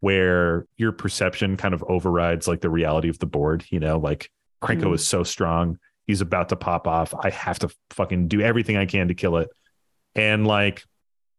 where 0.01 0.65
your 0.77 0.91
perception 0.91 1.55
kind 1.55 1.73
of 1.73 1.83
overrides 1.87 2.47
like 2.47 2.59
the 2.61 2.69
reality 2.69 3.07
of 3.07 3.19
the 3.19 3.25
board 3.25 3.63
you 3.69 3.79
know 3.79 3.97
like 3.97 4.29
krenko 4.61 4.85
Mhm. 4.87 4.95
is 4.95 5.07
so 5.07 5.23
strong 5.23 5.77
he's 6.07 6.19
about 6.21 6.49
to 6.49 6.55
pop 6.55 6.87
off 6.87 7.13
i 7.23 7.29
have 7.29 7.59
to 7.59 7.69
fucking 7.91 8.27
do 8.27 8.41
everything 8.41 8.75
i 8.75 8.85
can 8.85 9.07
to 9.07 9.13
kill 9.13 9.37
it 9.37 9.49
and 10.15 10.45
like 10.45 10.83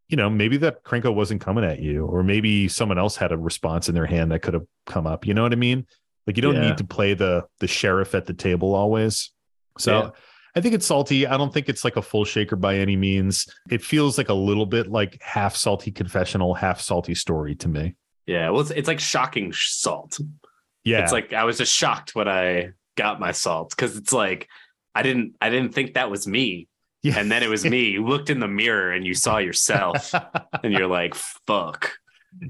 you 0.08 0.16
know, 0.16 0.28
maybe 0.28 0.58
that 0.58 0.84
Krenko 0.84 1.14
wasn't 1.14 1.40
coming 1.40 1.64
at 1.64 1.78
you, 1.80 2.04
or 2.04 2.22
maybe 2.22 2.68
someone 2.68 2.98
else 2.98 3.16
had 3.16 3.32
a 3.32 3.38
response 3.38 3.88
in 3.88 3.94
their 3.94 4.04
hand 4.04 4.30
that 4.30 4.42
could 4.42 4.52
have 4.52 4.66
come 4.84 5.06
up. 5.06 5.26
You 5.26 5.32
know 5.32 5.42
what 5.42 5.52
I 5.52 5.56
mean? 5.56 5.86
Like 6.26 6.36
you 6.36 6.42
don't 6.42 6.56
Yeah. 6.56 6.68
need 6.68 6.76
to 6.78 6.84
play 6.84 7.14
the 7.14 7.46
the 7.60 7.66
sheriff 7.66 8.14
at 8.14 8.26
the 8.26 8.34
table 8.34 8.74
always. 8.74 9.30
So 9.78 9.92
Yeah. 10.02 10.10
I 10.54 10.60
think 10.60 10.74
it's 10.74 10.86
salty. 10.86 11.26
I 11.26 11.36
don't 11.36 11.52
think 11.52 11.68
it's 11.68 11.84
like 11.84 11.96
a 11.96 12.02
full 12.02 12.24
shaker 12.24 12.56
by 12.56 12.76
any 12.76 12.96
means. 12.96 13.46
It 13.70 13.82
feels 13.82 14.18
like 14.18 14.28
a 14.28 14.34
little 14.34 14.66
bit 14.66 14.88
like 14.90 15.20
half 15.22 15.56
salty 15.56 15.90
confessional, 15.90 16.54
half 16.54 16.80
salty 16.80 17.14
story 17.14 17.54
to 17.56 17.68
me. 17.68 17.94
yeah. 18.26 18.50
Well, 18.50 18.60
it's, 18.60 18.70
it's 18.70 18.88
like 18.88 19.00
shocking 19.00 19.52
salt. 19.54 20.18
Yeah. 20.84 21.02
It's 21.02 21.12
like 21.12 21.32
I 21.32 21.44
was 21.44 21.58
just 21.58 21.72
shocked 21.74 22.14
when 22.14 22.28
I 22.28 22.72
got 22.96 23.18
my 23.20 23.32
salt 23.32 23.70
because 23.70 23.96
it's 23.96 24.12
like 24.12 24.48
I 24.94 25.02
didn't 25.02 25.36
I 25.40 25.48
didn't 25.48 25.72
think 25.72 25.94
that 25.94 26.10
was 26.10 26.26
me. 26.26 26.68
yeah. 27.02 27.18
And 27.18 27.30
then 27.32 27.42
it 27.42 27.48
was 27.48 27.64
me. 27.64 27.90
You 27.92 28.04
looked 28.04 28.28
in 28.30 28.38
the 28.40 28.48
mirror 28.48 28.92
and 28.92 29.06
you 29.06 29.14
saw 29.14 29.38
yourself 29.38 30.12
and 30.62 30.72
you're 30.72 30.86
like, 30.86 31.14
fuck. 31.14 31.92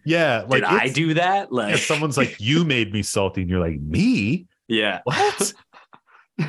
yeah. 0.04 0.40
Like 0.48 0.62
Did 0.62 0.64
I 0.64 0.88
do 0.88 1.14
that? 1.14 1.52
Like 1.52 1.74
if 1.74 1.84
someone's 1.84 2.16
like, 2.16 2.40
you 2.40 2.64
made 2.64 2.92
me 2.92 3.02
salty, 3.02 3.42
and 3.42 3.50
you're 3.50 3.60
like, 3.60 3.80
me? 3.80 4.46
Yeah. 4.68 5.00
What? 5.04 5.52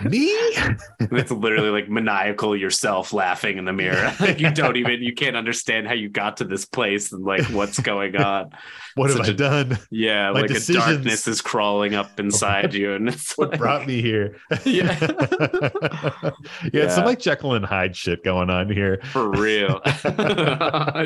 Me? 0.09 0.29
It's 1.11 1.31
literally 1.31 1.69
like 1.69 1.89
maniacal 1.89 2.55
yourself 2.55 3.11
laughing 3.13 3.57
in 3.57 3.65
the 3.65 3.73
mirror. 3.73 4.13
like 4.19 4.39
you 4.39 4.49
don't 4.51 4.77
even 4.77 5.01
you 5.03 5.13
can't 5.13 5.35
understand 5.35 5.87
how 5.87 5.93
you 5.93 6.07
got 6.09 6.37
to 6.37 6.45
this 6.45 6.65
place 6.65 7.11
and 7.11 7.23
like 7.23 7.43
what's 7.45 7.79
going 7.79 8.15
on. 8.15 8.51
What 8.95 9.09
have 9.09 9.17
Such 9.17 9.29
I 9.29 9.31
a- 9.31 9.35
done? 9.35 9.77
Yeah, 9.89 10.31
My 10.31 10.41
like 10.41 10.49
decisions- 10.49 10.85
a 10.85 10.93
darkness 10.93 11.27
is 11.27 11.41
crawling 11.41 11.95
up 11.95 12.19
inside 12.19 12.75
you, 12.75 12.93
and 12.93 13.09
it's 13.09 13.35
what 13.37 13.49
like, 13.49 13.59
brought 13.59 13.87
me 13.87 14.01
here. 14.03 14.37
Yeah. 14.65 14.97
yeah, 15.01 16.31
it's 16.63 16.73
Yeah. 16.73 16.87
some 16.89 17.05
like 17.05 17.19
Jekyll 17.19 17.53
and 17.55 17.65
Hyde 17.65 17.95
shit 17.95 18.23
going 18.23 18.49
on 18.51 18.69
here. 18.71 18.99
for 19.11 19.29
real. 19.31 19.81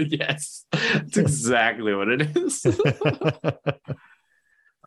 yes, 0.10 0.66
that's 0.72 1.18
exactly 1.18 1.94
what 1.96 2.10
it 2.10 2.36
is. 2.38 2.66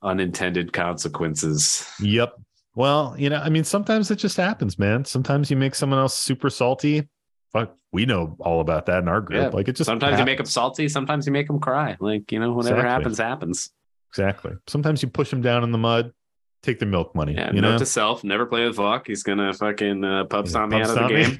Unintended 0.03 0.73
consequences. 0.73 1.87
yep. 2.01 2.35
Well, 2.81 3.15
you 3.19 3.29
know, 3.29 3.37
I 3.37 3.51
mean, 3.51 3.65
sometimes 3.65 4.11
it 4.11 4.17
just 4.17 4.39
happens, 4.39 4.79
man. 4.79 5.05
Sometimes 5.05 5.51
you 5.51 5.57
make 5.59 5.75
someone 5.75 5.99
else 5.99 6.15
super 6.15 6.49
salty. 6.49 7.07
Fuck, 7.53 7.77
we 7.93 8.07
know 8.07 8.37
all 8.41 8.63
about 8.63 8.87
that 8.87 9.03
in 9.03 9.09
our 9.09 9.21
group. 9.21 9.43
Yeah. 9.43 9.49
Like 9.49 9.69
it 9.69 9.77
just 9.77 9.85
Sometimes 9.87 10.19
you 10.19 10.25
make 10.25 10.39
them 10.39 10.47
salty. 10.47 10.89
Sometimes 10.89 11.27
you 11.27 11.33
make 11.33 11.47
them 11.47 11.61
cry. 11.61 11.99
Like 12.01 12.33
you 12.33 12.41
know, 12.41 12.55
whatever 12.55 12.77
Exactly. 12.77 12.91
happens, 12.91 13.19
happens. 13.19 13.71
exactly. 14.09 14.53
Sometimes 14.67 15.03
you 15.03 15.11
push 15.11 15.29
them 15.29 15.43
down 15.43 15.63
in 15.63 15.73
the 15.73 15.77
mud, 15.79 16.15
take 16.63 16.79
their 16.79 16.89
milk 16.89 17.15
money. 17.15 17.35
Yeah. 17.35 17.53
you 17.53 17.61
note 17.61 17.73
know, 17.73 17.79
to 17.81 17.85
self: 17.85 18.25
never 18.25 18.47
play 18.47 18.67
with 18.67 18.79
Vok. 18.79 19.07
He's 19.07 19.25
gonna 19.25 19.53
fucking 19.53 20.03
uh, 20.03 20.25
pub 20.25 20.49
stomp 20.49 20.73
me 20.73 20.81
out 20.81 20.89
of 20.89 20.95
the 20.95 21.09
game. 21.09 21.39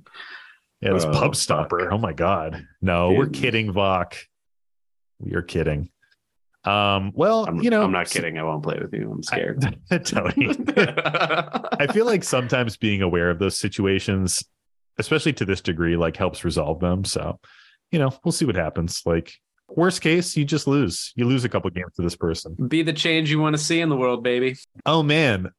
yeah, 0.80 0.92
this 0.92 1.04
Oh, 1.06 1.10
pub 1.10 1.34
fuck. 1.34 1.72
Oh 1.90 1.98
my 1.98 2.12
god, 2.12 2.64
no, 2.80 3.10
we're 3.10 3.26
kidding, 3.30 3.72
Vok. 3.72 4.14
We 5.18 5.34
are 5.34 5.42
kidding. 5.42 5.90
Um, 6.66 7.12
well, 7.14 7.44
I'm, 7.46 7.60
you 7.62 7.70
know, 7.70 7.82
I'm 7.84 7.92
not 7.92 8.08
kidding. 8.10 8.38
I 8.38 8.42
won't 8.42 8.62
play 8.62 8.78
with 8.80 8.92
you. 8.92 9.10
I'm 9.12 9.22
scared. 9.22 9.62
Tony. 10.04 10.48
I 10.76 11.86
feel 11.92 12.06
like 12.06 12.24
sometimes 12.24 12.76
being 12.76 13.02
aware 13.02 13.30
of 13.30 13.38
those 13.38 13.56
situations, 13.56 14.42
especially 14.98 15.32
to 15.34 15.44
this 15.44 15.60
degree, 15.60 15.96
like 15.96 16.16
helps 16.16 16.44
resolve 16.44 16.80
them. 16.80 17.04
So, 17.04 17.38
you 17.92 17.98
know, 17.98 18.12
we'll 18.24 18.32
see 18.32 18.44
what 18.44 18.56
happens. 18.56 19.02
Like, 19.06 19.32
worst 19.68 20.00
case, 20.00 20.36
you 20.36 20.44
just 20.44 20.66
lose. 20.66 21.12
You 21.14 21.26
lose 21.26 21.44
a 21.44 21.48
couple 21.48 21.70
games 21.70 21.92
to 21.96 22.02
this 22.02 22.16
person. 22.16 22.56
Be 22.68 22.82
the 22.82 22.92
change 22.92 23.30
you 23.30 23.38
want 23.40 23.54
to 23.56 23.62
see 23.62 23.80
in 23.80 23.88
the 23.88 23.96
world, 23.96 24.22
baby. 24.24 24.56
Oh 24.84 25.02
man, 25.02 25.50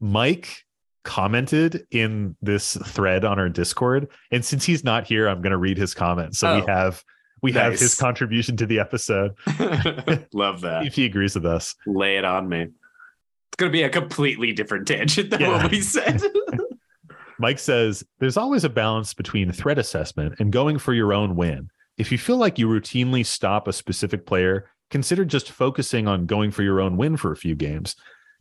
Mike 0.00 0.64
commented 1.04 1.86
in 1.90 2.34
this 2.42 2.76
thread 2.76 3.24
on 3.24 3.38
our 3.38 3.48
Discord, 3.48 4.08
and 4.30 4.44
since 4.44 4.64
he's 4.64 4.84
not 4.84 5.06
here, 5.06 5.28
I'm 5.28 5.40
going 5.42 5.52
to 5.52 5.58
read 5.58 5.78
his 5.78 5.94
comment. 5.94 6.34
So 6.36 6.56
we 6.56 6.62
Oh, 6.62 6.66
have 6.66 7.02
we 7.44 7.52
have 7.52 7.78
his 7.78 7.94
contribution 7.94 8.56
to 8.56 8.66
the 8.66 8.80
episode 8.80 9.34
Love 10.32 10.62
that. 10.62 10.86
if 10.86 10.94
he 10.94 11.04
agrees 11.04 11.34
with 11.34 11.46
us. 11.46 11.74
Lay 11.86 12.16
it 12.16 12.24
on 12.24 12.48
me. 12.48 12.62
It's 12.62 13.56
gonna 13.56 13.70
be 13.70 13.82
a 13.82 13.88
completely 13.90 14.52
different 14.52 14.88
tangent 14.88 15.30
than 15.30 15.40
Yeah. 15.42 15.62
what 15.62 15.70
we 15.70 15.80
said. 15.80 16.20
Mike 17.38 17.58
says 17.58 18.04
there's 18.18 18.36
always 18.36 18.64
a 18.64 18.68
balance 18.68 19.12
between 19.14 19.52
threat 19.52 19.78
assessment 19.78 20.36
and 20.38 20.52
going 20.52 20.78
for 20.78 20.94
your 20.94 21.12
own 21.12 21.36
win. 21.36 21.68
If 21.98 22.10
you 22.10 22.18
feel 22.18 22.36
like 22.36 22.58
you 22.58 22.66
routinely 22.68 23.24
stop 23.24 23.68
a 23.68 23.72
specific 23.72 24.26
player, 24.26 24.70
consider 24.90 25.24
just 25.24 25.50
focusing 25.50 26.08
on 26.08 26.26
going 26.26 26.50
for 26.50 26.62
your 26.62 26.80
own 26.80 26.96
win 26.96 27.16
for 27.16 27.32
a 27.32 27.36
few 27.36 27.54
games. 27.54 27.94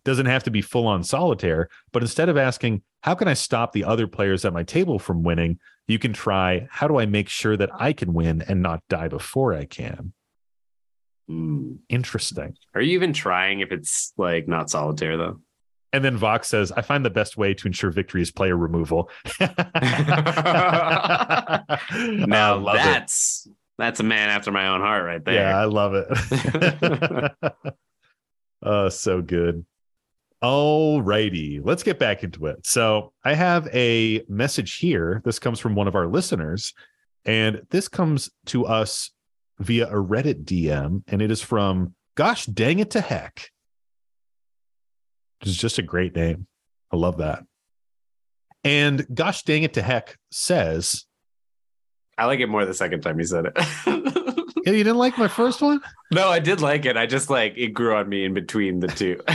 Doesn't 0.06 0.26
have 0.26 0.43
to 0.43 0.51
be 0.51 0.62
full 0.62 0.88
on 0.88 1.04
solitaire, 1.04 1.70
but 1.91 2.01
instead 2.01 2.30
of 2.30 2.38
asking, 2.38 2.82
how 3.01 3.16
can 3.16 3.28
I 3.28 3.34
stop 3.36 3.72
the 3.72 3.84
other 3.86 4.08
players 4.08 4.43
at 4.45 4.54
my 4.54 4.64
table 4.64 4.99
from 4.99 5.24
winning? 5.24 5.60
You 5.88 6.00
can 6.00 6.14
try, 6.14 6.68
how 6.70 6.88
do 6.88 6.98
I 6.98 7.06
make 7.06 7.30
sure 7.30 7.58
that 7.58 7.70
I 7.74 7.94
can 7.94 8.14
win 8.14 8.42
and 8.42 8.62
not 8.62 8.82
die 8.90 9.10
before 9.10 9.54
I 9.54 9.66
can? 9.66 10.14
Hmm. 11.28 11.74
Interesting. 11.90 12.56
Are 12.74 12.82
you 12.82 12.94
even 12.94 13.14
trying 13.14 13.60
if 13.60 13.72
it's 13.72 14.14
like 14.18 14.48
not 14.48 14.70
solitaire 14.70 15.18
though? 15.18 15.40
And 15.92 16.04
then 16.04 16.18
Vox 16.18 16.48
says, 16.48 16.72
I 16.72 16.82
find 16.82 17.06
the 17.06 17.12
best 17.12 17.38
way 17.38 17.54
to 17.54 17.68
ensure 17.68 17.92
victory 17.92 18.24
is 18.24 18.32
player 18.32 18.58
removal. 18.58 19.12
now 19.40 19.48
love 22.58 22.76
it. 22.76 22.84
that's 22.84 23.48
that's 23.78 24.00
a 24.00 24.04
man 24.04 24.30
after 24.30 24.52
my 24.52 24.68
own 24.70 24.82
heart 24.82 25.06
right 25.06 25.24
there. 25.24 25.36
Yeah, 25.36 25.60
I 25.60 25.66
love 25.66 25.94
it. 25.94 27.72
oh, 28.64 28.90
so 28.90 29.22
good. 29.22 29.66
All 30.44 31.02
righty, 31.02 31.62
let's 31.64 31.84
get 31.84 31.98
back 31.98 32.22
into 32.22 32.48
it. 32.48 32.68
So, 32.68 33.14
I 33.24 33.34
have 33.34 33.68
a 33.74 34.24
message 34.28 34.76
here. 34.76 35.22
This 35.24 35.39
comes 35.39 35.58
from 35.58 35.74
one 35.74 35.88
of 35.88 35.96
our 35.96 36.06
listeners, 36.06 36.74
and 37.24 37.62
this 37.70 37.88
comes 37.88 38.30
to 38.48 38.66
us 38.66 39.12
via 39.60 39.88
a 39.88 39.96
Reddit 39.96 40.44
DM, 40.44 41.04
and 41.08 41.22
it 41.22 41.32
is 41.32 41.41
from 41.41 41.96
Gosh 42.16 42.46
Dang 42.46 42.80
It 42.80 42.91
to 42.91 43.00
Heck. 43.00 43.52
Is 45.46 45.56
just 45.56 45.80
a 45.80 45.82
great 45.82 46.14
name. 46.14 46.48
I 46.91 46.98
love 46.98 47.18
that. 47.18 47.44
And 48.66 49.08
Gosh 49.14 49.44
Dang 49.44 49.64
It 49.64 49.74
to 49.76 49.82
Heck 49.82 50.18
says, 50.30 51.06
I 52.18 52.26
like 52.26 52.41
it 52.41 52.48
more 52.48 52.66
the 52.66 52.74
second 52.74 53.00
time 53.00 53.18
you 53.18 53.26
said 53.26 53.46
it. 53.46 54.18
Yeah, 54.66 54.72
you 54.74 54.84
didn't 54.84 54.97
like 54.97 55.18
my 55.18 55.28
first 55.28 55.61
one? 55.61 55.82
no, 56.11 56.30
I 56.30 56.39
did 56.39 56.61
like 56.61 56.86
it. 56.86 56.95
I 56.97 57.05
just 57.05 57.30
like 57.30 57.53
it 57.57 57.70
grew 57.74 57.95
on 57.95 58.07
me 58.07 58.24
in 58.26 58.34
between 58.34 58.80
the 58.80 58.88
two. 58.88 59.20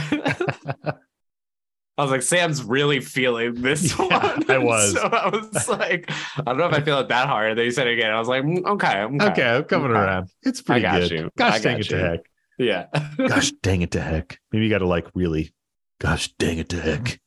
I 1.98 2.02
was 2.02 2.12
like, 2.12 2.22
Sam's 2.22 2.62
really 2.62 3.00
feeling 3.00 3.60
this 3.60 3.98
Yeah, 3.98 4.04
one. 4.36 4.50
I 4.50 4.58
was. 4.62 4.92
So 4.92 5.00
I 5.02 5.28
was 5.30 5.68
like, 5.68 6.08
I 6.38 6.42
don't 6.44 6.58
know 6.58 6.66
if 6.68 6.74
I 6.74 6.80
feel 6.80 7.00
it 7.00 7.08
that 7.08 7.26
hard. 7.26 7.58
Then 7.58 7.64
you 7.64 7.72
said 7.72 7.88
it 7.88 7.94
again. 7.94 8.10
I 8.12 8.18
was 8.20 8.28
like, 8.28 8.44
mm, 8.44 8.64
okay, 8.64 9.00
okay. 9.02 9.24
Okay, 9.26 9.48
I'm 9.56 9.64
coming 9.64 9.90
Okay. 9.90 9.98
around. 10.00 10.28
It's 10.44 10.62
pretty 10.62 10.82
got 10.82 11.00
good. 11.00 11.10
you. 11.10 11.30
Gosh 11.36 11.54
I 11.54 11.58
dang 11.58 11.80
it 11.80 11.88
to 11.88 11.98
heck. 11.98 12.20
Yeah. 12.56 12.86
Gosh 13.16 13.50
dang 13.62 13.82
it 13.82 13.90
to 13.92 14.00
heck. 14.00 14.38
Maybe 14.52 14.64
you 14.66 14.70
got 14.70 14.78
to 14.78 14.86
like 14.86 15.08
really. 15.14 15.52
Gosh 16.00 16.32
dang 16.38 16.58
it 16.58 16.68
to 16.68 16.80
heck. 16.80 17.20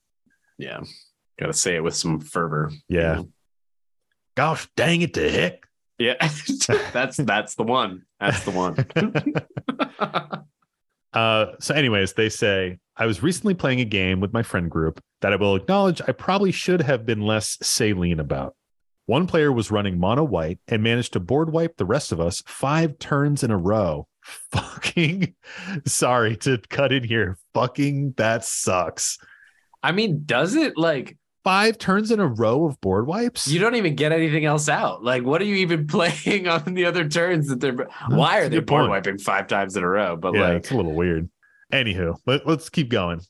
yeah. 0.57 0.79
Got 1.37 1.47
to 1.47 1.53
say 1.53 1.75
it 1.75 1.83
with 1.83 1.95
some 1.95 2.21
fervor. 2.21 2.71
Yeah. 2.87 3.23
Gosh 4.35 4.69
dang 4.77 5.01
it 5.01 5.13
to 5.15 5.29
heck. 5.29 5.63
Yeah. 6.01 6.15
that's 6.93 7.17
that's 7.17 7.55
the 7.55 7.63
one. 7.63 8.03
That's 8.19 8.43
the 8.43 8.51
one. 8.51 10.45
Uh, 11.13 11.47
so, 11.59 11.75
anyways, 11.75 12.13
they 12.13 12.29
say 12.29 12.79
I 12.95 13.05
was 13.05 13.21
recently 13.21 13.53
playing 13.53 13.81
a 13.81 13.85
game 13.85 14.21
with 14.21 14.31
my 14.31 14.43
friend 14.43 14.71
group 14.71 15.03
that 15.19 15.33
I 15.33 15.35
will 15.35 15.57
acknowledge 15.57 16.01
I 16.07 16.13
probably 16.13 16.53
should 16.53 16.81
have 16.81 17.05
been 17.05 17.19
less 17.19 17.57
saline 17.61 18.21
about. 18.21 18.55
One 19.07 19.27
player 19.27 19.51
was 19.51 19.71
running 19.71 19.99
mono 19.99 20.23
white 20.23 20.59
and 20.69 20.81
managed 20.81 21.11
to 21.11 21.19
board 21.19 21.51
wipe 21.51 21.75
the 21.75 21.83
rest 21.83 22.13
of 22.13 22.21
us 22.21 22.41
five 22.45 22.97
turns 22.97 23.43
in 23.43 23.51
a 23.51 23.57
row. 23.57 24.07
fucking 24.51 25.35
sorry 25.85 26.37
to 26.37 26.59
cut 26.69 26.93
in 26.93 27.03
here. 27.03 27.37
Fucking 27.53 28.13
that 28.17 28.45
sucks. 28.45 29.17
I 29.83 29.91
mean, 29.91 30.23
does 30.25 30.55
it 30.55 30.77
like 30.77 31.17
Five 31.43 31.79
turns 31.79 32.11
in 32.11 32.19
a 32.19 32.27
row 32.27 32.65
of 32.65 32.79
board 32.81 33.07
wipes. 33.07 33.47
you 33.47 33.59
don't 33.59 33.75
even 33.75 33.95
get 33.95 34.11
anything 34.11 34.45
else 34.45 34.69
out? 34.69 35.03
Like, 35.03 35.23
what 35.23 35.41
are 35.41 35.45
you 35.45 35.55
even 35.55 35.87
playing 35.87 36.47
on 36.47 36.73
the 36.73 36.85
other 36.85 37.07
turns 37.07 37.47
that 37.47 37.59
they're 37.59 37.87
why 38.09 38.39
are 38.39 38.49
they 38.49 38.59
board 38.59 38.81
point. 38.81 38.89
wiping 38.91 39.17
five 39.17 39.47
times 39.47 39.75
in 39.75 39.83
a 39.83 39.87
row? 39.87 40.15
But 40.15 40.35
yeah, 40.35 40.41
like, 40.41 40.57
it's 40.57 40.71
a 40.71 40.75
little 40.75 40.93
weird. 40.93 41.29
Anywho, 41.73 42.15
let, 42.27 42.45
let's 42.45 42.69
keep 42.69 42.89
going. 42.89 43.21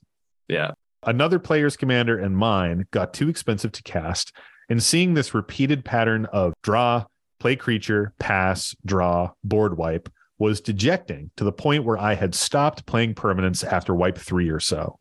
yeah, 0.48 0.72
Another 1.04 1.40
player's 1.40 1.78
commander 1.78 2.18
and 2.20 2.38
mine 2.38 2.86
got 2.92 3.14
too 3.14 3.30
expensive 3.30 3.72
to 3.72 3.84
cast, 3.84 4.34
and 4.70 4.82
seeing 4.84 5.14
this 5.14 5.34
repeated 5.34 5.84
pattern 5.84 6.26
of 6.28 6.54
draw, 6.62 7.06
play 7.40 7.56
creature, 7.56 8.14
pass, 8.20 8.76
draw, 8.86 9.32
board 9.44 9.78
wipe 9.78 10.10
was 10.38 10.62
dejecting 10.62 11.32
to 11.38 11.44
the 11.44 11.52
point 11.52 11.86
where 11.86 11.98
I 11.98 12.16
had 12.16 12.36
stopped 12.36 12.86
playing 12.86 13.16
permanents 13.16 13.64
after 13.64 13.96
wipe 13.96 14.18
three 14.18 14.50
or 14.50 14.60
so. 14.60 14.98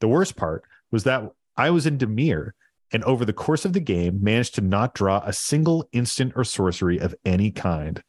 The 0.00 0.08
worst 0.08 0.36
part 0.36 0.64
was 0.90 1.04
that 1.04 1.30
I 1.56 1.70
was 1.70 1.86
in 1.86 1.98
Dimir 1.98 2.50
and 2.92 3.02
over 3.04 3.24
the 3.24 3.32
course 3.32 3.64
of 3.64 3.72
the 3.72 3.80
game 3.80 4.22
managed 4.22 4.54
to 4.56 4.60
not 4.60 4.94
draw 4.94 5.22
a 5.24 5.32
single 5.32 5.88
instant 5.92 6.32
or 6.36 6.44
sorcery 6.44 6.98
of 6.98 7.14
any 7.24 7.50
kind. 7.50 8.02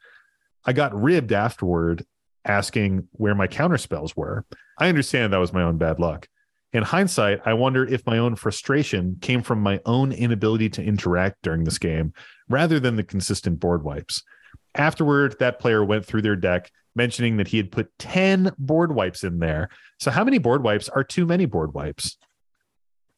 I 0.65 0.73
got 0.73 0.99
ribbed 0.99 1.31
afterward 1.31 2.05
asking 2.45 3.07
where 3.11 3.35
my 3.35 3.47
counter 3.47 3.77
spells 3.77 4.15
were. 4.15 4.45
I 4.77 4.89
understand 4.89 5.33
that 5.33 5.37
was 5.37 5.53
my 5.53 5.63
own 5.63 5.77
bad 5.77 5.99
luck. 5.99 6.27
In 6.73 6.83
hindsight, 6.83 7.41
I 7.45 7.53
wonder 7.53 7.85
if 7.85 8.05
my 8.05 8.17
own 8.17 8.35
frustration 8.35 9.17
came 9.21 9.41
from 9.41 9.61
my 9.61 9.79
own 9.85 10.11
inability 10.11 10.69
to 10.71 10.83
interact 10.83 11.37
during 11.41 11.63
this 11.63 11.77
game 11.77 12.13
rather 12.49 12.79
than 12.79 12.97
the 12.97 13.03
consistent 13.03 13.59
board 13.59 13.83
wipes. 13.83 14.21
Afterward, 14.75 15.37
that 15.39 15.59
player 15.59 15.83
went 15.83 16.05
through 16.05 16.21
their 16.21 16.35
deck, 16.35 16.69
mentioning 16.95 17.37
that 17.37 17.47
he 17.47 17.57
had 17.57 17.71
put 17.71 17.97
10 17.99 18.51
board 18.57 18.93
wipes 18.93 19.23
in 19.23 19.39
there. 19.39 19.69
So, 19.99 20.11
how 20.11 20.23
many 20.23 20.37
board 20.37 20.61
wipes 20.61 20.89
are 20.89 21.03
too 21.03 21.25
many 21.25 21.45
board 21.45 21.73
wipes? 21.73 22.17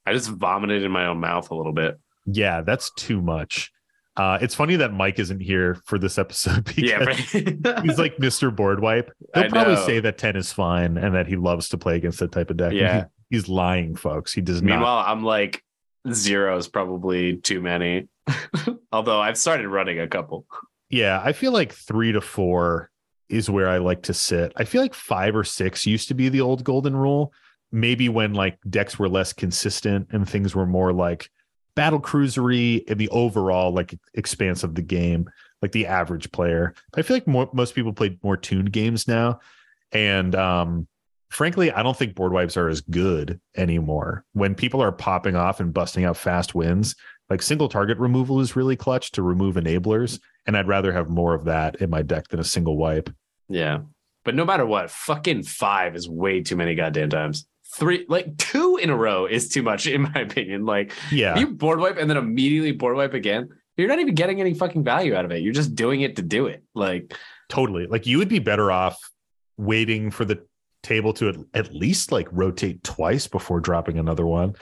I 0.05 0.13
just 0.13 0.29
vomited 0.29 0.83
in 0.83 0.91
my 0.91 1.05
own 1.07 1.19
mouth 1.19 1.51
a 1.51 1.55
little 1.55 1.73
bit. 1.73 1.99
Yeah, 2.25 2.61
that's 2.61 2.91
too 2.91 3.21
much. 3.21 3.71
Uh, 4.17 4.37
it's 4.41 4.53
funny 4.55 4.75
that 4.77 4.91
Mike 4.91 5.17
isn't 5.19 5.39
here 5.39 5.77
for 5.85 5.97
this 5.97 6.17
episode 6.17 6.63
because 6.65 6.83
Yeah, 6.83 6.97
right? 7.03 7.15
he's 7.83 7.97
like 7.97 8.17
Mr. 8.17 8.53
Board 8.53 8.81
Wipe. 8.81 9.11
He'll 9.33 9.43
I 9.45 9.47
probably 9.47 9.75
know. 9.75 9.85
say 9.85 9.99
that 10.01 10.17
10 10.17 10.35
is 10.35 10.51
fine 10.51 10.97
and 10.97 11.15
that 11.15 11.27
he 11.27 11.35
loves 11.37 11.69
to 11.69 11.77
play 11.77 11.95
against 11.95 12.19
that 12.19 12.31
type 12.31 12.49
of 12.49 12.57
deck. 12.57 12.73
Yeah. 12.73 13.05
he- 13.29 13.37
he's 13.37 13.47
lying, 13.47 13.95
folks. 13.95 14.33
He 14.33 14.41
does 14.41 14.61
not. 14.61 14.71
Meanwhile, 14.75 15.03
I'm 15.07 15.23
like 15.23 15.63
zero 16.11 16.57
is 16.57 16.67
probably 16.67 17.37
too 17.37 17.61
many. 17.61 18.07
Although 18.91 19.19
I've 19.21 19.37
started 19.37 19.67
running 19.69 19.99
a 19.99 20.07
couple. 20.07 20.45
Yeah, 20.89 21.21
I 21.23 21.33
feel 21.33 21.51
like 21.51 21.73
three 21.73 22.11
to 22.11 22.21
four 22.21 22.89
is 23.29 23.49
where 23.49 23.69
I 23.69 23.77
like 23.77 24.03
to 24.03 24.13
sit. 24.13 24.51
I 24.55 24.65
feel 24.65 24.81
like 24.81 24.95
five 24.95 25.35
or 25.35 25.43
six 25.43 25.85
used 25.85 26.07
to 26.07 26.13
be 26.15 26.29
the 26.29 26.41
old 26.41 26.63
golden 26.63 26.95
rule. 26.95 27.31
Maybe 27.71 28.09
when 28.09 28.33
like 28.33 28.57
decks 28.69 28.97
were 28.97 29.09
less 29.09 29.33
consistent 29.33 30.07
and 30.11 30.27
things 30.27 30.55
were 30.55 30.65
more 30.65 30.91
like 30.91 31.29
battle 31.75 31.99
cruisery 31.99 32.83
and 32.87 32.99
the 32.99 33.09
overall 33.09 33.71
like 33.71 33.97
expanse 34.13 34.63
of 34.63 34.75
the 34.75 34.81
game, 34.81 35.29
like 35.61 35.71
the 35.71 35.85
average 35.85 36.31
player. 36.31 36.73
I 36.95 37.01
feel 37.01 37.15
like 37.15 37.27
more, 37.27 37.49
most 37.53 37.75
people 37.75 37.93
play 37.93 38.17
more 38.23 38.37
tuned 38.37 38.71
games 38.71 39.07
now, 39.07 39.39
and 39.91 40.35
um, 40.35 40.87
frankly, 41.29 41.71
I 41.71 41.83
don't 41.83 41.95
think 41.95 42.15
board 42.15 42.33
wipes 42.33 42.57
are 42.57 42.69
as 42.69 42.81
good 42.81 43.39
anymore. 43.55 44.25
When 44.33 44.55
people 44.55 44.81
are 44.81 44.91
popping 44.91 45.35
off 45.35 45.59
and 45.59 45.73
busting 45.73 46.05
out 46.05 46.17
fast 46.17 46.55
wins, 46.55 46.95
like 47.29 47.41
single 47.41 47.69
target 47.69 47.99
removal 47.99 48.39
is 48.39 48.55
really 48.55 48.75
clutch 48.75 49.11
to 49.11 49.21
remove 49.21 49.55
enablers 49.55 50.19
and 50.49 50.57
I'd 50.57 50.67
rather 50.67 50.91
have 50.91 51.09
more 51.09 51.35
of 51.35 51.45
that 51.45 51.75
in 51.75 51.91
my 51.91 52.01
deck 52.01 52.29
than 52.29 52.39
a 52.39 52.43
single 52.43 52.75
wipe. 52.75 53.11
Yeah. 53.49 53.81
But 54.23 54.33
no 54.33 54.45
matter 54.45 54.65
what, 54.65 54.89
fucking 54.89 55.43
five 55.43 55.95
is 55.95 56.09
way 56.09 56.41
too 56.41 56.55
many 56.55 56.73
goddamn 56.73 57.11
times. 57.11 57.45
Three, 57.75 58.05
like 58.09 58.35
two 58.37 58.77
in 58.81 58.89
a 58.89 58.95
row 58.97 59.25
is 59.25 59.47
too 59.49 59.61
much, 59.61 59.85
in 59.87 60.01
my 60.03 60.13
opinion. 60.21 60.65
Like, 60.65 60.93
Yeah, 61.11 61.37
you 61.37 61.47
board 61.47 61.79
wipe 61.79 61.97
and 61.97 62.09
then 62.09 62.17
immediately 62.17 62.71
board 62.71 62.95
wipe 62.95 63.13
again. 63.13 63.49
You're 63.77 63.87
not 63.87 63.99
even 63.99 64.15
getting 64.15 64.41
any 64.41 64.53
fucking 64.53 64.83
value 64.83 65.15
out 65.15 65.23
of 65.23 65.31
it. 65.31 65.41
You're 65.41 65.53
just 65.53 65.75
doing 65.75 66.01
it 66.01 66.15
to 66.17 66.21
do 66.21 66.47
it. 66.47 66.63
Like, 66.73 67.13
totally. 67.47 67.85
Like 67.87 68.05
you 68.07 68.17
would 68.17 68.27
be 68.27 68.39
better 68.39 68.71
off 68.71 68.97
waiting 69.57 70.09
for 70.11 70.25
the 70.25 70.43
table 70.83 71.13
to 71.13 71.47
at, 71.53 71.73
least 71.73 72.11
like 72.11 72.27
rotate 72.31 72.83
twice 72.83 73.27
before 73.27 73.59
dropping 73.59 73.97
another 73.97 74.25
one. 74.25 74.55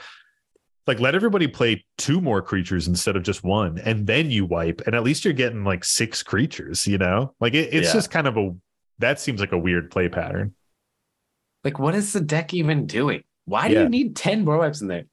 Like 0.86 1.00
let 1.00 1.14
everybody 1.14 1.46
play 1.48 1.84
two 1.98 2.20
more 2.20 2.40
creatures 2.42 2.88
instead 2.88 3.14
of 3.16 3.22
just 3.22 3.44
one, 3.44 3.78
and 3.78 4.06
then 4.06 4.30
you 4.30 4.44
wipe, 4.46 4.80
and 4.86 4.94
at 4.94 5.02
least 5.02 5.24
you're 5.24 5.34
getting 5.34 5.62
like 5.64 5.84
six 5.84 6.22
creatures. 6.22 6.86
You 6.86 6.98
know, 6.98 7.34
like 7.40 7.54
it, 7.54 7.72
it's 7.74 7.88
Yeah. 7.88 7.92
just 7.94 8.10
kind 8.10 8.26
of 8.26 8.36
a 8.36 8.54
that 8.98 9.20
seems 9.20 9.40
like 9.40 9.52
a 9.52 9.58
weird 9.58 9.90
play 9.90 10.08
pattern. 10.08 10.54
Like 11.68 11.78
what 11.78 11.94
is 11.94 12.14
the 12.14 12.20
deck 12.22 12.54
even 12.54 12.86
doing? 12.86 13.24
Why 13.44 13.68
do 13.68 13.74
Yeah. 13.74 13.82
you 13.82 13.88
need 13.90 14.16
10 14.16 14.46
board 14.46 14.58
wipes 14.58 14.80
in 14.80 14.88
there? 14.88 15.04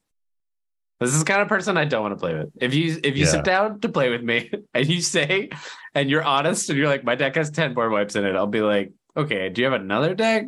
This 1.02 1.10
is 1.14 1.20
the 1.20 1.26
kind 1.26 1.42
of 1.42 1.50
person 1.50 1.76
I 1.76 1.84
don't 1.84 2.02
want 2.02 2.14
to 2.14 2.18
play 2.20 2.34
with. 2.34 2.50
If 2.62 2.74
you 2.74 2.98
if 3.04 3.18
you 3.18 3.26
Yeah. 3.26 3.32
sit 3.32 3.44
down 3.44 3.82
to 3.82 3.90
play 3.90 4.10
with 4.10 4.24
me 4.24 4.50
and 4.74 4.88
you 4.88 5.02
say 5.02 5.50
and 5.94 6.10
you're 6.10 6.24
honest 6.24 6.70
and 6.70 6.80
you're 6.80 6.88
like, 6.88 7.04
my 7.04 7.16
deck 7.16 7.36
has 7.36 7.52
10 7.52 7.74
board 7.74 7.92
wipes 7.92 8.16
in 8.16 8.24
it, 8.24 8.38
I'll 8.38 8.48
be 8.48 8.62
like, 8.62 8.94
okay, 9.18 9.50
do 9.50 9.62
you 9.62 9.70
have 9.70 9.80
another 9.82 10.16
deck? 10.16 10.46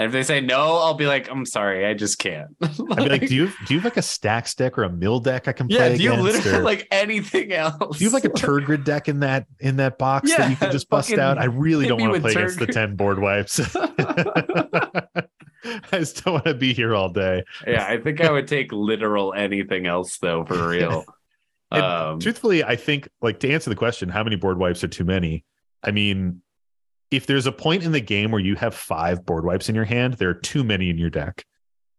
And 0.00 0.06
if 0.06 0.12
they 0.12 0.22
say 0.22 0.40
no, 0.40 0.76
I'll 0.76 0.94
be 0.94 1.08
like, 1.08 1.28
I'm 1.28 1.44
sorry, 1.44 1.84
I 1.84 1.94
just 1.94 2.20
can't. 2.20 2.50
I'd 2.62 2.76
be 2.96 3.08
like, 3.08 3.26
do 3.26 3.34
you 3.34 3.50
do 3.66 3.74
you 3.74 3.80
have 3.80 3.84
like 3.84 3.96
a 3.96 4.00
stax 4.00 4.54
deck 4.54 4.78
or 4.78 4.84
a 4.84 4.90
mill 4.92 5.18
deck 5.18 5.48
I 5.48 5.52
can 5.52 5.68
yeah, 5.68 5.78
play 5.78 5.90
Yeah, 5.90 5.96
do 5.96 6.02
you 6.04 6.12
against? 6.12 6.24
literally 6.36 6.58
or- 6.58 6.62
like 6.62 6.86
anything 6.92 7.52
else? 7.52 7.98
Do 7.98 8.04
you 8.04 8.08
have 8.08 8.14
like 8.14 8.24
a 8.24 8.28
turd 8.46 8.64
grid 8.66 8.84
deck 8.84 9.08
in 9.08 9.18
that 9.20 9.46
in 9.58 9.78
that 9.78 9.98
box 9.98 10.30
that 10.36 10.50
you 10.50 10.54
can 10.56 10.70
just 10.70 10.88
bust 10.88 11.12
out? 11.14 11.38
I 11.38 11.46
really 11.46 11.88
don't 11.88 12.00
want 12.00 12.14
to 12.14 12.20
play 12.20 12.30
against 12.30 12.60
the 12.60 12.68
10 12.68 12.94
board 12.94 13.18
wipes. 13.18 13.58
I 15.92 16.02
still 16.04 16.34
want 16.34 16.44
to 16.46 16.54
be 16.54 16.72
here 16.72 16.94
all 16.94 17.08
day. 17.08 17.44
yeah, 17.66 17.86
I 17.86 17.98
think 17.98 18.20
I 18.20 18.30
would 18.30 18.46
take 18.48 18.72
literal 18.72 19.34
anything 19.34 19.86
else 19.86 20.18
though, 20.18 20.44
for 20.44 20.68
real. 20.70 21.04
Um, 21.70 22.18
Truthfully, 22.20 22.64
I 22.64 22.76
think 22.76 23.08
like 23.20 23.40
to 23.40 23.52
answer 23.52 23.68
the 23.70 23.76
question, 23.76 24.08
how 24.08 24.24
many 24.24 24.36
board 24.36 24.58
wipes 24.58 24.82
are 24.84 24.88
too 24.88 25.04
many? 25.04 25.44
I 25.82 25.90
mean, 25.90 26.42
if 27.10 27.26
there's 27.26 27.46
a 27.46 27.52
point 27.52 27.84
in 27.84 27.92
the 27.92 28.00
game 28.00 28.30
where 28.30 28.40
you 28.40 28.54
have 28.56 28.74
five 28.74 29.24
board 29.26 29.44
wipes 29.44 29.68
in 29.68 29.74
your 29.74 29.84
hand, 29.84 30.14
there 30.14 30.28
are 30.30 30.34
too 30.34 30.64
many 30.64 30.90
in 30.90 30.98
your 30.98 31.10
deck. 31.10 31.44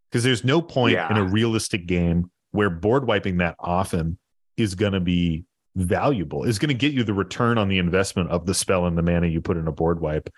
Because 0.09 0.23
there's 0.23 0.43
no 0.43 0.61
point 0.61 0.93
Yeah. 0.93 1.09
in 1.11 1.17
a 1.17 1.23
realistic 1.23 1.85
game 1.85 2.31
where 2.51 2.69
board 2.71 3.05
wiping 3.07 3.37
that 3.37 3.55
often 3.59 4.17
is 4.57 4.73
going 4.73 4.93
to 4.93 4.99
be 4.99 5.45
valuable, 5.75 6.43
is 6.43 6.57
going 6.57 6.69
to 6.69 6.73
get 6.73 6.93
you 6.93 7.03
the 7.03 7.13
return 7.13 7.57
on 7.59 7.67
the 7.69 7.77
investment 7.77 8.29
of 8.31 8.45
the 8.47 8.53
spell 8.55 8.87
and 8.87 8.97
the 8.97 9.03
mana 9.03 9.27
you 9.27 9.39
put 9.39 9.55
in 9.55 9.67
a 9.67 9.71
board 9.71 9.99
wipe. 10.01 10.29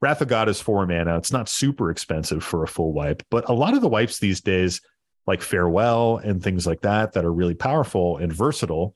Wrath 0.00 0.20
of 0.20 0.28
God 0.28 0.48
is 0.48 0.60
four 0.60 0.86
mana. 0.86 1.16
It's 1.16 1.32
not 1.32 1.48
super 1.48 1.90
expensive 1.90 2.44
for 2.44 2.62
a 2.62 2.68
full 2.68 2.92
wipe, 2.92 3.22
but 3.30 3.48
a 3.48 3.54
lot 3.54 3.74
of 3.74 3.80
the 3.80 3.88
wipes 3.88 4.18
these 4.18 4.40
days, 4.40 4.80
like 5.26 5.42
Farewell 5.42 6.18
and 6.18 6.42
things 6.42 6.66
like 6.66 6.82
that, 6.82 7.12
that 7.12 7.24
are 7.24 7.32
really 7.32 7.54
powerful 7.54 8.18
and 8.18 8.32
versatile, 8.32 8.94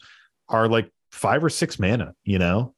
are 0.49 0.69
like 0.69 0.91
five 1.11 1.43
or 1.43 1.51
six 1.51 1.79
mana, 1.79 2.15
you 2.25 2.39
know? 2.39 2.75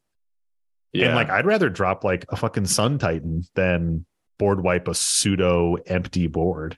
yeah. 0.93 1.07
And 1.07 1.17
like, 1.17 1.31
I'd 1.31 1.47
rather 1.47 1.69
drop 1.69 2.05
like 2.05 2.25
a 2.29 2.37
fucking 2.37 2.67
Sun 2.67 2.99
Titan 2.99 3.45
than 3.55 4.07
board 4.39 4.63
wipe 4.63 4.89
a 4.89 4.95
pseudo 4.95 5.75
empty 5.87 6.27
board. 6.27 6.77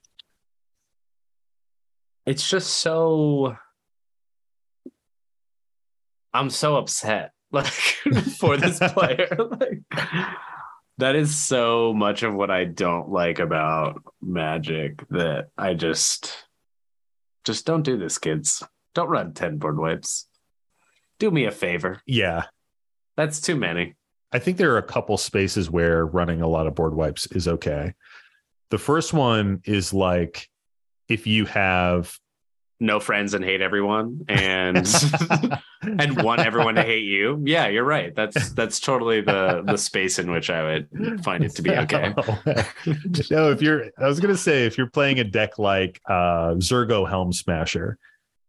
it's 2.27 2.49
just 2.49 2.69
so 2.79 3.57
I'm 6.33 6.51
so 6.51 6.77
upset 6.77 7.33
like 7.53 7.67
for 7.67 8.57
this 8.57 8.79
player 8.93 9.29
like 9.61 9.81
that 10.99 11.17
is 11.17 11.37
so 11.37 11.93
much 11.93 12.23
of 12.23 12.35
what 12.35 12.51
I 12.51 12.65
don't 12.65 13.09
like 13.11 13.39
about 13.39 14.03
magic 14.23 15.03
that 15.11 15.49
I 15.59 15.75
just 15.75 16.47
just 17.45 17.67
don't 17.67 17.83
do 17.83 17.97
this 17.99 18.19
kids 18.19 18.63
don't 18.95 19.09
run 19.09 19.33
10 19.35 19.59
board 19.59 19.79
wipes 19.79 20.27
do 21.19 21.31
me 21.31 21.45
a 21.45 21.51
favor 21.51 22.01
Yeah. 22.07 22.45
that's 23.17 23.41
too 23.41 23.57
many 23.57 23.95
I 24.33 24.39
think 24.41 24.57
there 24.57 24.73
are 24.73 24.79
a 24.79 24.83
couple 24.83 25.17
spaces 25.17 25.71
where 25.71 26.05
running 26.07 26.41
a 26.43 26.49
lot 26.49 26.67
of 26.67 26.75
board 26.75 26.93
wipes 26.95 27.27
is 27.27 27.47
okay. 27.47 27.95
The 28.71 28.79
first 28.79 29.13
one 29.13 29.61
is 29.65 29.95
like 29.95 30.49
if 31.09 31.25
you 31.29 31.45
have 31.45 32.19
no 32.85 33.01
friends 33.01 33.35
and 33.35 33.45
hate 33.45 33.61
everyone 33.61 34.21
and 34.29 34.87
and 35.83 36.23
want 36.23 36.41
everyone 36.41 36.75
to 36.77 36.83
hate 36.83 37.05
you. 37.05 37.41
Yeah 37.45 37.69
you're 37.69 37.85
right. 37.85 38.15
That's 38.15 38.51
that's 38.53 38.79
totally 38.81 39.21
the 39.21 39.63
the 39.67 39.77
space 39.77 40.19
in 40.19 40.31
which 40.31 40.51
i 40.51 40.63
would 40.63 41.25
find 41.25 41.43
it 41.45 41.55
to 41.57 41.63
be 41.63 41.71
okay. 41.71 42.15
No, 43.31 43.51
if 43.51 43.63
you're, 43.63 43.87
I 43.99 44.07
was 44.07 44.21
gonna 44.21 44.37
say, 44.37 44.67
if 44.67 44.77
you're 44.79 44.91
playing 44.91 45.19
a 45.21 45.25
deck 45.25 45.59
like 45.59 46.01
uh, 46.09 46.55
Zurgo 46.59 47.09
Helmsmasher, 47.09 47.95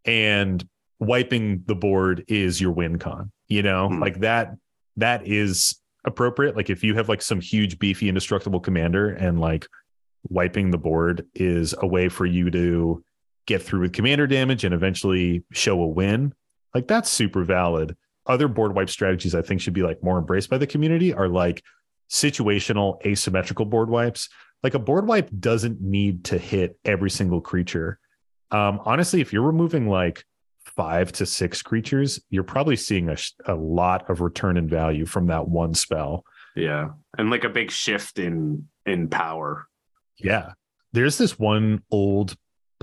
and 0.06 0.64
wiping 1.00 1.64
the 1.66 1.76
board 1.76 2.24
is 2.28 2.60
your 2.62 2.72
win 2.72 3.00
con, 3.00 3.32
you 3.48 3.64
know, 3.64 3.88
Hmm. 3.88 4.00
like 4.00 4.20
that, 4.20 4.56
that 4.98 5.28
is 5.28 5.80
appropriate. 6.06 6.56
Like 6.56 6.70
if 6.70 6.84
you 6.84 6.96
have 6.96 7.10
like 7.10 7.22
some 7.22 7.42
huge 7.42 7.80
beefy 7.80 8.08
indestructible 8.10 8.60
commander, 8.60 9.10
and 9.10 9.40
like 9.40 9.68
wiping 10.30 10.72
the 10.72 10.78
board 10.78 11.26
is 11.36 11.74
a 11.80 11.88
way 11.88 12.10
for 12.10 12.26
you 12.26 12.50
to 12.52 13.04
get 13.46 13.62
through 13.62 13.82
with 13.82 13.94
commander 13.94 14.28
damage 14.28 14.64
and 14.64 14.74
eventually 14.74 15.44
show 15.52 15.82
a 15.82 15.88
win, 15.88 16.34
like 16.74 16.88
that's 16.88 17.10
super 17.10 17.44
valid. 17.44 17.96
Other 18.26 18.48
board 18.48 18.76
wipe 18.76 18.90
strategies 18.90 19.36
I 19.36 19.42
think 19.42 19.62
should 19.62 19.74
be 19.74 19.84
like 19.84 20.04
more 20.04 20.18
embraced 20.18 20.50
by 20.50 20.58
the 20.58 20.68
community 20.68 21.14
are 21.14 21.28
like 21.28 21.64
situational 22.10 23.04
asymmetrical 23.06 23.66
board 23.66 23.90
wipes, 23.90 24.30
like 24.64 24.74
a 24.74 24.80
board 24.80 25.08
wipe 25.08 25.30
doesn't 25.40 25.82
need 25.82 26.26
to 26.26 26.38
hit 26.38 26.80
every 26.84 27.10
single 27.10 27.42
creature. 27.42 28.00
Um, 28.52 28.80
honestly, 28.86 29.22
if 29.22 29.32
you're 29.32 29.44
removing 29.44 29.88
like 29.88 30.24
five 30.64 31.12
to 31.14 31.26
six 31.26 31.62
creatures, 31.62 32.20
you're 32.30 32.44
probably 32.44 32.76
seeing 32.76 33.10
a, 33.10 33.16
sh- 33.16 33.34
a 33.46 33.56
lot 33.56 34.10
of 34.10 34.22
return 34.22 34.58
in 34.58 34.68
value 34.68 35.06
from 35.06 35.28
that 35.28 35.48
one 35.48 35.74
spell. 35.74 36.26
Yeah. 36.56 36.90
And 37.18 37.30
like 37.30 37.44
a 37.44 37.50
big 37.50 37.70
shift 37.72 38.18
in 38.18 38.68
in 38.86 39.10
power. 39.10 39.68
Yeah. 40.18 40.54
There's 40.94 41.18
this 41.18 41.38
one 41.38 41.84
old 41.92 42.36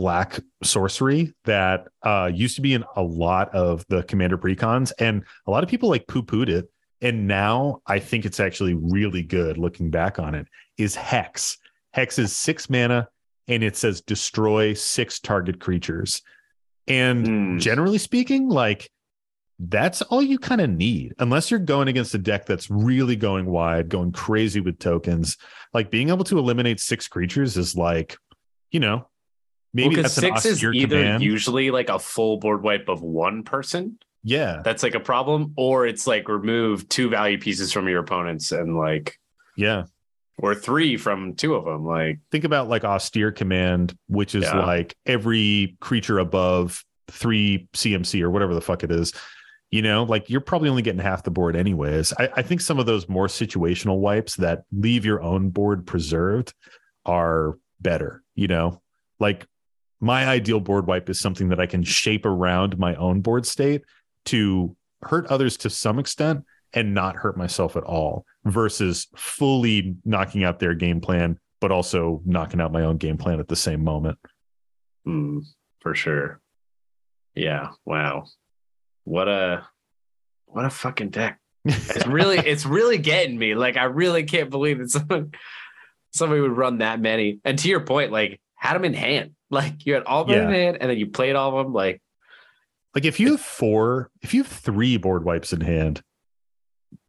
black 0.02 0.40
sorcery 0.64 1.32
that 1.44 1.86
uh, 2.02 2.28
used 2.34 2.56
to 2.56 2.60
be 2.60 2.74
in 2.74 2.82
a 2.96 3.02
lot 3.02 3.54
of 3.54 3.84
the 3.88 4.02
commander 4.02 4.36
precons, 4.36 4.90
and 4.98 5.22
a 5.46 5.50
lot 5.50 5.62
of 5.62 5.70
people 5.70 5.88
like 5.88 6.08
poo 6.08 6.24
pooed 6.24 6.48
it. 6.48 6.68
And 7.00 7.28
now 7.28 7.82
I 7.86 8.00
think 8.00 8.24
it's 8.24 8.40
actually 8.40 8.74
really 8.74 9.22
good 9.22 9.58
looking 9.58 9.90
back 9.90 10.18
on 10.18 10.34
it. 10.34 10.46
Is 10.76 10.96
Hex. 10.96 11.56
Hex 11.92 12.18
is 12.18 12.34
six 12.34 12.68
mana 12.68 13.08
and 13.46 13.62
it 13.62 13.76
says 13.76 14.00
destroy 14.00 14.74
six 14.74 15.20
target 15.20 15.60
creatures. 15.60 16.22
And 16.88 17.26
Mm. 17.26 17.60
generally 17.60 17.98
speaking, 17.98 18.48
like 18.48 18.90
that's 19.60 20.02
all 20.02 20.22
you 20.22 20.38
kind 20.38 20.60
of 20.60 20.70
need, 20.70 21.14
unless 21.20 21.48
you're 21.50 21.60
going 21.60 21.86
against 21.86 22.14
a 22.14 22.18
deck 22.18 22.46
that's 22.46 22.70
really 22.70 23.14
going 23.14 23.46
wide, 23.46 23.88
going 23.88 24.10
crazy 24.10 24.60
with 24.60 24.78
tokens. 24.80 25.36
Like 25.72 25.90
being 25.90 26.08
able 26.08 26.24
to 26.24 26.38
eliminate 26.38 26.80
six 26.80 27.06
creatures 27.06 27.56
is 27.56 27.76
like, 27.76 28.16
you 28.72 28.80
know, 28.80 29.06
maybe 29.74 29.94
Well, 29.96 30.02
that's 30.02 30.16
an 30.18 30.22
six 30.22 30.44
is 30.44 30.64
either 30.64 30.96
command. 30.96 31.22
usually 31.22 31.70
like 31.70 31.88
a 31.88 31.98
full 31.98 32.38
board 32.38 32.62
wipe 32.62 32.88
of 32.88 33.02
one 33.02 33.42
person. 33.42 33.98
yeah, 34.24 34.62
That's 34.64 34.82
like 34.82 34.94
a 34.94 35.00
problem, 35.00 35.52
or 35.56 35.86
it's 35.86 36.06
like 36.06 36.28
remove 36.28 36.88
two 36.88 37.08
value 37.08 37.38
pieces 37.38 37.72
from 37.72 37.88
your 37.88 38.00
opponents 38.00 38.52
and 38.52 38.76
like 38.76 39.18
yeah. 39.56 39.84
or 40.38 40.54
three 40.54 40.96
from 40.96 41.34
two 41.34 41.54
of 41.54 41.64
them. 41.64 41.84
Like 41.84 42.20
Think 42.30 42.44
about 42.44 42.68
like 42.68 42.84
austere 42.84 43.32
command, 43.32 43.96
which 44.08 44.34
is 44.34 44.44
Yeah. 44.44 44.64
like 44.64 44.96
every 45.06 45.76
creature 45.80 46.18
above 46.18 46.84
three 47.08 47.68
CMC 47.74 48.22
or 48.22 48.30
whatever 48.30 48.54
the 48.54 48.60
fuck 48.60 48.82
it 48.84 48.90
is. 48.92 49.12
You 49.70 49.80
know, 49.82 50.04
like 50.04 50.28
you're 50.28 50.40
probably 50.42 50.68
only 50.68 50.82
getting 50.82 51.00
half 51.00 51.22
the 51.22 51.30
board 51.30 51.56
anyways. 51.56 52.12
I, 52.18 52.28
I 52.36 52.42
think 52.42 52.60
some 52.60 52.78
of 52.78 52.84
those 52.84 53.08
more 53.08 53.26
situational 53.26 53.98
wipes 53.98 54.36
that 54.36 54.64
leave 54.70 55.06
your 55.06 55.22
own 55.22 55.48
board 55.48 55.86
preserved 55.86 56.52
are 57.06 57.58
better. 57.80 58.22
You 58.34 58.48
know, 58.48 58.82
like 59.18 59.46
my 60.02 60.26
ideal 60.26 60.58
board 60.58 60.88
wipe 60.88 61.08
is 61.08 61.20
something 61.20 61.48
that 61.50 61.60
I 61.60 61.66
can 61.66 61.84
shape 61.84 62.26
around 62.26 62.76
my 62.76 62.96
own 62.96 63.20
board 63.20 63.46
state 63.46 63.82
to 64.26 64.76
hurt 65.02 65.26
others 65.28 65.56
to 65.58 65.70
some 65.70 66.00
extent 66.00 66.44
and 66.74 66.92
not 66.92 67.14
hurt 67.14 67.36
myself 67.36 67.76
at 67.76 67.84
all 67.84 68.26
versus 68.44 69.06
fully 69.16 69.94
knocking 70.04 70.42
out 70.42 70.58
their 70.58 70.74
game 70.74 71.00
plan, 71.00 71.38
but 71.60 71.70
also 71.70 72.20
knocking 72.24 72.60
out 72.60 72.72
my 72.72 72.82
own 72.82 72.96
game 72.96 73.16
plan 73.16 73.38
at 73.38 73.46
the 73.46 73.54
same 73.54 73.84
moment. 73.84 74.18
hmm, 75.04 75.38
for 75.80 75.94
sure. 75.94 76.40
Yeah. 77.36 77.68
Wow. 77.84 78.24
What 79.04 79.28
a 79.28 79.66
what 80.46 80.64
a 80.64 80.70
fucking 80.70 81.10
deck. 81.10 81.38
It's 81.64 82.06
really 82.08 82.38
it's 82.44 82.66
really 82.66 82.98
getting 82.98 83.38
me. 83.38 83.54
Like 83.54 83.76
I 83.76 83.84
really 83.84 84.24
can't 84.24 84.50
believe 84.50 84.78
that 84.78 84.90
someone 84.90 85.30
somebody 86.10 86.40
would 86.40 86.56
run 86.56 86.78
that 86.78 87.00
many. 87.00 87.38
And 87.44 87.56
to 87.60 87.68
your 87.68 87.80
point, 87.80 88.10
like 88.10 88.40
had 88.62 88.74
them 88.74 88.84
in 88.84 88.94
hand. 88.94 89.32
Like 89.52 89.84
you 89.84 89.92
had 89.92 90.04
all 90.04 90.22
of 90.22 90.28
them 90.28 90.48
in 90.48 90.54
hand 90.54 90.78
and 90.80 90.88
then 90.88 90.96
you 90.96 91.08
played 91.08 91.36
all 91.36 91.50
of 91.50 91.62
them. 91.62 91.74
Like 91.74 92.00
Like 92.94 93.04
if 93.04 93.20
you 93.20 93.32
have 93.32 93.40
four, 93.42 94.10
if 94.22 94.32
you 94.32 94.42
have 94.42 94.50
three 94.50 94.96
board 94.96 95.26
wipes 95.26 95.52
in 95.52 95.60
hand, 95.60 96.00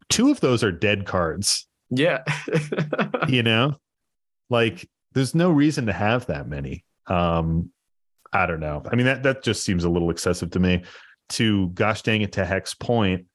two 0.09 0.29
of 0.29 0.41
those 0.41 0.61
are 0.61 0.69
dead 0.69 1.05
cards, 1.05 1.65
yeah. 1.89 2.21
you 3.29 3.43
know? 3.43 3.77
Like 4.49 4.89
there's 5.13 5.33
no 5.33 5.51
reason 5.51 5.85
to 5.85 5.93
have 5.93 6.25
that 6.25 6.49
many. 6.49 6.83
Um 7.07 7.71
I 8.33 8.45
don't 8.45 8.59
know. 8.59 8.83
I 8.91 8.97
mean 8.97 9.05
that 9.05 9.23
that 9.23 9.41
just 9.41 9.63
seems 9.63 9.85
a 9.85 9.89
little 9.89 10.09
excessive 10.09 10.51
to 10.51 10.59
me. 10.59 10.83
To 11.29 11.69
gosh 11.69 12.01
dang 12.01 12.23
it 12.23 12.33
to 12.33 12.43
Heck's 12.43 12.73
point, 12.73 13.25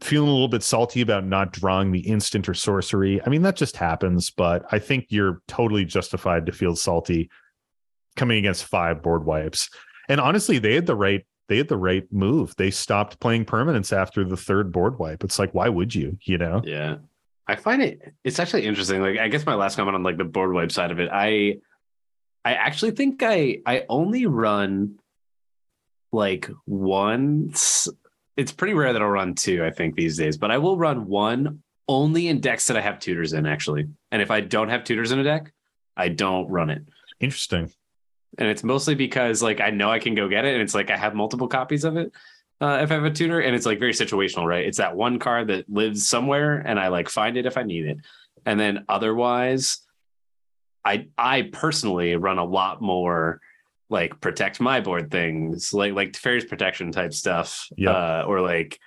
feeling 0.00 0.28
a 0.28 0.32
little 0.32 0.46
bit 0.46 0.62
salty 0.62 1.00
about 1.00 1.26
not 1.26 1.50
drawing 1.52 1.90
the 1.90 2.06
instant 2.06 2.48
or 2.48 2.54
sorcery. 2.54 3.20
I 3.26 3.28
mean 3.28 3.42
that 3.42 3.56
just 3.56 3.76
happens, 3.76 4.30
but 4.30 4.64
I 4.70 4.78
think 4.78 5.06
you're 5.08 5.42
totally 5.48 5.84
justified 5.84 6.46
to 6.46 6.52
feel 6.52 6.76
salty 6.76 7.28
coming 8.16 8.38
against 8.38 8.64
five 8.64 9.02
board 9.02 9.24
wipes. 9.24 9.70
And 10.08 10.20
honestly, 10.20 10.58
they 10.58 10.74
had 10.74 10.86
the 10.86 10.96
right 10.96 11.24
they 11.48 11.58
had 11.58 11.68
the 11.68 11.76
right 11.76 12.10
move. 12.10 12.54
They 12.56 12.70
stopped 12.70 13.20
playing 13.20 13.44
permanents 13.44 13.94
after 13.94 14.24
the 14.24 14.36
third 14.36 14.72
board 14.72 14.98
wipe. 14.98 15.24
It's 15.24 15.38
like 15.38 15.52
why 15.52 15.68
would 15.68 15.94
you, 15.94 16.18
you 16.22 16.38
know? 16.38 16.62
Yeah. 16.64 16.96
I 17.46 17.56
find 17.56 17.82
it 17.82 18.14
it's 18.24 18.38
actually 18.38 18.66
interesting. 18.66 19.00
Like 19.00 19.18
I 19.18 19.28
guess 19.28 19.46
my 19.46 19.54
last 19.54 19.76
comment 19.76 19.94
on 19.94 20.02
like 20.02 20.18
the 20.18 20.24
board 20.24 20.52
wipe 20.52 20.72
side 20.72 20.90
of 20.90 21.00
it, 21.00 21.10
I 21.12 21.58
I 22.44 22.54
actually 22.54 22.92
think 22.92 23.22
I 23.22 23.58
I 23.66 23.84
only 23.88 24.26
run 24.26 24.98
like 26.12 26.50
once. 26.66 27.88
It's 28.36 28.52
pretty 28.52 28.74
rare 28.74 28.92
that 28.92 29.02
I'll 29.02 29.08
run 29.08 29.34
two, 29.34 29.64
I 29.64 29.70
think, 29.70 29.94
these 29.94 30.16
days, 30.16 30.38
but 30.38 30.50
I 30.50 30.58
will 30.58 30.78
run 30.78 31.06
one 31.06 31.62
only 31.88 32.28
in 32.28 32.40
decks 32.40 32.66
that 32.66 32.76
I 32.76 32.80
have 32.80 32.98
tutors 32.98 33.32
in, 33.32 33.46
actually. 33.46 33.88
And 34.10 34.22
if 34.22 34.30
I 34.30 34.40
don't 34.40 34.68
have 34.68 34.84
tutors 34.84 35.12
in 35.12 35.18
a 35.18 35.24
deck, 35.24 35.52
I 35.96 36.08
don't 36.08 36.48
run 36.48 36.70
it. 36.70 36.82
Interesting. 37.20 37.70
And 38.38 38.48
it's 38.48 38.64
mostly 38.64 38.94
because 38.94 39.42
like 39.42 39.60
I 39.60 39.70
know 39.70 39.90
I 39.90 39.98
can 39.98 40.14
go 40.14 40.28
get 40.28 40.44
it, 40.44 40.54
and 40.54 40.62
it's 40.62 40.74
like 40.74 40.90
I 40.90 40.96
have 40.96 41.14
multiple 41.14 41.48
copies 41.48 41.84
of 41.84 41.96
it. 41.96 42.12
Uh, 42.60 42.78
if 42.82 42.90
I 42.90 42.94
have 42.94 43.04
a 43.04 43.10
tutor, 43.10 43.40
and 43.40 43.54
it's 43.56 43.66
like 43.66 43.78
very 43.80 43.92
situational, 43.92 44.46
right? 44.46 44.64
It's 44.64 44.78
that 44.78 44.96
one 44.96 45.18
card 45.18 45.48
that 45.48 45.68
lives 45.68 46.06
somewhere, 46.06 46.58
and 46.58 46.78
I 46.80 46.88
like 46.88 47.08
find 47.08 47.36
it 47.36 47.44
if 47.46 47.56
I 47.56 47.62
need 47.64 47.86
it. 47.86 47.98
And 48.46 48.58
then 48.58 48.84
otherwise, 48.88 49.78
I 50.84 51.08
I 51.18 51.42
personally 51.52 52.16
run 52.16 52.38
a 52.38 52.44
lot 52.44 52.80
more 52.80 53.40
like 53.90 54.18
protect 54.20 54.58
my 54.60 54.80
board 54.80 55.10
things, 55.10 55.74
like 55.74 55.92
like 55.92 56.12
Teferi's 56.12 56.44
protection 56.46 56.90
type 56.92 57.12
stuff, 57.12 57.68
Yeah. 57.76 57.90
uh, 57.90 58.24
or 58.26 58.40
like 58.40 58.78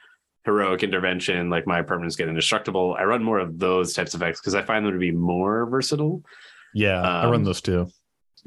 heroic 0.46 0.82
intervention, 0.84 1.50
like 1.50 1.68
my 1.68 1.82
permanents 1.84 2.18
get 2.18 2.28
indestructible. 2.30 2.96
I 2.98 3.04
run 3.04 3.24
more 3.24 3.40
of 3.40 3.60
those 3.60 3.94
types 3.94 4.14
of 4.16 4.22
effects 4.22 4.40
because 4.42 4.56
I 4.56 4.64
find 4.64 4.86
them 4.86 4.94
to 4.94 5.00
be 5.00 5.12
more 5.12 5.66
versatile. 5.68 6.24
Yeah, 6.74 7.00
I 7.02 7.26
run 7.26 7.36
Um, 7.36 7.44
those 7.44 7.62
too. 7.62 7.88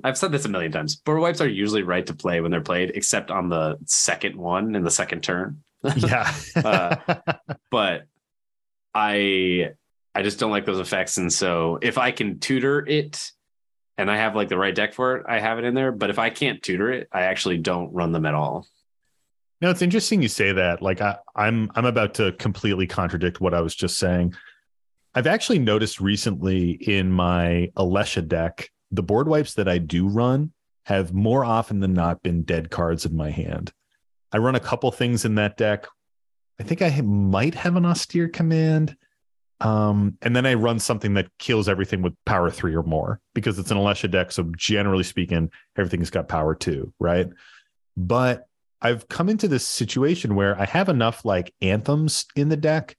I've 0.05 0.19
said 0.19 0.33
this 0.33 0.45
a 0.45 0.49
million 0.49 0.73
times. 0.73 0.97
Board 0.97 1.21
wipes 1.21 1.41
are 1.41 1.49
usually 1.49 1.83
right 1.83 2.07
to 2.07 2.15
play 2.15 2.41
when 2.41 2.51
they're 2.51 2.61
played, 2.61 2.93
except 2.95 3.31
on 3.31 3.49
the 3.49 3.79
second 3.87 4.37
one 4.37 4.75
in 4.75 4.85
the 4.85 4.91
second 4.91 5.23
turn. 5.23 5.63
Yeah. 5.97 6.33
uh, 6.57 6.97
But 7.71 8.05
I 8.95 9.71
I 10.15 10.23
just 10.23 10.39
don't 10.41 10.51
like 10.51 10.67
those 10.67 10.81
effects. 10.81 11.19
And 11.19 11.33
so 11.33 11.79
if 11.81 11.99
I 11.99 12.11
can 12.11 12.41
tutor 12.41 12.85
it 12.87 13.31
and 13.97 14.11
I 14.11 14.17
have 14.17 14.35
like 14.35 14.49
the 14.49 14.59
right 14.59 14.75
deck 14.75 14.95
for 14.95 15.17
it, 15.17 15.27
I 15.29 15.39
have 15.39 15.59
it 15.59 15.65
in 15.65 15.75
there. 15.75 15.93
But 15.93 16.11
if 16.11 16.19
I 16.19 16.31
can't 16.31 16.63
tutor 16.63 16.91
it, 16.91 17.09
I 17.13 17.23
actually 17.23 17.59
don't 17.59 17.93
run 17.93 18.11
them 18.13 18.27
at 18.27 18.35
all. 18.35 18.67
No, 19.61 19.71
it's 19.71 19.83
interesting 19.83 20.23
you 20.23 20.29
say 20.29 20.53
that. 20.53 20.83
Like 20.83 21.01
I, 21.01 21.17
I'm 21.37 21.71
I'm 21.75 21.85
about 21.85 22.15
to 22.15 22.33
completely 22.33 22.87
contradict 22.87 23.41
what 23.41 23.55
I 23.55 23.61
was 23.61 23.75
just 23.75 23.99
saying. 23.99 24.35
I've 25.15 25.27
actually 25.27 25.59
noticed 25.59 26.01
recently 26.01 26.71
in 26.71 27.11
my 27.11 27.71
Alesha 27.77 28.27
deck, 28.27 28.71
the 28.91 29.03
board 29.03 29.29
wipes 29.29 29.55
that 29.55 29.69
I 29.69 29.79
do 29.79 30.09
run 30.09 30.53
have 30.85 31.13
more 31.13 31.45
often 31.45 31.81
than 31.81 31.93
not 31.93 32.23
been 32.23 32.43
dead 32.43 32.71
cards 32.71 33.05
in 33.05 33.17
my 33.17 33.31
hand. 33.31 33.73
I 34.33 34.39
run 34.39 34.55
a 34.55 34.61
couple 34.61 34.91
things 34.91 35.25
in 35.25 35.35
that 35.37 35.57
deck. 35.57 35.87
I 36.59 36.63
think 36.63 36.83
I 36.83 37.01
might 37.03 37.55
have 37.55 37.77
an 37.77 37.87
austere 37.87 38.29
command. 38.29 38.97
Um, 39.61 40.17
and 40.23 40.35
then 40.37 40.47
I 40.47 40.55
run 40.55 40.79
something 40.79 41.15
that 41.15 41.31
kills 41.39 41.69
everything 41.69 42.01
with 42.01 42.15
power 42.25 42.51
three 42.51 42.75
or 42.75 42.83
more 42.83 43.21
because 43.35 43.59
it's 43.59 43.71
an 43.71 43.77
Alesha 43.77 44.11
deck. 44.11 44.33
So 44.33 44.45
generally 44.57 45.03
speaking, 45.03 45.51
everything's 45.77 46.11
got 46.11 46.29
power 46.29 46.55
two, 46.55 46.93
right? 47.01 47.29
But 47.97 48.47
I've 48.81 49.09
come 49.09 49.29
into 49.29 49.49
this 49.49 49.67
situation 49.67 50.37
where 50.37 50.59
I 50.61 50.65
have 50.65 50.89
enough 50.89 51.25
like 51.25 51.53
anthems 51.61 52.27
in 52.37 52.49
the 52.49 52.57
deck 52.57 52.97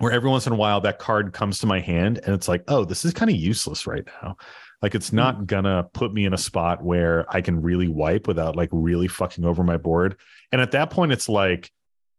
where 0.00 0.12
every 0.12 0.30
once 0.30 0.46
in 0.46 0.52
a 0.54 0.56
while 0.56 0.80
that 0.80 0.98
card 0.98 1.34
comes 1.34 1.58
to 1.58 1.66
my 1.66 1.78
hand 1.78 2.20
and 2.24 2.34
it's 2.34 2.48
like, 2.48 2.64
oh, 2.68 2.86
this 2.86 3.04
is 3.04 3.12
kind 3.12 3.30
of 3.30 3.36
useless 3.36 3.86
right 3.86 4.06
now. 4.22 4.34
Like 4.80 4.94
it's 4.94 5.12
not 5.12 5.46
gonna 5.46 5.88
put 5.92 6.14
me 6.14 6.24
in 6.24 6.32
a 6.32 6.38
spot 6.38 6.82
where 6.82 7.26
I 7.28 7.42
can 7.42 7.60
really 7.60 7.86
wipe 7.86 8.26
without 8.26 8.56
like 8.56 8.70
really 8.72 9.08
fucking 9.08 9.44
over 9.44 9.62
my 9.62 9.76
board. 9.76 10.16
And 10.52 10.60
at 10.62 10.70
that 10.70 10.88
point, 10.88 11.12
it's 11.12 11.28
like 11.28 11.70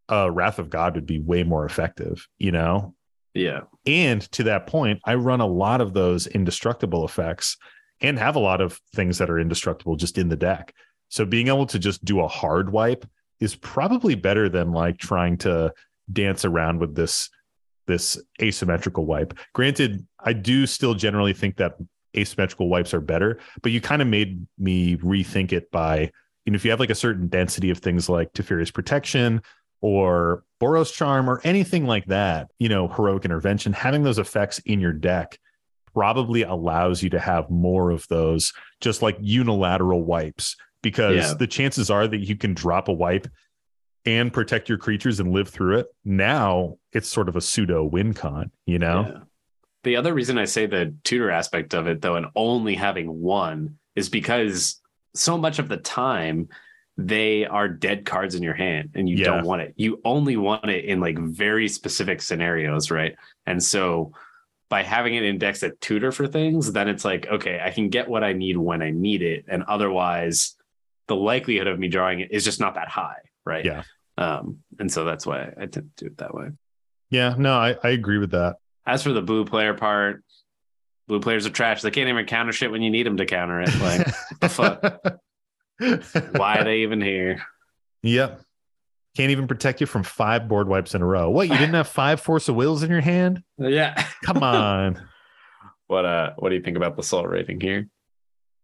uh 0.10 0.30
Wrath 0.30 0.60
of 0.60 0.70
God 0.70 0.94
would 0.94 1.08
be 1.08 1.20
way 1.20 1.42
more 1.42 1.66
effective, 1.66 2.28
you 2.38 2.52
know? 2.52 2.94
Yeah. 3.34 3.62
And 3.88 4.22
to 4.34 4.44
that 4.44 4.68
point, 4.68 5.00
I 5.04 5.16
run 5.16 5.42
a 5.42 5.48
lot 5.48 5.82
of 5.82 5.94
those 5.94 6.28
indestructible 6.28 7.04
effects 7.04 7.58
and 8.00 8.20
have 8.20 8.36
a 8.36 8.40
lot 8.40 8.62
of 8.62 8.80
things 8.94 9.18
that 9.18 9.30
are 9.32 9.40
indestructible 9.40 9.96
just 9.96 10.20
in 10.20 10.30
the 10.30 10.38
deck. 10.38 10.76
So 11.10 11.26
being 11.26 11.48
able 11.48 11.66
to 11.66 11.80
just 11.80 12.06
do 12.06 12.20
a 12.20 12.28
hard 12.28 12.72
wipe 12.72 13.08
is 13.40 13.56
probably 13.56 14.14
better 14.14 14.50
than 14.50 14.72
like 14.72 15.00
trying 15.00 15.38
to 15.40 15.74
dance 16.12 16.46
around 16.46 16.80
with 16.80 16.94
this 16.94 17.30
this 17.88 18.22
asymmetrical 18.42 19.06
wipe. 19.06 19.38
Granted, 19.54 20.06
I 20.20 20.34
do 20.34 20.66
still 20.66 20.94
generally 20.94 21.34
think 21.34 21.58
that 21.58 21.74
asymmetrical 22.16 22.70
wipes 22.70 22.94
are 22.94 23.02
better, 23.02 23.40
but 23.62 23.72
you 23.72 23.82
kind 23.82 24.02
of 24.02 24.08
made 24.08 24.46
me 24.58 24.98
rethink 24.98 25.52
it 25.52 25.72
by, 25.72 26.12
you 26.46 26.52
know, 26.52 26.56
if 26.56 26.66
you 26.66 26.72
have 26.72 26.80
like 26.80 26.90
a 26.90 26.96
certain 26.96 27.28
density 27.28 27.70
of 27.70 27.80
things 27.80 28.10
like 28.10 28.34
Teferi's 28.34 28.72
protection, 28.72 29.42
or 29.84 30.44
Boros 30.62 30.94
Charm 30.94 31.28
or 31.28 31.42
anything 31.44 31.88
like 31.88 32.06
that, 32.06 32.52
you 32.60 32.70
know, 32.70 32.88
heroic 32.88 33.26
intervention, 33.26 33.74
having 33.74 34.04
those 34.04 34.20
effects 34.20 34.60
in 34.60 34.80
your 34.80 34.94
deck 34.94 35.40
probably 35.96 36.44
allows 36.44 37.02
you 37.02 37.10
to 37.10 37.20
have 37.20 37.50
more 37.50 37.90
of 37.90 38.08
those 38.08 38.54
just 38.80 39.02
like 39.02 39.18
unilateral 39.20 40.04
wipes 40.04 40.56
because 40.84 41.16
Yeah. 41.16 41.34
the 41.34 41.48
chances 41.48 41.90
are 41.90 42.08
that 42.08 42.20
you 42.20 42.36
can 42.36 42.54
drop 42.54 42.88
a 42.90 42.94
wipe 42.94 43.28
and 44.06 44.34
protect 44.34 44.68
your 44.70 44.78
creatures 44.78 45.20
and 45.20 45.32
live 45.32 45.49
through 45.49 45.78
it. 45.80 45.88
Now 46.04 46.78
it's 46.91 47.08
sort 47.08 47.30
of 47.30 47.36
a 47.36 47.41
pseudo 47.41 47.84
win 47.84 48.14
con, 48.14 48.52
you 48.66 48.80
know? 48.80 49.06
Yeah. 49.08 49.20
The 49.84 49.95
other 49.95 50.14
reason 50.14 50.38
I 50.38 50.45
say 50.45 50.66
the 50.66 50.93
tutor 51.04 51.32
aspect 51.32 51.74
of 51.74 51.88
it, 51.88 52.02
though, 52.02 52.16
and 52.16 52.28
only 52.36 52.76
having 52.76 53.22
one 53.22 53.78
is 53.95 54.10
because 54.10 54.80
so 55.16 55.38
much 55.38 55.60
of 55.60 55.70
the 55.70 55.78
time 55.78 56.49
they 56.97 57.45
are 57.45 57.68
dead 57.68 58.06
cards 58.06 58.36
in 58.36 58.43
your 58.43 58.54
hand 58.54 58.91
and 58.95 59.10
you 59.10 59.18
Yeah. 59.18 59.26
don't 59.26 59.45
want 59.45 59.62
it. 59.62 59.74
You 59.76 59.99
only 60.06 60.38
want 60.38 60.70
it 60.70 60.86
in 60.86 60.99
like 60.99 61.18
very 61.18 61.68
specific 61.68 62.22
scenarios, 62.22 62.91
right? 62.91 63.16
And 63.45 63.62
so 63.64 64.14
by 64.70 64.84
having 64.84 65.16
it 65.16 65.24
indexed 65.24 65.64
at 65.64 65.80
tutor 65.82 66.12
for 66.12 66.28
things, 66.28 66.72
then 66.72 66.88
it's 66.88 67.04
like, 67.04 67.28
okay, 67.28 67.60
I 67.64 67.72
can 67.72 67.89
get 67.89 68.08
what 68.08 68.24
I 68.24 68.34
need 68.34 68.58
when 68.58 68.82
I 68.82 68.91
need 68.91 69.22
it. 69.22 69.45
And 69.47 69.64
otherwise, 69.64 70.56
the 71.08 71.16
likelihood 71.16 71.68
of 71.68 71.78
me 71.80 71.88
drawing 71.88 72.20
it 72.22 72.32
is 72.32 72.45
just 72.45 72.60
not 72.60 72.76
that 72.76 72.88
high, 72.88 73.18
right? 73.46 73.66
Yeah. 73.66 73.84
Um, 74.18 74.60
and 74.80 74.92
so 74.92 75.06
that's 75.06 75.26
why 75.26 75.52
I 75.60 75.66
tend 75.66 75.92
to 75.98 76.06
do 76.06 76.06
it 76.08 76.18
that 76.18 76.34
way. 76.34 76.50
Yeah, 77.10 77.36
no, 77.38 77.56
I, 77.58 77.76
I 77.84 77.89
agree 77.89 78.18
with 78.18 78.32
that. 78.32 78.58
As 78.86 79.04
for 79.04 79.12
the 79.14 79.22
blue 79.22 79.46
player 79.46 79.74
part, 79.74 80.24
blue 81.08 81.20
players 81.20 81.46
are 81.46 81.50
trash. 81.50 81.82
They 81.82 81.92
can't 81.92 82.10
even 82.10 82.26
counter 82.26 82.52
shit 82.52 82.72
when 82.72 82.82
you 82.82 82.89
need 82.89 83.06
them 83.06 83.18
to 83.18 83.26
counter 83.26 83.62
it. 83.62 83.80
Like, 83.80 84.08
the 84.39 84.50
fuck? 84.50 85.20
why 86.38 86.58
are 86.58 86.64
they 86.64 86.80
even 86.80 87.02
here? 87.02 87.42
Yep. 88.04 88.42
Can't 89.18 89.32
even 89.32 89.48
protect 89.48 89.82
you 89.82 89.88
from 89.88 90.04
five 90.04 90.48
board 90.48 90.68
wipes 90.68 90.96
in 90.96 91.02
a 91.02 91.06
row. 91.06 91.30
What? 91.30 91.50
You 91.50 91.58
didn't 91.58 91.74
have 91.74 91.88
five 91.88 92.22
Force 92.22 92.48
of 92.48 92.56
Wills 92.56 92.84
in 92.84 92.89
your 92.89 93.02
hand? 93.02 93.44
Yeah. 93.58 94.06
Come 94.26 94.44
on. 94.44 95.08
What 95.88 96.06
uh 96.06 96.32
what 96.38 96.48
do 96.48 96.56
you 96.56 96.62
think 96.62 96.78
about 96.78 96.96
the 96.96 97.04
salt 97.04 97.28
rating 97.28 97.60
here? 97.60 97.89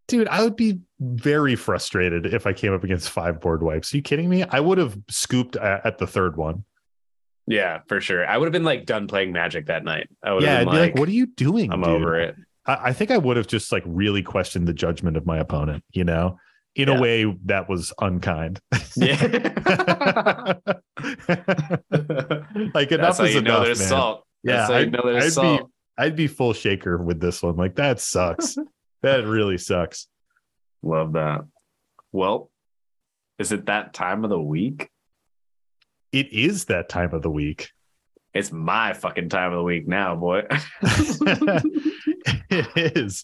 Dude, 0.08 0.28
I 0.30 0.44
would 0.44 0.56
be 0.56 0.80
very 1.00 1.56
frustrated 1.56 2.26
if 2.34 2.48
I 2.48 2.54
came 2.54 2.74
up 2.74 2.84
against 2.84 3.10
five 3.10 3.42
board 3.42 3.62
wipes. 3.62 3.94
Are 3.94 3.98
you 3.98 4.04
kidding 4.04 4.30
me? 4.30 4.44
I 4.44 4.60
would 4.62 4.78
have 4.78 4.98
scooped 5.10 5.56
at, 5.58 5.86
at 5.86 5.98
the 5.98 6.08
third 6.08 6.38
one. 6.38 6.64
Yeah, 7.46 7.80
for 7.88 8.00
sure. 8.02 8.26
I 8.28 8.38
would 8.38 8.46
have 8.46 8.54
been 8.54 8.64
like 8.64 8.86
done 8.86 9.08
playing 9.08 9.32
magic 9.34 9.68
that 9.68 9.84
night. 9.84 10.10
I 10.24 10.34
would 10.34 10.44
Yeah, 10.44 10.60
have 10.60 10.62
I'd 10.62 10.66
been 10.66 10.74
be 10.74 10.80
like, 10.80 10.92
like, 10.94 11.00
what 11.00 11.10
are 11.10 11.14
you 11.14 11.28
doing? 11.28 11.72
I'm 11.72 11.82
dude?" 11.82 11.90
over 12.02 12.20
it. 12.20 12.36
I, 12.66 12.78
I 12.90 12.94
think 12.94 13.12
I 13.12 13.18
would 13.18 13.38
have 13.38 13.48
just 13.48 13.72
like 13.72 13.84
really 13.86 14.24
questioned 14.24 14.68
the 14.68 14.74
judgment 14.74 15.18
of 15.18 15.26
my 15.26 15.38
opponent, 15.38 15.84
you 15.92 16.04
know, 16.04 16.40
in 16.76 16.88
Yeah. 16.90 16.98
a 16.98 17.02
way 17.02 17.38
that 17.46 17.68
was 17.70 17.94
unkind. 18.00 18.60
Yeah. 18.96 19.16
like 22.74 22.90
That's 22.90 22.92
enough 22.92 23.20
is 23.22 23.34
you 23.34 23.40
enough, 23.40 23.66
there's 23.66 23.80
man. 23.80 23.88
salt. 23.90 24.24
Yeah, 24.44 24.58
That's 24.58 24.70
how 24.72 24.78
I'd- 24.78 24.90
know 24.92 25.02
there's 25.06 25.38
I'd 25.38 25.58
be- 25.60 25.64
I'd 26.00 26.16
be 26.16 26.28
full 26.28 26.54
shaker 26.54 26.98
with 26.98 27.20
this 27.20 27.42
one. 27.42 27.56
Like 27.56 27.76
that 27.76 28.00
sucks. 28.00 28.56
that 29.02 29.26
really 29.26 29.58
sucks. 29.58 30.08
Love 30.82 31.14
that. 31.14 31.42
Well, 32.12 32.50
is 33.40 33.52
it 33.52 33.66
that 33.68 33.94
time 33.94 34.24
of 34.24 34.30
the 34.30 34.42
week? 34.42 34.90
It 36.12 36.32
is 36.32 36.66
that 36.66 36.90
time 36.90 37.14
of 37.14 37.22
the 37.22 37.30
week. 37.30 37.70
It's 38.34 38.52
my 38.52 38.94
fucking 38.94 39.30
time 39.30 39.52
of 39.52 39.58
the 39.58 39.64
week 39.64 39.88
now, 39.88 40.16
boy. 40.16 40.44
it 42.52 42.96
is. 42.96 43.24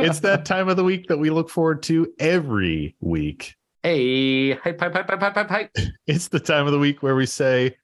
It's 0.00 0.20
that 0.20 0.44
time 0.44 0.68
of 0.68 0.76
the 0.76 0.84
week 0.84 1.08
that 1.08 1.18
we 1.18 1.30
look 1.30 1.50
forward 1.50 1.82
to 1.84 2.12
every 2.18 2.96
week. 3.00 3.54
hey, 3.82 4.52
hype, 4.52 4.80
hype, 4.80 4.94
hype, 4.94 5.10
hype, 5.10 5.20
hype, 5.20 5.34
hype, 5.34 5.50
hype. 5.50 5.70
It's 6.06 6.28
the 6.28 6.40
time 6.40 6.66
of 6.66 6.72
the 6.72 6.78
week 6.78 7.02
where 7.02 7.16
we 7.16 7.26
say, 7.26 7.76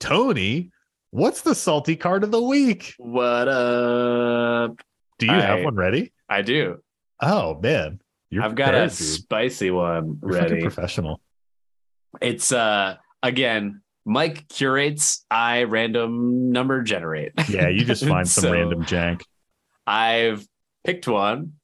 Tony, 0.00 0.70
what's 1.10 1.42
the 1.42 1.54
salty 1.54 1.96
card 1.96 2.24
of 2.24 2.30
the 2.30 2.42
week? 2.42 2.94
What 2.98 3.48
up? 3.48 4.80
Do 5.26 5.32
you 5.34 5.40
have 5.40 5.62
one 5.64 5.74
ready? 5.76 6.12
I 6.28 6.42
do. 6.42 6.78
Oh 7.20 7.58
man, 7.60 8.00
you're 8.30 8.42
I've 8.42 8.54
got 8.54 8.74
a 8.74 8.82
dude. 8.88 8.92
spicy 8.92 9.70
one 9.70 10.18
You're 10.22 10.32
ready. 10.32 10.60
professional. 10.60 11.20
It's 12.20 12.50
uh 12.52 12.96
again, 13.22 13.82
Mike 14.04 14.48
curates, 14.48 15.24
I 15.30 15.62
random 15.64 16.50
number 16.50 16.82
generate. 16.82 17.32
Yeah, 17.48 17.68
you 17.68 17.84
just 17.84 18.04
find 18.06 18.28
some 18.28 18.42
So- 18.42 18.52
random 18.52 18.84
jank. 18.84 19.22
I've 19.86 20.46
picked 20.84 21.06
one, 21.08 21.54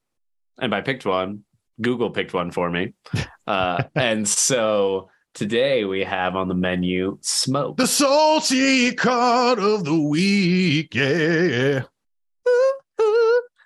and 0.61 0.71
by 0.71 0.81
picked 0.81 1.05
one, 1.07 1.45
Google 1.81 2.11
picked 2.11 2.35
one 2.35 2.51
for 2.51 2.71
me. 2.71 2.95
Uh, 3.49 3.83
and 3.95 4.29
so 4.29 5.09
today 5.33 5.87
we 5.87 6.05
have 6.05 6.37
on 6.37 6.49
the 6.49 6.55
menu 6.55 7.17
smoke. 7.23 7.79
The 7.79 7.87
salty 7.87 8.93
card 8.95 9.59
of 9.59 9.85
the 9.87 9.99
week. 9.99 10.95
Yeah. 10.95 11.85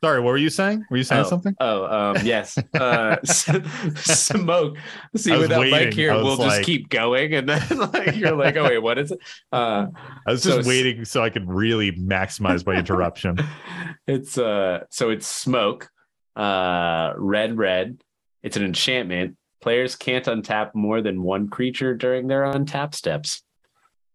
Sorry, 0.02 0.18
what 0.20 0.30
were 0.30 0.36
you 0.36 0.50
saying? 0.50 0.84
Were 0.90 0.96
you 0.96 1.04
saying 1.04 1.24
Oh, 1.26 1.28
something? 1.28 1.54
Oh, 1.60 1.84
um, 1.84 2.16
yes. 2.26 2.58
Uh, 2.74 3.22
smoke. 3.24 4.76
See, 5.16 5.30
without 5.30 5.60
waiting. 5.60 5.70
Mike 5.70 5.94
here, 5.94 6.12
we'll 6.14 6.36
like- 6.36 6.50
just 6.50 6.62
keep 6.64 6.88
going, 6.88 7.34
and 7.34 7.48
then 7.48 7.62
like 7.92 8.16
you're 8.16 8.34
like, 8.34 8.56
oh 8.56 8.64
wait, 8.64 8.78
what 8.78 8.98
is 8.98 9.12
it? 9.12 9.20
Uh, 9.52 9.86
I 10.26 10.32
was 10.32 10.42
so 10.42 10.56
just 10.56 10.68
waiting 10.68 11.04
so 11.04 11.22
I 11.22 11.30
could 11.30 11.48
really 11.48 11.92
maximize 11.92 12.66
my 12.66 12.74
interruption. 12.74 13.38
it's 14.08 14.36
uh, 14.36 14.80
so 14.90 15.10
it's 15.10 15.26
smoke. 15.26 15.88
Uh, 16.34 17.12
red, 17.16 17.56
red. 17.56 18.02
It's 18.42 18.56
an 18.56 18.64
enchantment. 18.64 19.36
Players 19.60 19.94
can't 19.94 20.24
untap 20.24 20.74
more 20.74 21.00
than 21.00 21.22
one 21.22 21.48
creature 21.48 21.94
during 21.94 22.26
their 22.26 22.42
untap 22.42 22.96
steps. 22.96 23.42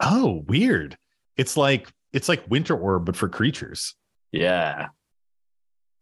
Oh, 0.01 0.43
weird. 0.47 0.97
It's 1.37 1.55
like 1.55 1.87
it's 2.11 2.27
like 2.27 2.43
Winter 2.49 2.75
Orb, 2.77 3.05
but 3.05 3.15
for 3.15 3.29
creatures. 3.29 3.95
Yeah. 4.33 4.87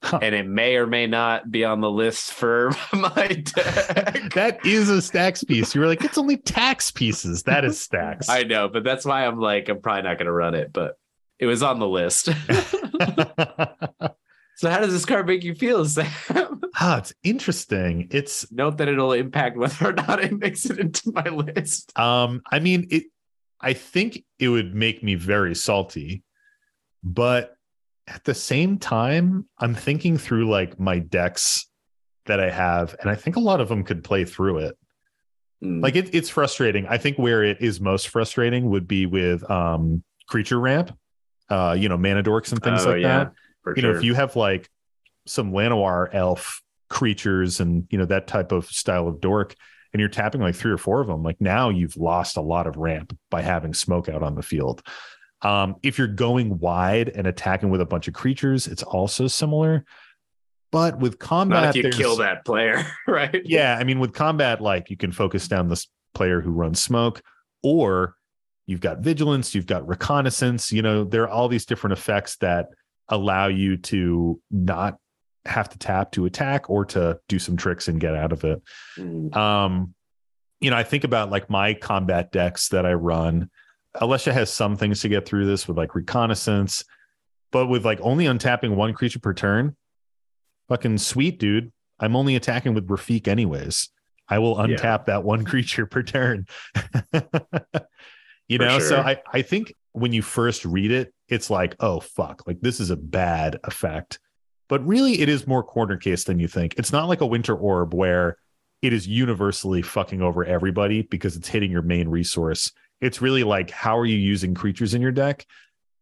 Huh. 0.04 0.20
And 0.22 0.36
it 0.36 0.46
may 0.46 0.76
or 0.76 0.86
may 0.86 1.08
not 1.08 1.50
be 1.50 1.66
on 1.66 1.82
the 1.82 1.90
list 1.90 2.34
for 2.34 2.72
my 2.94 3.28
deck. 3.28 4.22
That 4.36 4.60
is 4.66 4.90
a 4.90 4.96
stax 4.96 5.48
piece. 5.48 5.74
You 5.74 5.82
were 5.82 5.88
like, 5.88 6.04
it's 6.04 6.18
only 6.18 6.38
tax 6.38 6.92
pieces. 6.92 7.44
That 7.44 7.66
is 7.66 7.80
stax. 7.80 8.30
I 8.30 8.44
know, 8.44 8.68
but 8.68 8.84
that's 8.84 9.06
why 9.06 9.26
I'm 9.26 9.40
like, 9.40 9.70
I'm 9.70 9.82
probably 9.82 10.04
not 10.04 10.18
going 10.18 10.28
to 10.28 10.32
run 10.34 10.54
it, 10.56 10.72
but 10.74 10.98
it 11.40 11.46
was 11.46 11.64
on 11.64 11.80
the 11.80 11.88
list. 11.88 12.26
so, 14.56 14.70
how 14.70 14.80
does 14.80 14.94
this 14.94 15.06
card 15.06 15.26
make 15.26 15.44
you 15.44 15.56
feel, 15.56 15.86
Sam? 15.86 16.62
ah, 16.80 16.98
it's 16.98 17.14
interesting. 17.24 18.08
It's 18.12 18.52
Note 18.52 18.78
that 18.78 18.88
it'll 18.88 19.14
impact 19.14 19.58
whether 19.58 19.90
or 19.90 19.94
not 19.94 20.24
it 20.24 20.38
makes 20.38 20.66
it 20.66 20.80
into 20.80 21.12
my 21.14 21.24
list. 21.30 21.98
um, 21.98 22.42
I 22.52 22.60
mean, 22.60 22.88
it 22.92 23.04
I 23.62 23.74
think 23.74 24.24
it 24.38 24.50
would 24.50 24.76
make 24.76 25.02
me 25.02 25.16
very 25.16 25.56
salty, 25.56 26.24
but 27.04 27.55
at 28.08 28.24
the 28.24 28.34
same 28.34 28.78
time, 28.78 29.48
I'm 29.58 29.74
thinking 29.76 30.18
through 30.18 30.50
like 30.50 30.80
my 30.80 31.00
decks 31.00 31.68
that 32.26 32.40
I 32.40 32.50
have, 32.50 32.96
and 33.00 33.10
I 33.10 33.16
think 33.16 33.36
a 33.36 33.40
lot 33.40 33.62
of 33.62 33.68
them 33.70 33.84
could 33.84 34.04
play 34.04 34.26
through 34.26 34.60
it. 34.60 34.78
Mm, 35.64 35.82
like 35.82 35.96
it, 35.96 36.14
it's 36.14 36.30
frustrating. 36.30 36.86
I 36.88 36.98
think 36.98 37.18
where 37.18 37.44
it 37.44 37.62
is 37.62 37.80
most 37.82 38.10
frustrating 38.10 38.70
would 38.70 38.88
be 38.88 39.06
with 39.06 39.50
um 39.50 40.04
creature 40.28 40.60
ramp 40.60 40.92
uh 41.50 41.76
you 41.78 41.88
know 41.88 41.98
mana 41.98 42.24
dorks 42.24 42.52
and 42.52 42.62
things 42.64 42.84
Oh, 42.86 42.92
like 42.92 43.02
yeah, 43.02 43.26
that. 43.66 43.78
you 43.78 43.84
know 43.84 43.92
if 43.92 44.04
you 44.04 44.16
have 44.16 44.36
like 44.36 44.68
some 45.28 45.52
Llanowar 45.52 46.10
elf 46.14 46.62
creatures 46.90 47.60
and 47.60 47.86
you 47.92 47.98
know 47.98 48.06
that 48.06 48.26
type 48.28 48.52
of 48.52 48.66
style 48.66 49.08
of 49.08 49.22
dork 49.22 49.56
and 49.94 50.00
you're 50.00 50.10
tapping 50.10 50.42
like 50.42 50.56
three 50.56 50.72
or 50.72 50.78
four 50.78 51.02
of 51.02 51.08
them 51.08 51.22
like 51.24 51.40
now 51.40 51.70
you've 51.70 51.96
lost 51.98 52.38
a 52.38 52.42
lot 52.42 52.66
of 52.68 52.76
ramp 52.78 53.16
by 53.30 53.42
having 53.44 53.74
smoke 53.74 54.10
out 54.10 54.24
on 54.24 54.34
the 54.36 54.42
field 54.42 54.82
um 55.46 55.76
if 55.84 55.98
you're 55.98 56.08
going 56.08 56.58
wide 56.60 57.10
and 57.10 57.28
attacking 57.28 57.70
with 57.70 57.82
a 57.82 57.86
bunch 57.86 58.08
of 58.08 58.14
creatures 58.14 58.68
it's 58.68 58.84
also 58.84 59.28
similar 59.28 59.86
but 60.72 61.00
with 61.00 61.20
combat 61.20 61.64
not 61.64 61.76
if 61.78 61.84
you 61.86 61.90
kill 61.90 62.18
that 62.18 62.44
player, 62.44 62.86
right? 63.08 63.42
yeah, 63.46 63.78
I 63.80 63.86
mean, 63.86 64.00
with 64.00 64.14
combat, 64.14 64.60
like 64.60 64.90
you 64.90 64.98
can 64.98 65.14
focus 65.14 65.48
down 65.48 65.70
this 65.70 65.88
player 66.14 66.42
who 66.42 66.52
runs 66.52 66.82
smoke, 66.82 67.22
or 67.64 68.16
you've 68.66 68.82
got 68.82 69.00
vigilance, 69.00 69.56
you've 69.56 69.68
got 69.68 69.88
reconnaissance. 69.88 70.74
You 70.74 70.82
know, 70.82 71.06
there 71.06 71.24
are 71.24 71.30
all 71.30 71.48
these 71.48 71.66
different 71.66 71.94
effects 71.94 72.36
that 72.38 72.68
allow 73.08 73.48
you 73.48 73.78
to 73.78 74.42
not 74.52 74.98
have 75.46 75.70
to 75.70 75.78
tap 75.78 76.12
to 76.12 76.26
attack 76.26 76.70
or 76.70 76.84
to 76.88 77.20
do 77.30 77.40
some 77.40 77.56
tricks 77.56 77.88
and 77.88 77.98
get 77.98 78.14
out 78.14 78.34
of 78.34 78.44
it. 78.44 78.62
Mm, 78.98 79.34
Um, 79.34 79.94
you 80.60 80.72
know, 80.72 80.78
I 80.78 80.84
think 80.84 81.06
about 81.06 81.30
like 81.30 81.50
my 81.50 81.74
combat 81.74 82.34
decks 82.34 82.68
that 82.70 82.86
I 82.86 82.96
run. 82.96 83.50
Alesha 84.02 84.32
has 84.32 84.52
some 84.52 84.76
things 84.76 85.02
to 85.02 85.10
get 85.10 85.26
through 85.26 85.46
this 85.46 85.68
with 85.68 85.78
like 85.78 85.96
reconnaissance, 85.96 86.84
but 87.52 87.68
with 87.68 87.86
like 87.86 88.00
only 88.02 88.26
untapping 88.26 88.76
one 88.76 88.94
creature 88.94 89.20
per 89.20 89.34
turn, 89.34 89.76
fucking 90.68 90.98
sweet, 90.98 91.40
dude. 91.40 91.72
I'm 92.00 92.16
only 92.16 92.36
attacking 92.36 92.74
with 92.74 92.88
Rafiq 92.88 93.28
anyways. 93.28 93.90
I 94.28 94.40
will 94.40 94.56
Yeah. 94.58 94.76
untap 94.78 95.06
that 95.06 95.24
one 95.24 95.46
creature 95.52 95.86
per 95.86 96.04
turn. 96.04 96.46
you 98.48 98.58
For 98.58 98.66
know, 98.66 98.80
so. 98.80 99.00
I, 99.00 99.22
I 99.32 99.42
think 99.42 99.74
when 99.94 100.12
you 100.14 100.22
first 100.22 100.66
read 100.66 100.92
it, 100.92 101.14
it's 101.30 101.50
like, 101.50 101.76
oh 101.80 102.00
fuck, 102.00 102.44
like 102.46 102.60
this 102.62 102.80
is 102.80 102.90
a 102.90 102.96
bad 102.98 103.60
effect. 103.64 104.20
But 104.68 104.86
really 104.86 105.22
it 105.22 105.30
is 105.30 105.48
more 105.48 105.64
corner 105.64 105.96
case 105.98 106.24
than 106.24 106.40
you 106.40 106.48
think. 106.48 106.74
It's 106.78 106.92
not 106.92 107.08
like 107.08 107.22
a 107.22 107.26
winter 107.26 107.56
orb 107.56 107.94
where 107.94 108.38
it 108.82 108.94
is 108.94 109.08
universally 109.08 109.82
fucking 109.82 110.22
over 110.22 110.44
everybody 110.44 111.04
because 111.04 111.36
it's 111.36 111.48
hitting 111.48 111.72
your 111.72 111.82
main 111.82 112.10
resource 112.10 112.72
It's 113.02 113.22
really 113.22 113.44
like 113.44 113.70
how 113.72 113.98
are 113.98 114.06
you 114.06 114.18
using 114.18 114.54
creatures 114.54 114.94
in 114.94 115.02
your 115.02 115.12
deck, 115.12 115.46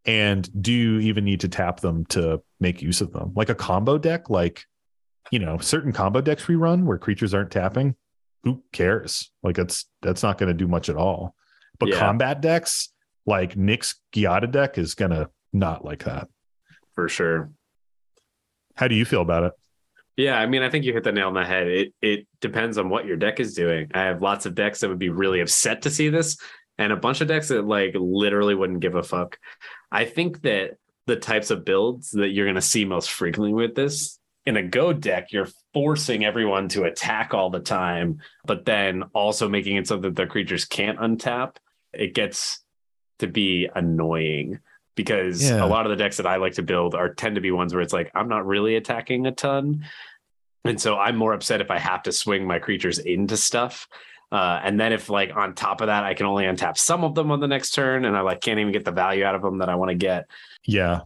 and 0.06 0.48
do 0.62 0.72
you 0.72 1.00
even 1.00 1.26
need 1.26 1.40
to 1.42 1.48
tap 1.48 1.80
them 1.80 2.06
to 2.08 2.42
make 2.60 2.82
use 2.82 3.02
of 3.02 3.12
them? 3.12 3.32
Like 3.36 3.50
a 3.50 3.56
combo 3.56 3.98
deck, 3.98 4.30
like 4.30 4.64
you 5.32 5.40
know, 5.40 5.58
certain 5.58 5.92
combo 5.92 6.22
decks 6.22 6.48
we 6.48 6.56
run 6.56 6.86
where 6.86 6.98
creatures 6.98 7.34
aren't 7.34 7.50
tapping. 7.52 7.96
Who 8.44 8.62
cares? 8.74 9.32
Like 9.42 9.56
that's 9.56 9.86
that's 10.02 10.22
not 10.24 10.38
going 10.38 10.50
to 10.50 10.54
do 10.54 10.68
much 10.68 10.90
at 10.90 10.98
all. 10.98 11.36
But 11.80 11.90
Yeah. 11.90 11.98
combat 12.00 12.42
decks, 12.42 12.90
like 13.26 13.56
Nick's 13.58 14.00
Giada 14.14 14.52
deck, 14.52 14.78
is 14.78 14.94
gonna 14.96 15.30
not 15.54 15.84
like 15.86 16.04
that. 16.04 16.28
for 16.94 17.10
sure. 17.10 17.50
How 18.76 18.88
do 18.88 18.96
you 18.96 19.06
feel 19.06 19.22
about 19.22 19.44
it? 19.44 19.54
Yeah, 20.18 20.38
I 20.38 20.46
mean, 20.46 20.62
I 20.62 20.70
think 20.70 20.86
you 20.86 20.94
hit 20.94 21.04
the 21.04 21.12
nail 21.12 21.28
on 21.28 21.34
the 21.34 21.44
head. 21.46 21.68
It 21.68 21.94
it 22.02 22.28
depends 22.42 22.78
on 22.78 22.90
what 22.90 23.06
your 23.06 23.18
deck 23.18 23.40
is 23.40 23.56
doing. 23.56 23.90
I 23.96 24.02
have 24.04 24.22
lots 24.22 24.46
of 24.46 24.54
decks 24.56 24.82
that 24.82 24.90
would 24.90 25.00
be 25.00 25.10
really 25.10 25.40
upset 25.42 25.82
to 25.84 25.90
see 25.90 26.10
this, 26.10 26.38
and 26.78 26.92
a 26.92 26.98
bunch 26.98 27.22
of 27.22 27.28
decks 27.28 27.50
that 27.50 27.66
like 27.66 27.94
literally 27.96 28.56
wouldn't 28.56 28.80
give 28.80 28.96
a 28.96 29.04
fuck. 29.04 29.38
I 29.92 30.06
think 30.06 30.42
that 30.42 30.78
the 31.06 31.16
types 31.16 31.52
of 31.52 31.66
builds 31.66 32.12
that 32.12 32.30
you're 32.30 32.46
going 32.46 32.56
to 32.56 32.62
see 32.62 32.86
most 32.86 33.12
frequently 33.12 33.54
with 33.54 33.76
this 33.76 34.20
in 34.46 34.58
a 34.58 34.64
goad 34.64 35.00
deck, 35.02 35.32
you're 35.32 35.48
forcing 35.74 36.26
everyone 36.26 36.68
to 36.70 36.84
attack 36.84 37.34
all 37.34 37.50
the 37.50 37.60
time, 37.60 38.20
but 38.46 38.66
then 38.66 39.04
also 39.14 39.48
making 39.48 39.78
it 39.78 39.88
so 39.88 39.98
that 39.98 40.16
their 40.16 40.28
creatures 40.28 40.66
can't 40.66 41.00
untap. 41.00 41.56
It 41.94 42.14
gets 42.14 42.62
to 43.20 43.28
be 43.28 43.70
annoying 43.74 44.60
because 44.96 45.50
Yeah. 45.50 45.64
a 45.64 45.68
lot 45.68 45.86
of 45.86 45.90
the 45.92 45.96
decks 45.96 46.18
that 46.18 46.28
I 46.28 46.38
like 46.38 46.54
to 46.54 46.64
build 46.64 46.94
are 46.96 47.14
tend 47.14 47.36
to 47.36 47.42
be 47.42 47.52
ones 47.52 47.74
where 47.74 47.82
it's 47.82 47.94
like 47.94 48.12
I'm 48.16 48.28
not 48.28 48.46
really 48.46 48.76
attacking 48.76 49.26
a 49.28 49.32
ton. 49.32 49.86
And 50.66 50.80
so 50.80 50.98
I'm 50.98 51.16
more 51.18 51.34
upset 51.34 51.62
if 51.62 51.72
I 51.72 51.80
have 51.80 52.04
to 52.04 52.12
swing 52.12 52.46
my 52.48 52.60
creatures 52.60 52.98
into 53.00 53.36
stuff. 53.38 53.88
Uh, 54.34 54.60
and 54.64 54.80
then 54.80 54.92
if 54.92 55.12
like 55.12 55.36
on 55.36 55.54
top 55.54 55.80
of 55.80 55.88
that, 55.88 56.04
I 56.04 56.16
can 56.16 56.26
only 56.26 56.46
untap 56.46 56.76
some 56.76 57.04
of 57.04 57.14
them 57.14 57.30
on 57.30 57.40
the 57.40 57.48
next 57.48 57.72
turn 57.76 58.04
and 58.04 58.18
I 58.18 58.22
like 58.22 58.42
can't 58.42 58.60
even 58.60 58.74
get 58.74 58.84
the 58.84 58.92
value 58.92 59.24
out 59.24 59.36
of 59.36 59.44
them 59.44 59.60
that 59.60 59.70
I 59.70 59.76
want 59.76 59.90
to 59.90 59.96
get. 59.96 60.26
Yeah, 60.66 61.02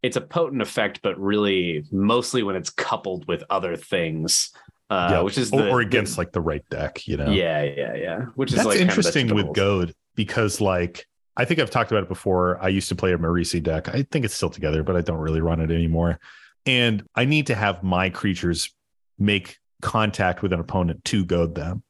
It's 0.00 0.16
a 0.16 0.20
potent 0.20 0.62
effect, 0.62 1.00
but 1.02 1.18
really 1.18 1.84
mostly 1.90 2.44
when 2.44 2.54
it's 2.54 2.70
coupled 2.70 3.26
with 3.26 3.42
other 3.50 3.76
things. 3.76 4.52
Uh, 4.88 5.08
yeah. 5.10 5.20
which 5.22 5.38
is 5.38 5.50
or, 5.52 5.62
the, 5.62 5.70
or 5.70 5.80
against 5.80 6.18
like 6.18 6.32
the 6.32 6.40
right 6.40 6.62
deck, 6.68 7.08
you 7.08 7.16
know. 7.16 7.30
yeah, 7.30 7.62
yeah, 7.62 7.94
yeah. 7.94 8.20
Which 8.36 8.50
is 8.50 8.56
That's 8.56 8.66
like 8.66 8.78
kind 8.78 8.90
of 8.90 8.98
interesting 8.98 9.34
with 9.34 9.54
Goad 9.54 9.94
because 10.14 10.60
like 10.60 11.06
I 11.36 11.44
think 11.44 11.58
I've 11.58 11.70
talked 11.70 11.90
about 11.90 12.04
it 12.04 12.08
before. 12.08 12.62
I 12.62 12.68
used 12.68 12.88
to 12.90 12.94
play 12.94 13.12
a 13.12 13.18
Marisi 13.18 13.60
deck. 13.60 13.88
I 13.88 14.02
think 14.02 14.24
it's 14.24 14.34
still 14.34 14.50
together, 14.50 14.82
but 14.82 14.94
I 14.94 15.00
don't 15.00 15.18
really 15.18 15.40
run 15.40 15.60
it 15.60 15.70
anymore. 15.70 16.20
And 16.66 17.02
I 17.14 17.24
need 17.24 17.48
to 17.48 17.54
have 17.54 17.82
my 17.82 18.10
creatures 18.10 18.72
make 19.18 19.56
contact 19.80 20.42
with 20.42 20.52
an 20.52 20.60
opponent 20.60 21.04
to 21.06 21.24
goad 21.24 21.54
them. 21.54 21.82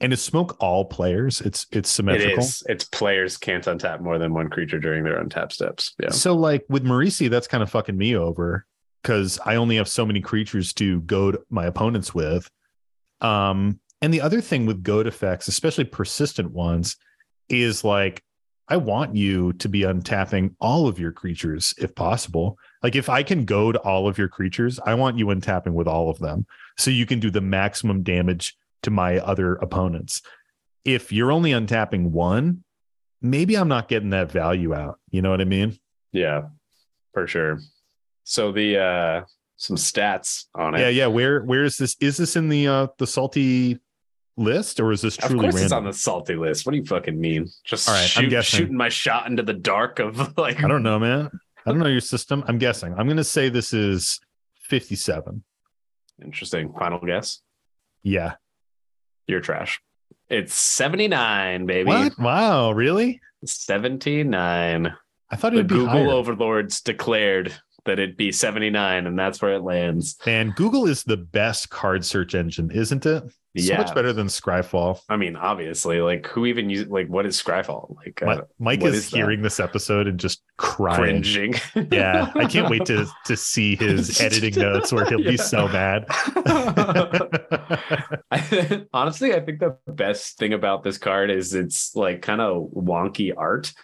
And 0.00 0.10
to 0.10 0.16
smoke 0.16 0.56
all 0.60 0.84
players, 0.84 1.40
it's 1.40 1.66
it's 1.72 1.88
It 1.90 1.92
symmetrical. 1.92 2.40
is. 2.44 2.62
It's 2.68 2.84
players 2.84 3.36
can't 3.38 3.64
untap 3.64 4.00
more 4.00 4.18
than 4.18 4.34
one 4.34 4.50
creature 4.50 4.78
during 4.78 5.04
their 5.04 5.22
untap 5.22 5.52
steps. 5.52 5.94
Yeah. 5.98 6.10
So 6.10 6.34
like 6.34 6.64
with 6.68 6.84
Marisi, 6.84 7.30
that's 7.30 7.46
kind 7.46 7.62
of 7.62 7.70
fucking 7.70 7.96
me 7.96 8.14
over 8.14 8.66
because 9.02 9.38
I 9.46 9.56
only 9.56 9.76
have 9.76 9.88
so 9.88 10.04
many 10.04 10.20
creatures 10.20 10.72
to 10.74 11.00
goad 11.02 11.38
my 11.48 11.64
opponents 11.66 12.14
with. 12.14 12.50
Um, 13.22 13.80
and 14.02 14.12
the 14.12 14.20
other 14.20 14.42
thing 14.42 14.66
with 14.66 14.82
goad 14.82 15.06
effects, 15.06 15.48
especially 15.48 15.84
persistent 15.84 16.50
ones, 16.50 16.96
is 17.48 17.82
like 17.82 18.22
I 18.68 18.76
want 18.76 19.14
you 19.16 19.52
to 19.54 19.68
be 19.68 19.80
untapping 19.82 20.54
all 20.60 20.88
of 20.88 20.98
your 20.98 21.12
creatures 21.12 21.72
if 21.78 21.94
possible. 21.94 22.58
Like 22.82 22.96
if 22.96 23.08
I 23.08 23.22
can 23.22 23.44
goad 23.46 23.76
all 23.76 24.08
of 24.08 24.18
your 24.18 24.28
creatures, 24.28 24.78
I 24.84 24.94
want 24.94 25.16
you 25.16 25.26
untapping 25.26 25.72
with 25.72 25.86
all 25.88 26.10
of 26.10 26.18
them 26.18 26.46
so 26.76 26.90
you 26.90 27.06
can 27.06 27.20
do 27.20 27.30
the 27.30 27.40
maximum 27.40 28.02
damage 28.02 28.54
to 28.82 28.90
my 28.90 29.18
other 29.18 29.54
opponents. 29.56 30.22
If 30.84 31.12
you're 31.12 31.32
only 31.32 31.50
untapping 31.50 32.10
one, 32.10 32.64
maybe 33.20 33.56
I'm 33.56 33.68
not 33.68 33.88
getting 33.88 34.10
that 34.10 34.30
value 34.30 34.74
out. 34.74 34.98
You 35.10 35.22
know 35.22 35.30
what 35.30 35.40
I 35.40 35.44
mean? 35.44 35.78
Yeah, 36.12 36.42
for 37.12 37.26
sure. 37.26 37.60
So 38.24 38.52
the 38.52 38.78
uh 38.78 39.24
some 39.56 39.76
stats 39.76 40.44
on 40.54 40.74
it. 40.74 40.80
Yeah, 40.80 40.88
yeah. 40.88 41.06
Where 41.06 41.42
where 41.42 41.64
is 41.64 41.76
this? 41.76 41.96
Is 42.00 42.16
this 42.16 42.36
in 42.36 42.48
the 42.48 42.68
uh 42.68 42.86
the 42.98 43.06
salty 43.06 43.78
list 44.36 44.80
or 44.80 44.92
is 44.92 45.00
this 45.00 45.16
Of 45.18 45.30
truly 45.30 45.44
course, 45.44 45.54
random? 45.54 45.64
it's 45.64 45.72
on 45.72 45.84
the 45.84 45.92
salty 45.92 46.36
list. 46.36 46.66
What 46.66 46.72
do 46.72 46.78
you 46.78 46.84
fucking 46.84 47.18
mean? 47.18 47.48
Just 47.64 47.88
All 47.88 47.94
right, 47.94 48.18
I'm 48.18 48.28
guessing. 48.28 48.58
shooting 48.58 48.76
my 48.76 48.88
shot 48.90 49.26
into 49.28 49.42
the 49.42 49.54
dark 49.54 49.98
of 49.98 50.36
like. 50.38 50.62
I 50.62 50.68
don't 50.68 50.82
know, 50.82 50.98
man. 50.98 51.30
I 51.66 51.70
don't 51.70 51.78
know 51.80 51.86
your 51.88 52.00
system. 52.00 52.44
I'm 52.46 52.58
guessing. 52.58 52.94
I'm 52.96 53.08
gonna 53.08 53.24
say 53.24 53.48
this 53.48 53.72
is 53.72 54.20
57. 54.68 55.42
Interesting. 56.22 56.72
Final 56.78 57.00
guess. 57.00 57.40
Yeah. 58.02 58.34
You're 59.26 59.40
trash. 59.40 59.80
It's 60.28 60.54
seventy 60.54 61.08
nine, 61.08 61.66
baby. 61.66 61.88
What? 61.88 62.18
Wow, 62.18 62.72
really? 62.72 63.20
Seventy 63.44 64.24
nine. 64.24 64.92
I 65.30 65.36
thought 65.36 65.52
it'd 65.54 65.66
be 65.68 65.74
Google 65.74 65.88
higher. 65.90 66.08
overlords 66.08 66.80
declared 66.80 67.52
that 67.84 67.98
it'd 68.00 68.16
be 68.16 68.32
seventy 68.32 68.70
nine, 68.70 69.06
and 69.06 69.18
that's 69.18 69.40
where 69.40 69.54
it 69.54 69.62
lands. 69.62 70.16
And 70.26 70.54
Google 70.54 70.86
is 70.86 71.04
the 71.04 71.16
best 71.16 71.70
card 71.70 72.04
search 72.04 72.34
engine, 72.34 72.70
isn't 72.70 73.06
it? 73.06 73.22
So 73.58 73.62
Yeah. 73.72 73.78
much 73.78 73.94
better 73.94 74.12
than 74.12 74.26
Scryfall. 74.26 75.00
I 75.08 75.16
mean, 75.16 75.34
obviously, 75.34 76.00
like 76.02 76.26
who 76.26 76.44
even 76.46 76.68
use 76.68 76.88
like 76.88 77.08
what 77.08 77.24
is 77.24 77.40
Scryfall? 77.42 77.96
Like 77.96 78.22
uh, 78.22 78.42
Mike 78.58 78.82
is, 78.82 78.94
is 78.96 79.08
hearing 79.10 79.40
this 79.42 79.58
episode 79.60 80.06
and 80.08 80.20
just 80.20 80.42
crying. 80.58 81.22
cringing. 81.22 81.54
Yeah, 81.92 82.30
I 82.34 82.44
can't 82.46 82.68
wait 82.68 82.84
to 82.86 83.06
to 83.26 83.36
see 83.36 83.76
his 83.80 84.20
editing 84.20 84.60
notes 84.60 84.92
where 84.92 85.06
he'll 85.06 85.22
be 85.24 85.36
so 85.38 85.68
mad. 85.68 86.04
I, 88.30 88.86
honestly, 88.92 89.34
I 89.34 89.40
think 89.40 89.60
the 89.60 89.76
best 89.86 90.38
thing 90.38 90.52
about 90.52 90.82
this 90.82 90.98
card 90.98 91.30
is 91.30 91.54
it's 91.54 91.94
like 91.96 92.22
kind 92.22 92.40
of 92.40 92.70
wonky 92.74 93.32
art. 93.36 93.72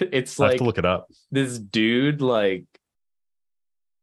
It's 0.00 0.38
I 0.38 0.44
have 0.44 0.50
like 0.52 0.58
to 0.58 0.64
look 0.64 0.78
it 0.78 0.84
up. 0.84 1.08
this 1.32 1.58
dude, 1.58 2.22
like 2.22 2.64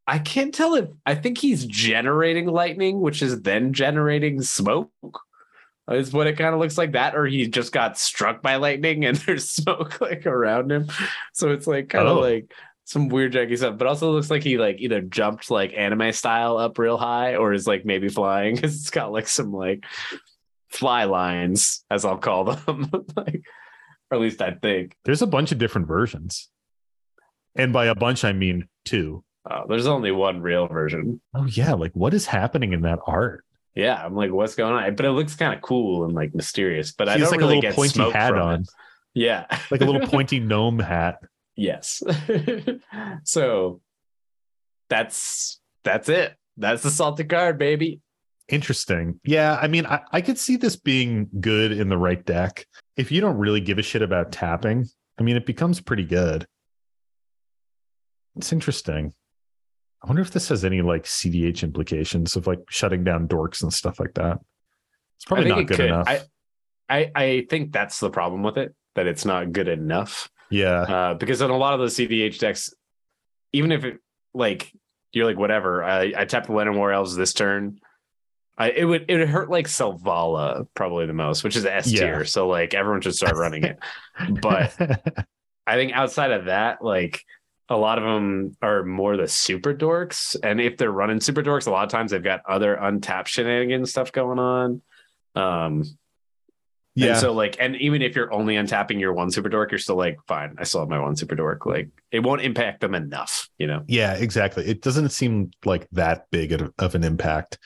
I 0.05 0.19
can't 0.19 0.53
tell 0.53 0.75
if 0.75 0.89
I 1.05 1.15
think 1.15 1.37
he's 1.37 1.65
generating 1.65 2.47
lightning, 2.47 2.99
which 2.99 3.21
is 3.21 3.41
then 3.41 3.73
generating 3.73 4.41
smoke. 4.41 4.91
Is 5.89 6.13
what 6.13 6.27
it 6.27 6.37
kind 6.37 6.53
of 6.53 6.59
looks 6.59 6.77
like 6.77 6.91
that, 6.91 7.15
or 7.15 7.25
he 7.25 7.47
just 7.47 7.71
got 7.71 7.97
struck 7.97 8.43
by 8.43 8.57
lightning 8.57 9.05
and 9.05 9.17
there's 9.25 9.49
smoke 9.49 9.99
like 10.01 10.27
around 10.27 10.71
him. 10.71 10.87
So 11.33 11.51
it's 11.51 11.65
like 11.65 11.89
kind 11.89 12.07
of 12.07 12.17
Oh. 12.17 12.21
like 12.21 12.51
some 12.89 13.07
weird 13.07 13.33
janky 13.33 13.55
stuff, 13.55 13.77
but 13.77 13.85
also 13.85 14.11
looks 14.11 14.31
like 14.31 14.41
he 14.41 14.57
like 14.57 14.77
either 14.79 14.99
jumped 14.99 15.51
like 15.51 15.73
anime 15.77 16.11
style 16.11 16.57
up 16.57 16.79
real 16.79 16.97
high 16.97 17.35
or 17.35 17.53
is 17.53 17.67
like 17.67 17.85
maybe 17.85 18.09
flying 18.09 18.55
because 18.55 18.75
it's 18.75 18.89
got 18.89 19.11
like 19.11 19.27
some 19.27 19.53
like 19.53 19.85
fly 20.69 21.03
lines, 21.03 21.85
as 21.91 22.03
I'll 22.03 22.17
call 22.17 22.45
them. 22.45 22.89
like, 23.15 23.43
or 24.09 24.15
at 24.15 24.19
least 24.19 24.41
I 24.41 24.53
think. 24.53 24.95
There's 25.05 25.21
a 25.21 25.27
bunch 25.27 25.51
of 25.51 25.59
different 25.59 25.87
versions. 25.87 26.49
And 27.55 27.71
by 27.71 27.85
a 27.85 27.95
bunch, 27.95 28.25
I 28.25 28.33
mean 28.33 28.67
two. 28.85 29.23
Oh, 29.47 29.65
there's 29.69 29.85
only 29.85 30.11
one 30.11 30.41
real 30.41 30.65
version. 30.67 31.21
Oh, 31.35 31.45
yeah. 31.45 31.73
Like, 31.73 31.91
what 31.93 32.15
is 32.15 32.25
happening 32.25 32.73
in 32.73 32.81
that 32.81 32.97
art? 33.05 33.45
Yeah, 33.75 34.03
I'm 34.03 34.15
like, 34.15 34.31
what's 34.31 34.55
going 34.55 34.73
on? 34.73 34.95
But 34.95 35.05
it 35.05 35.11
looks 35.11 35.35
kind 35.35 35.53
of 35.53 35.61
cool 35.61 36.05
and 36.05 36.13
like 36.15 36.33
mysterious. 36.33 36.91
But 36.91 37.07
I 37.07 37.13
He 37.13 37.19
has 37.19 37.29
don't 37.29 37.39
like 37.39 37.43
a 37.43 37.47
little 37.47 37.61
get 37.61 37.75
pointy 37.75 37.93
smoke 37.93 38.13
hat 38.13 38.31
from 38.31 38.41
on, 38.41 38.61
it. 38.61 38.69
Yeah, 39.13 39.45
like 39.69 39.81
a 39.81 39.85
little 39.85 40.07
pointy 40.07 40.39
gnome 40.39 40.79
hat. 40.79 41.19
Yes. 41.59 42.01
so 43.23 43.81
that's 44.89 45.59
that's 45.83 46.09
it. 46.09 46.35
That's 46.57 46.83
the 46.83 46.91
salted 46.91 47.29
card, 47.29 47.57
baby. 47.57 48.01
Interesting. 48.47 49.19
Yeah. 49.23 49.57
I 49.61 49.67
mean, 49.67 49.85
I, 49.85 50.01
I 50.11 50.21
could 50.21 50.37
see 50.37 50.57
this 50.57 50.75
being 50.75 51.29
good 51.39 51.71
in 51.71 51.87
the 51.87 51.97
right 51.97 52.23
deck. 52.25 52.65
If 52.97 53.11
you 53.11 53.21
don't 53.21 53.37
really 53.37 53.61
give 53.61 53.77
a 53.77 53.83
shit 53.83 54.01
about 54.01 54.31
tapping, 54.31 54.87
I 55.19 55.23
mean, 55.23 55.35
it 55.35 55.45
becomes 55.45 55.79
pretty 55.79 56.05
good. 56.05 56.45
It's 58.35 58.51
interesting. 58.51 59.13
I 60.01 60.07
wonder 60.07 60.21
if 60.21 60.31
this 60.31 60.49
has 60.49 60.65
any 60.65 60.81
like 60.81 61.03
CDH 61.03 61.63
implications 61.63 62.35
of 62.35 62.47
like 62.47 62.59
shutting 62.69 63.03
down 63.03 63.27
dorks 63.27 63.61
and 63.61 63.71
stuff 63.71 63.99
like 63.99 64.13
that. 64.15 64.39
It's 65.17 65.25
probably 65.25 65.49
not 65.49 65.67
good 65.67 65.77
could. 65.77 65.85
enough. 65.87 66.07
I, 66.07 66.21
I 66.89 67.11
I 67.13 67.47
think 67.49 67.73
that's 67.73 67.99
the 67.99 68.09
problem 68.09 68.41
with 68.41 68.57
it. 68.57 68.73
That 68.95 69.07
it's 69.07 69.25
not 69.25 69.51
good 69.51 69.67
enough. 69.67 70.29
Yeah. 70.49 70.81
Uh, 70.81 71.13
because 71.13 71.41
in 71.41 71.49
a 71.49 71.57
lot 71.57 71.73
of 71.73 71.79
those 71.79 71.95
CDH 71.95 72.39
decks, 72.39 72.73
even 73.53 73.71
if 73.71 73.83
it 73.83 73.97
like 74.33 74.71
you're 75.11 75.25
like 75.25 75.37
whatever, 75.37 75.83
I, 75.83 76.13
I 76.15 76.25
tapped 76.25 76.47
the 76.47 76.53
Llanowar 76.53 76.93
Elves 76.93 77.15
this 77.15 77.33
turn. 77.33 77.79
I 78.57 78.71
it 78.71 78.83
would 78.85 79.05
it 79.07 79.17
would 79.17 79.29
hurt 79.29 79.49
like 79.49 79.67
Selvala 79.67 80.67
probably 80.75 81.05
the 81.05 81.13
most, 81.13 81.43
which 81.43 81.55
is 81.55 81.65
S 81.65 81.91
Yeah. 81.91 82.01
tier. 82.01 82.25
So 82.25 82.47
like 82.47 82.73
everyone 82.73 83.01
should 83.01 83.15
start 83.15 83.35
running 83.37 83.63
it. 83.63 83.79
But 84.41 84.75
I 85.67 85.75
think 85.75 85.93
outside 85.93 86.31
of 86.31 86.45
that, 86.45 86.83
like 86.83 87.23
a 87.69 87.77
lot 87.77 87.97
of 87.99 88.03
them 88.03 88.57
are 88.61 88.83
more 88.83 89.15
the 89.15 89.27
super 89.27 89.73
dorks. 89.73 90.35
And 90.43 90.59
if 90.59 90.75
they're 90.77 90.91
running 90.91 91.21
super 91.21 91.41
dorks, 91.43 91.67
a 91.67 91.71
lot 91.71 91.85
of 91.85 91.89
times 91.91 92.11
they've 92.11 92.23
got 92.23 92.41
other 92.47 92.73
untapped 92.73 93.29
shenanigans 93.29 93.91
stuff 93.91 94.11
going 94.11 94.39
on. 94.39 94.81
Um 95.35 95.83
yeah. 96.99 97.11
and 97.11 97.17
so 97.19 97.33
like, 97.33 97.57
and 97.59 97.75
even 97.77 98.01
if 98.01 98.15
you're 98.15 98.31
only 98.33 98.55
untapping 98.55 98.99
your 98.99 99.13
one 99.13 99.31
super 99.31 99.49
dork, 99.49 99.71
you're 99.71 99.79
still 99.79 99.95
like, 99.97 100.17
fine, 100.27 100.55
I 100.59 100.63
still 100.63 100.81
have 100.81 100.89
my 100.89 100.99
one 100.99 101.15
super 101.15 101.35
dork. 101.35 101.65
Like 101.65 101.89
it 102.11 102.19
won't 102.21 102.41
impact 102.41 102.81
them 102.81 102.95
enough, 102.95 103.49
you 103.57 103.67
know? 103.67 103.83
Yeah, 103.87 104.13
exactly. 104.13 104.65
It 104.65 104.81
doesn't 104.81 105.09
seem 105.09 105.51
like 105.65 105.87
that 105.91 106.25
big 106.31 106.51
of 106.53 106.73
of 106.79 106.95
an 106.95 107.03
impact. 107.03 107.57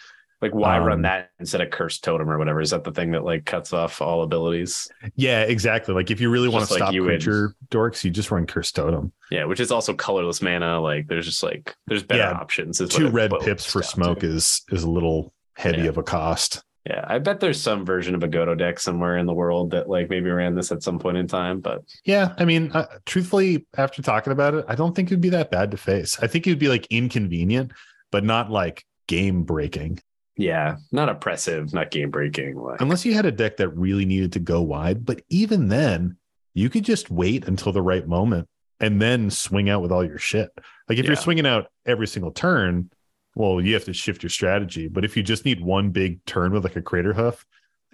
Like, 0.41 0.53
why 0.53 0.77
Um, 0.77 0.83
run 0.83 1.01
that 1.03 1.29
instead 1.39 1.61
of 1.61 1.69
cursed 1.69 2.03
totem 2.03 2.29
or 2.29 2.37
whatever? 2.37 2.59
Is 2.59 2.71
that 2.71 2.83
the 2.83 2.91
thing 2.91 3.11
that 3.11 3.23
like 3.23 3.45
cuts 3.45 3.71
off 3.71 4.01
all 4.01 4.23
abilities? 4.23 4.89
Yeah, 5.15 5.43
exactly. 5.43 5.95
Like 5.95 6.11
if 6.11 6.19
you 6.19 6.29
really 6.29 6.49
want 6.49 6.65
to 6.67 6.73
like 6.73 6.79
stop 6.79 6.93
would- 6.93 7.03
creature 7.05 7.55
dorks, 7.71 8.03
you 8.03 8.11
just 8.11 8.29
run 8.29 8.45
Cursed 8.45 8.75
Totem. 8.75 9.13
Yeah, 9.31 9.45
which 9.45 9.61
is 9.61 9.71
also 9.71 9.93
colorless 9.93 10.41
mana. 10.41 10.81
Like, 10.81 11.07
there's 11.07 11.25
just 11.25 11.43
like 11.43 11.73
there's 11.87 12.03
better 12.03 12.23
Yeah, 12.23 12.31
options. 12.33 12.79
Two 12.89 13.07
red 13.07 13.31
pips 13.39 13.65
for 13.65 13.79
down 13.79 13.87
to. 13.87 13.95
smoke 13.95 14.23
is 14.25 14.63
is 14.69 14.83
a 14.83 14.89
little 14.89 15.33
heavy 15.55 15.83
Yeah. 15.83 15.87
of 15.89 15.97
a 15.97 16.03
cost. 16.03 16.61
Yeah, 16.85 17.05
I 17.07 17.19
bet 17.19 17.39
there's 17.39 17.61
some 17.61 17.85
version 17.85 18.13
of 18.13 18.23
a 18.23 18.27
Godo 18.27 18.57
deck 18.57 18.77
somewhere 18.79 19.17
in 19.17 19.25
the 19.25 19.33
world 19.33 19.71
that 19.71 19.87
like 19.87 20.09
maybe 20.09 20.29
ran 20.29 20.53
this 20.53 20.71
at 20.71 20.83
some 20.83 20.99
point 20.99 21.17
in 21.17 21.27
time. 21.27 21.61
But 21.61 21.83
Yeah, 22.03 22.33
I 22.37 22.43
mean, 22.45 22.71
uh, 22.73 22.85
truthfully, 23.05 23.65
after 23.77 24.01
talking 24.01 24.33
about 24.33 24.53
it, 24.53 24.65
I 24.67 24.75
don't 24.75 24.93
think 24.93 25.07
it'd 25.09 25.21
be 25.21 25.29
that 25.29 25.49
bad 25.49 25.71
to 25.71 25.77
face. 25.77 26.19
I 26.21 26.27
think 26.27 26.45
it'd 26.45 26.59
be 26.59 26.67
like 26.67 26.85
inconvenient, 26.89 27.71
but 28.11 28.25
not 28.25 28.51
like 28.51 28.85
game 29.07 29.43
breaking. 29.43 29.99
yeah, 30.35 30.77
not 30.91 31.09
oppressive, 31.09 31.73
not 31.73 31.91
game 31.91 32.09
breaking. 32.09 32.55
Like, 32.57 32.81
Unless 32.81 33.05
you 33.05 33.13
had 33.13 33.25
a 33.25 33.31
deck 33.31 33.57
that 33.57 33.69
really 33.69 34.05
needed 34.05 34.33
to 34.33 34.39
go 34.39 34.61
wide, 34.61 35.05
but 35.05 35.21
even 35.29 35.69
then, 35.69 36.17
you 36.53 36.69
could 36.69 36.83
just 36.83 37.09
wait 37.09 37.47
until 37.47 37.71
the 37.71 37.81
right 37.81 38.07
moment 38.07 38.47
and 38.79 39.01
then 39.01 39.29
swing 39.29 39.69
out 39.69 39.81
with 39.81 39.91
all 39.91 40.05
your 40.05 40.17
shit. 40.17 40.49
Like 40.89 40.97
if 40.97 41.05
you're 41.05 41.15
swinging 41.15 41.45
out 41.45 41.67
every 41.85 42.07
single 42.07 42.31
turn, 42.31 42.89
well, 43.35 43.59
you 43.61 43.73
have 43.73 43.85
to 43.85 43.93
shift 43.93 44.23
your 44.23 44.29
strategy. 44.29 44.87
But 44.87 45.05
if 45.05 45.15
you 45.17 45.23
just 45.23 45.45
need 45.45 45.61
one 45.61 45.89
big 45.91 46.23
turn 46.25 46.51
with 46.51 46.63
like 46.63 46.75
a 46.75 46.81
Craterhoof, 46.81 47.43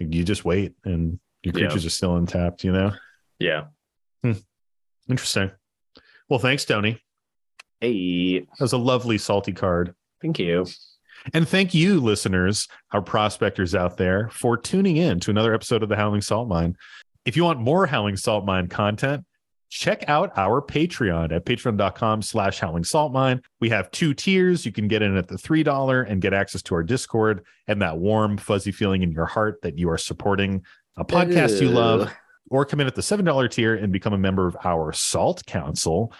like 0.00 0.14
you 0.14 0.24
just 0.24 0.44
wait 0.44 0.74
and 0.84 1.18
your 1.42 1.54
Yeah. 1.54 1.66
creatures 1.66 1.86
are 1.86 1.90
still 1.90 2.16
untapped, 2.16 2.64
you 2.64 2.72
know? 2.72 2.92
yeah. 3.38 3.64
Hmm. 4.22 4.32
Interesting. 5.08 5.50
Well, 6.28 6.38
thanks, 6.38 6.64
Tony. 6.64 7.00
Hey, 7.80 8.40
That 8.40 8.60
was 8.60 8.72
a 8.74 8.78
lovely 8.78 9.18
salty 9.18 9.52
card. 9.52 9.94
thank 10.20 10.38
you. 10.38 10.66
And 11.34 11.46
thank 11.48 11.74
you, 11.74 12.00
listeners, 12.00 12.68
our 12.92 13.02
prospectors 13.02 13.74
out 13.74 13.96
there, 13.98 14.28
for 14.30 14.56
tuning 14.56 14.96
in 14.96 15.20
to 15.20 15.30
another 15.30 15.52
episode 15.54 15.82
of 15.82 15.88
the 15.88 15.96
Howling 15.96 16.20
Salt 16.22 16.48
Mine. 16.48 16.76
If 17.26 17.36
you 17.36 17.44
want 17.44 17.60
more 17.60 17.86
Howling 17.86 18.16
Salt 18.16 18.44
Mine 18.46 18.68
content, 18.68 19.24
check 19.70 20.04
out 20.08 20.36
our 20.36 20.60
Patreon 20.60 21.32
at 21.32 21.46
patreon.com 21.46 22.22
slash 22.22 22.58
howling 22.58 22.84
salt 22.84 23.12
mine. 23.12 23.40
We 23.60 23.70
have 23.70 23.90
two 23.92 24.12
tiers. 24.12 24.66
You 24.66 24.72
can 24.72 24.88
get 24.88 25.00
in 25.00 25.16
at 25.16 25.28
the 25.28 25.36
$3 25.36 26.10
and 26.10 26.20
get 26.20 26.34
access 26.34 26.60
to 26.62 26.74
our 26.74 26.82
Discord 26.82 27.44
and 27.68 27.80
that 27.80 27.96
warm, 27.96 28.36
fuzzy 28.36 28.72
feeling 28.72 29.02
in 29.02 29.12
your 29.12 29.26
heart 29.26 29.62
that 29.62 29.78
you 29.78 29.88
are 29.88 29.98
supporting 29.98 30.62
a 30.96 31.04
podcast 31.04 31.60
you 31.62 31.70
love 31.70 32.12
or 32.50 32.64
come 32.64 32.80
in 32.80 32.86
at 32.86 32.96
the 32.96 33.00
$7 33.00 33.50
tier 33.50 33.76
and 33.76 33.92
become 33.92 34.12
a 34.12 34.18
member 34.18 34.46
of 34.46 34.56
our 34.64 34.92
salt 34.92 35.46
council 35.46 36.12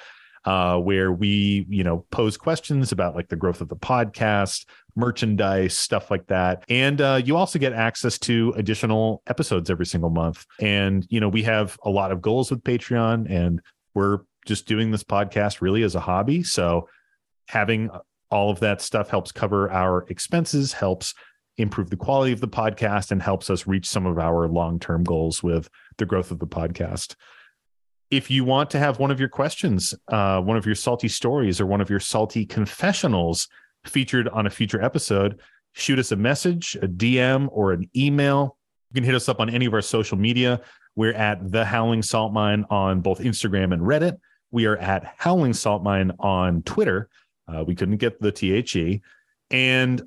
uh, 0.45 0.79
where 0.79 1.13
we 1.13 1.67
you 1.69 1.85
know 1.85 2.07
pose 2.11 2.37
questions 2.37 2.93
about 2.93 3.15
like 3.15 3.29
the 3.29 3.37
growth 3.37 3.61
of 3.61 3.69
the 3.69 3.77
podcast 3.77 4.65
merchandise 4.97 5.77
stuff 5.77 6.11
like 6.11 6.27
that. 6.29 6.65
And 6.69 7.01
uh, 7.01 7.21
you 7.25 7.37
also 7.37 7.59
get 7.59 7.73
access 7.73 8.19
to 8.21 8.53
additional 8.57 9.23
episodes 9.27 9.71
every 9.71 9.87
single 9.87 10.11
month. 10.11 10.47
And 10.61 11.07
you 11.11 11.21
know 11.21 11.29
we 11.29 11.43
have 11.45 11.79
a 11.85 11.91
lot 11.91 12.13
of 12.13 12.23
goals 12.23 12.51
with 12.51 12.63
patreon 12.63 13.31
and 13.31 13.61
we're 13.95 14.21
just 14.47 14.67
doing 14.67 14.91
this 14.91 15.05
podcast 15.05 15.61
really 15.61 15.83
as 15.83 15.95
a 15.95 16.01
hobby. 16.01 16.43
So 16.43 16.89
having 17.49 17.91
all 18.31 18.51
of 18.51 18.61
that 18.61 18.81
stuff 18.81 19.11
helps 19.11 19.33
cover 19.33 19.71
our 19.71 20.07
expenses 20.09 20.73
helps 20.73 21.15
improve 21.59 21.91
the 21.91 21.97
quality 21.97 22.33
of 22.33 22.41
the 22.41 22.49
podcast 22.49 23.11
and 23.11 23.23
helps 23.23 23.51
us 23.51 23.67
reach 23.67 23.87
some 23.87 24.07
of 24.07 24.19
our 24.19 24.49
long-term 24.49 25.05
goals 25.05 25.43
with 25.43 25.69
the 25.99 26.07
growth 26.07 26.31
of 26.31 26.39
the 26.39 26.47
podcast. 26.47 27.17
If 28.11 28.31
you 28.31 28.45
want 28.45 28.71
to 28.71 28.79
have 28.79 28.99
one 28.99 29.11
of 29.11 29.21
your 29.21 29.29
questions, 29.29 29.95
uh, 30.09 30.41
one 30.41 30.57
of 30.57 30.67
your 30.67 30.75
salty 30.75 31.09
stories, 31.09 31.61
or 31.61 31.67
one 31.67 31.81
of 31.81 31.91
your 31.91 32.01
salty 32.01 32.45
confessionals 32.47 33.49
featured 33.85 34.29
on 34.29 34.47
a 34.47 34.51
future 34.51 34.83
episode, 34.83 35.41
shoot 35.73 35.99
us 35.99 36.13
a 36.13 36.17
message, 36.17 36.77
a 36.83 36.89
DM, 36.89 37.49
or 37.53 37.73
an 37.73 37.89
email. 37.97 38.57
You 38.91 38.95
can 38.95 39.05
hit 39.05 39.15
us 39.15 39.29
up 39.29 39.41
on 39.41 39.51
any 39.51 39.67
of 39.67 39.75
our 39.75 39.83
social 39.83 40.19
media. 40.19 40.61
We're 40.97 41.15
at 41.15 41.51
the 41.51 41.65
Howling 41.65 42.03
Salt 42.03 42.33
Mine 42.33 42.65
on 42.71 43.01
both 43.01 43.21
Instagram 43.21 43.73
and 43.73 43.83
Reddit. 43.83 44.19
We 44.51 44.67
are 44.67 44.77
at 44.77 45.15
Howling 45.17 45.53
Salt 45.55 45.83
Mine 45.83 46.13
on 46.19 46.63
Twitter. 46.63 47.09
Uh, 47.47 47.65
we 47.65 47.75
couldn't 47.75 47.97
get 47.99 48.21
the 48.21 48.33
THE. 48.33 49.01
And 49.51 50.03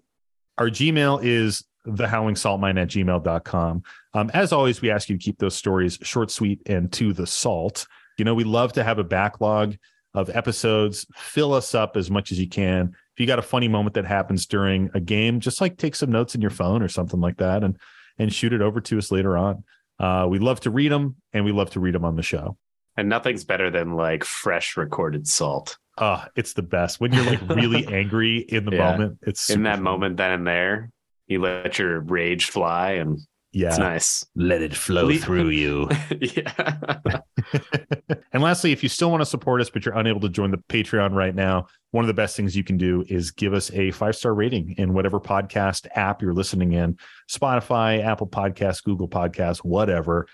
our 0.57 0.69
Gmail 0.69 1.23
is 1.23 1.63
the 1.85 2.07
howling 2.07 2.35
salt 2.35 2.61
mine 2.61 2.77
at 2.77 2.87
gmail.com. 2.89 3.83
Um, 4.13 4.31
as 4.33 4.53
always, 4.53 4.81
we 4.81 4.91
ask 4.91 5.09
you 5.09 5.17
to 5.17 5.23
keep 5.23 5.37
those 5.39 5.55
stories 5.55 5.99
short, 6.01 6.31
sweet, 6.31 6.61
and 6.65 6.91
to 6.93 7.13
the 7.13 7.27
salt. 7.27 7.87
You 8.17 8.25
know, 8.25 8.35
we 8.35 8.43
love 8.43 8.73
to 8.73 8.83
have 8.83 8.99
a 8.99 9.03
backlog 9.03 9.75
of 10.13 10.29
episodes. 10.29 11.05
Fill 11.15 11.53
us 11.53 11.73
up 11.75 11.97
as 11.97 12.09
much 12.09 12.31
as 12.31 12.39
you 12.39 12.47
can. 12.47 12.95
If 13.15 13.19
you 13.21 13.27
got 13.27 13.39
a 13.39 13.43
funny 13.43 13.67
moment 13.67 13.93
that 13.95 14.05
happens 14.05 14.45
during 14.45 14.89
a 14.93 14.99
game, 14.99 15.39
just 15.39 15.61
like 15.61 15.77
take 15.77 15.95
some 15.95 16.11
notes 16.11 16.33
in 16.35 16.41
your 16.41 16.49
phone 16.49 16.81
or 16.81 16.87
something 16.87 17.19
like 17.21 17.37
that 17.37 17.63
and 17.63 17.77
and 18.17 18.33
shoot 18.33 18.53
it 18.53 18.61
over 18.61 18.79
to 18.81 18.97
us 18.97 19.11
later 19.11 19.37
on. 19.37 19.63
Uh, 19.99 20.27
we 20.29 20.39
love 20.39 20.59
to 20.61 20.71
read 20.71 20.91
them 20.91 21.15
and 21.33 21.45
we 21.45 21.51
love 21.51 21.69
to 21.71 21.79
read 21.79 21.93
them 21.95 22.05
on 22.05 22.15
the 22.15 22.23
show. 22.23 22.57
And 22.97 23.09
nothing's 23.09 23.43
better 23.43 23.69
than 23.71 23.93
like 23.95 24.23
fresh 24.23 24.77
recorded 24.77 25.27
salt. 25.27 25.77
Uh, 25.97 26.25
it's 26.35 26.53
the 26.53 26.61
best 26.63 26.99
when 26.99 27.11
you're 27.13 27.23
like 27.23 27.41
really 27.49 27.85
angry 27.93 28.39
in 28.39 28.65
the 28.65 28.75
Yeah. 28.75 28.91
moment. 28.91 29.19
It's 29.23 29.49
in 29.49 29.63
that 29.63 29.75
fun. 29.75 29.83
moment, 29.83 30.17
then 30.17 30.31
and 30.31 30.47
there, 30.47 30.89
you 31.27 31.39
let 31.39 31.77
your 31.79 32.01
rage 32.01 32.45
fly, 32.45 32.91
and 32.93 33.19
Yeah. 33.51 33.69
it's 33.69 33.77
nice. 33.77 34.25
Let 34.35 34.61
it 34.63 34.75
flow 34.75 35.05
Le- 35.05 35.15
through 35.17 35.49
you. 35.49 35.89
yeah. 36.19 36.87
and 38.33 38.41
lastly, 38.43 38.71
if 38.71 38.83
you 38.83 38.89
still 38.89 39.11
want 39.11 39.21
to 39.21 39.25
support 39.25 39.61
us, 39.61 39.69
but 39.69 39.85
you're 39.85 39.97
unable 39.97 40.21
to 40.21 40.29
join 40.29 40.51
the 40.51 40.57
Patreon 40.57 41.13
right 41.13 41.33
now, 41.35 41.67
one 41.93 42.03
of 42.03 42.07
the 42.07 42.13
best 42.15 42.35
things 42.35 42.57
you 42.57 42.63
can 42.63 42.75
do 42.75 43.05
is 43.07 43.29
give 43.29 43.53
us 43.53 43.71
a 43.71 43.91
five 43.91 44.15
star 44.15 44.33
rating 44.33 44.73
in 44.79 44.93
whatever 44.93 45.19
podcast 45.19 45.85
app 45.93 46.23
you're 46.23 46.33
listening 46.33 46.71
in 46.71 46.97
Spotify, 47.29 48.03
Apple 48.03 48.25
Podcasts, 48.25 48.83
Google 48.83 49.07
Podcasts, 49.07 49.59
whatever. 49.59 50.25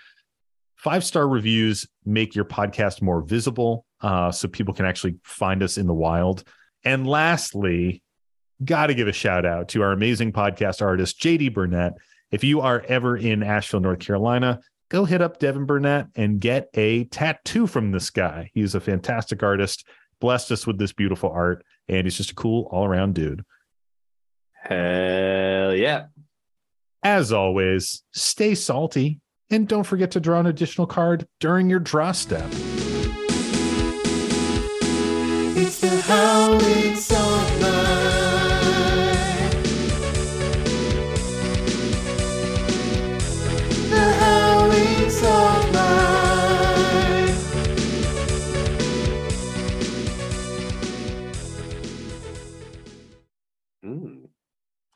Five 0.76 1.04
star 1.04 1.28
reviews 1.28 1.86
make 2.06 2.34
your 2.34 2.46
podcast 2.46 3.02
more 3.02 3.20
visible 3.20 3.84
uh, 4.00 4.32
so 4.32 4.48
people 4.48 4.72
can 4.72 4.86
actually 4.86 5.16
find 5.22 5.62
us 5.62 5.76
in 5.76 5.86
the 5.86 5.92
wild. 5.92 6.44
And 6.82 7.06
lastly, 7.06 8.02
got 8.64 8.86
to 8.86 8.94
give 8.94 9.06
a 9.06 9.12
shout 9.12 9.44
out 9.44 9.68
to 9.68 9.82
our 9.82 9.92
amazing 9.92 10.32
podcast 10.32 10.80
artist, 10.80 11.20
JD 11.20 11.52
Burnett. 11.52 11.92
If 12.30 12.42
you 12.42 12.62
are 12.62 12.82
ever 12.88 13.18
in 13.18 13.42
Asheville, 13.42 13.80
North 13.80 13.98
Carolina, 13.98 14.60
go 14.88 15.04
hit 15.04 15.20
up 15.20 15.38
Devin 15.38 15.66
Burnett 15.66 16.06
and 16.14 16.40
get 16.40 16.70
a 16.72 17.04
tattoo 17.04 17.66
from 17.66 17.90
this 17.90 18.08
guy. 18.08 18.50
He's 18.54 18.74
a 18.74 18.80
fantastic 18.80 19.42
artist, 19.42 19.86
blessed 20.20 20.52
us 20.52 20.66
with 20.66 20.78
this 20.78 20.92
beautiful 20.92 21.30
art, 21.30 21.64
and 21.88 22.06
he's 22.06 22.16
just 22.16 22.30
a 22.30 22.34
cool 22.34 22.68
all 22.70 22.84
around 22.84 23.14
dude. 23.14 23.44
Hell 24.52 25.74
yeah. 25.74 26.06
As 27.02 27.32
always, 27.32 28.02
stay 28.12 28.54
salty 28.54 29.20
and 29.50 29.66
don't 29.66 29.84
forget 29.84 30.12
to 30.12 30.20
draw 30.20 30.38
an 30.38 30.46
additional 30.46 30.86
card 30.86 31.26
during 31.40 31.68
your 31.68 31.80
draw 31.80 32.12
step. 32.12 32.46
It's 35.56 35.80
the 35.80 36.00
Howling 36.06 36.96
Salt 36.96 37.49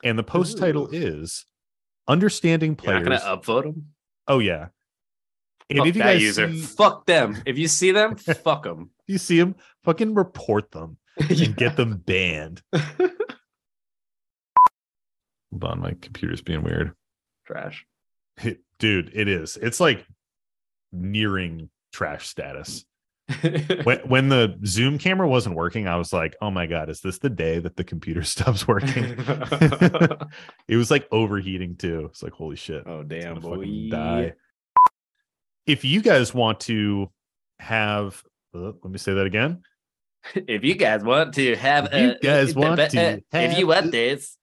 And 0.05 0.17
the 0.17 0.23
post 0.23 0.57
title 0.57 0.87
is 0.91 1.45
Understanding 2.07 2.71
You're 2.71 2.75
Players. 3.01 3.09
not 3.09 3.21
gonna 3.23 3.41
upvote 3.41 3.63
them. 3.63 3.87
oh, 4.27 4.39
yeah. 4.39 4.67
And 5.69 5.79
Fuck 5.79 5.87
if 5.87 5.95
you 5.95 6.03
that 6.03 6.13
guys 6.13 6.21
user. 6.21 6.51
see, 6.51 6.61
Fuck 6.61 7.05
them. 7.07 7.41
If 7.45 7.57
you 7.57 7.67
see 7.67 7.91
them, 7.91 8.15
fuck 8.17 8.63
them. 8.63 8.91
you 9.07 9.17
see 9.17 9.39
them, 9.39 9.55
fucking 9.83 10.13
report 10.13 10.71
them 10.71 10.97
and 11.17 11.55
get 11.57 11.75
them 11.75 11.97
banned. 12.05 12.61
Hold 12.73 13.13
on, 15.63 15.79
my 15.79 15.95
computer's 16.01 16.41
being 16.41 16.63
weird. 16.63 16.93
trash. 17.47 17.85
Dude, 18.77 19.09
it 19.13 19.27
is. 19.27 19.57
It's 19.57 19.79
like 19.79 20.05
nearing 20.91 21.69
trash 21.93 22.27
status. 22.27 22.85
When 23.83 23.99
when 24.07 24.29
the 24.29 24.57
Zoom 24.65 24.97
camera 24.97 25.27
wasn't 25.27 25.55
working, 25.55 25.87
I 25.87 25.95
was 25.95 26.13
like, 26.13 26.35
"Oh 26.41 26.51
my 26.51 26.67
god, 26.67 26.89
is 26.89 27.01
this 27.01 27.17
the 27.17 27.29
day 27.29 27.59
that 27.59 27.75
the 27.75 27.83
computer 27.83 28.23
stops 28.23 28.67
working?" 28.67 29.15
it 30.67 30.77
was 30.77 30.91
like 30.91 31.07
overheating 31.11 31.75
too. 31.75 32.05
It's 32.11 32.21
like, 32.21 32.33
holy 32.33 32.55
shit, 32.55 32.83
oh 32.85 33.03
damn, 33.03 33.39
boy. 33.39 33.89
die. 33.89 34.33
If 35.65 35.83
you 35.83 36.01
guys 36.01 36.33
want 36.33 36.59
to 36.61 37.09
have, 37.59 38.21
uh, 38.53 38.73
let 38.83 38.85
me 38.85 38.99
say 38.99 39.15
that 39.15 39.25
again. 39.25 39.63
If 40.35 40.63
you 40.63 40.75
guys 40.75 41.03
want 41.03 41.33
to 41.35 41.55
have, 41.55 41.89
If 41.91 42.17
you 42.23 42.29
guys 42.29 42.55
uh, 42.55 42.59
want 42.59 42.79
uh, 42.79 42.87
to 42.89 43.23
if 43.33 43.57
you 43.57 43.67
want 43.67 43.91
this, 43.91 44.37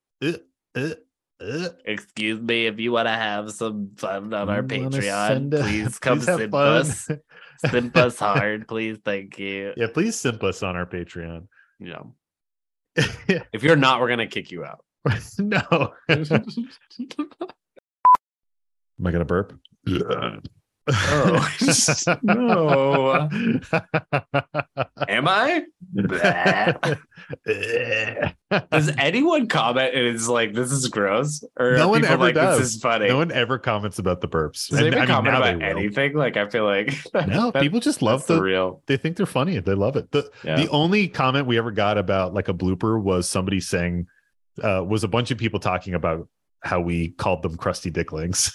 excuse 1.84 2.40
me, 2.40 2.66
if 2.66 2.80
you 2.80 2.92
want 2.92 3.06
to 3.06 3.12
have 3.12 3.52
some 3.52 3.90
fun 3.96 4.34
on 4.34 4.48
our 4.48 4.62
Patreon, 4.62 5.50
please 5.50 5.98
come 5.98 6.20
simp 6.20 6.50
fun. 6.50 6.78
us, 6.78 7.08
simp 7.70 7.96
us 7.96 8.18
hard, 8.18 8.68
please, 8.68 8.98
thank 9.04 9.38
you. 9.38 9.72
yeah, 9.76 9.86
please 9.92 10.16
simp 10.16 10.42
us 10.42 10.62
on 10.62 10.76
our 10.76 10.86
Patreon. 10.86 11.46
Yeah. 11.78 12.02
if 13.52 13.62
you're 13.62 13.76
not, 13.76 14.00
we're 14.00 14.08
gonna 14.08 14.26
kick 14.26 14.50
you 14.50 14.64
out. 14.64 14.84
no. 15.38 15.92
Am 16.08 16.26
I 19.04 19.10
gonna 19.10 19.24
burp? 19.24 19.58
Oh, 20.88 21.48
no. 22.22 23.28
Am 25.08 25.28
I? 25.28 25.62
Does 28.70 28.90
anyone 28.98 29.46
comment 29.48 29.94
and 29.94 30.06
it's 30.06 30.28
like 30.28 30.52
this 30.54 30.70
is 30.72 30.88
gross? 30.88 31.42
Or 31.58 31.76
No 31.76 31.88
one 31.88 32.04
ever 32.04 32.16
like 32.18 32.34
does. 32.34 32.58
this 32.58 32.74
is 32.74 32.80
funny? 32.82 33.08
no 33.08 33.18
one 33.18 33.30
ever 33.32 33.58
comments 33.58 33.98
about 33.98 34.20
the 34.20 34.28
burps. 34.28 34.68
Does 34.68 34.80
And, 34.80 34.94
I 34.94 34.98
mean, 35.00 35.06
comment 35.08 35.36
about 35.36 35.62
anything? 35.62 36.14
Like 36.14 36.36
I 36.36 36.48
feel 36.48 36.64
like 36.64 36.92
No, 37.14 37.50
that- 37.52 37.62
people 37.62 37.80
just 37.80 38.02
love 38.02 38.26
the 38.26 38.34
the. 38.34 38.42
real. 38.42 38.82
They 38.86 38.96
think 38.96 39.16
they're 39.16 39.26
funny. 39.26 39.58
They 39.60 39.74
love 39.74 39.96
it. 39.96 40.10
The 40.10 40.30
Yeah. 40.44 40.56
the 40.56 40.68
only 40.70 41.08
comment 41.08 41.46
we 41.46 41.58
ever 41.58 41.70
got 41.70 41.96
about 41.98 42.34
like 42.34 42.48
a 42.48 42.54
blooper 42.54 43.00
was 43.00 43.28
somebody 43.28 43.60
saying 43.60 44.06
uh, 44.62 44.84
was 44.86 45.04
a 45.04 45.08
bunch 45.08 45.30
of 45.30 45.38
people 45.38 45.60
talking 45.60 45.94
about 45.94 46.28
how 46.62 46.80
we 46.80 47.10
called 47.12 47.42
them 47.42 47.56
crusty 47.56 47.90
dicklings. 47.90 48.52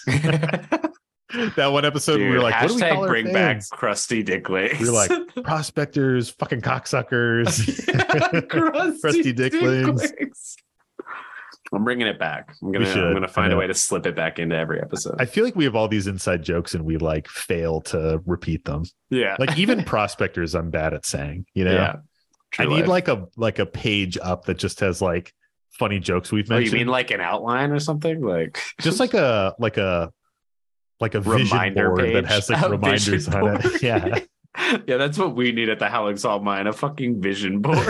That 1.55 1.67
one 1.67 1.85
episode 1.85 2.19
we 2.19 2.27
were 2.27 2.33
Dude, 2.33 2.43
like, 2.43 2.61
what 2.61 2.67
do 2.69 2.75
we 2.75 2.81
hashtag 2.81 2.93
call 2.93 3.07
bring 3.07 3.33
back 3.33 3.61
crusty 3.71 4.23
dicklings. 4.23 4.79
We 4.79 4.87
are 4.87 4.91
like 4.91 5.11
prospectors, 5.43 6.29
fucking 6.29 6.61
cocksuckers. 6.61 7.57
crusty, 8.49 8.99
Crusty 9.01 9.33
dicklings. 9.33 10.57
I'm 11.73 11.83
bringing 11.83 12.07
it 12.07 12.17
back. 12.17 12.55
I'm 12.61 12.71
gonna. 12.71 12.89
I'm 12.89 13.13
gonna 13.13 13.27
find 13.27 13.51
a 13.51 13.57
way 13.57 13.67
to 13.67 13.73
slip 13.73 14.05
it 14.05 14.15
back 14.15 14.39
into 14.39 14.55
every 14.55 14.79
episode. 14.79 15.15
I 15.19 15.25
feel 15.25 15.43
like 15.43 15.55
we 15.55 15.65
have 15.65 15.75
all 15.75 15.89
these 15.89 16.07
inside 16.07 16.43
jokes 16.43 16.73
and 16.73 16.85
we 16.85 16.97
like 16.97 17.27
fail 17.27 17.81
to 17.81 18.21
repeat 18.25 18.63
them. 18.63 18.83
yeah, 19.09 19.35
Like 19.37 19.57
even 19.57 19.83
prospectors, 19.83 20.55
I'm 20.55 20.69
bad 20.69 20.93
at 20.93 21.05
saying. 21.05 21.45
You 21.53 21.65
know, 21.65 21.73
yeah. 21.73 21.95
I 22.57 22.65
need 22.65 22.81
life. 22.81 22.87
like 22.87 23.07
a 23.09 23.27
like 23.35 23.59
a 23.59 23.65
page 23.65 24.17
up 24.21 24.45
that 24.45 24.57
just 24.57 24.79
has 24.79 25.01
like 25.01 25.33
funny 25.71 25.99
jokes 25.99 26.31
we've 26.31 26.49
made. 26.49 26.55
Oh, 26.55 26.59
you 26.59 26.71
mean 26.71 26.87
like 26.87 27.11
an 27.11 27.19
outline 27.19 27.71
or 27.71 27.79
something? 27.79 28.21
Like 28.21 28.61
just 28.79 29.01
like 29.01 29.13
a 29.13 29.53
like 29.59 29.75
a 29.75 30.13
like 30.99 31.15
a 31.15 31.21
vision 31.21 31.47
Reminder 31.47 31.89
board 31.89 32.15
that 32.15 32.25
has 32.25 32.49
like 32.49 32.61
A 32.65 32.69
reminders 32.69 33.27
on 33.27 33.57
it. 33.57 33.81
Yeah. 33.81 34.19
yeah, 34.87 34.97
that's 34.97 35.17
what 35.17 35.35
we 35.35 35.51
need 35.51 35.69
at 35.69 35.79
the 35.79 35.87
Howling 35.87 36.17
Salt 36.17 36.43
Mine, 36.43 36.67
a 36.67 36.73
fucking 36.73 37.21
vision 37.21 37.61
board. 37.61 37.77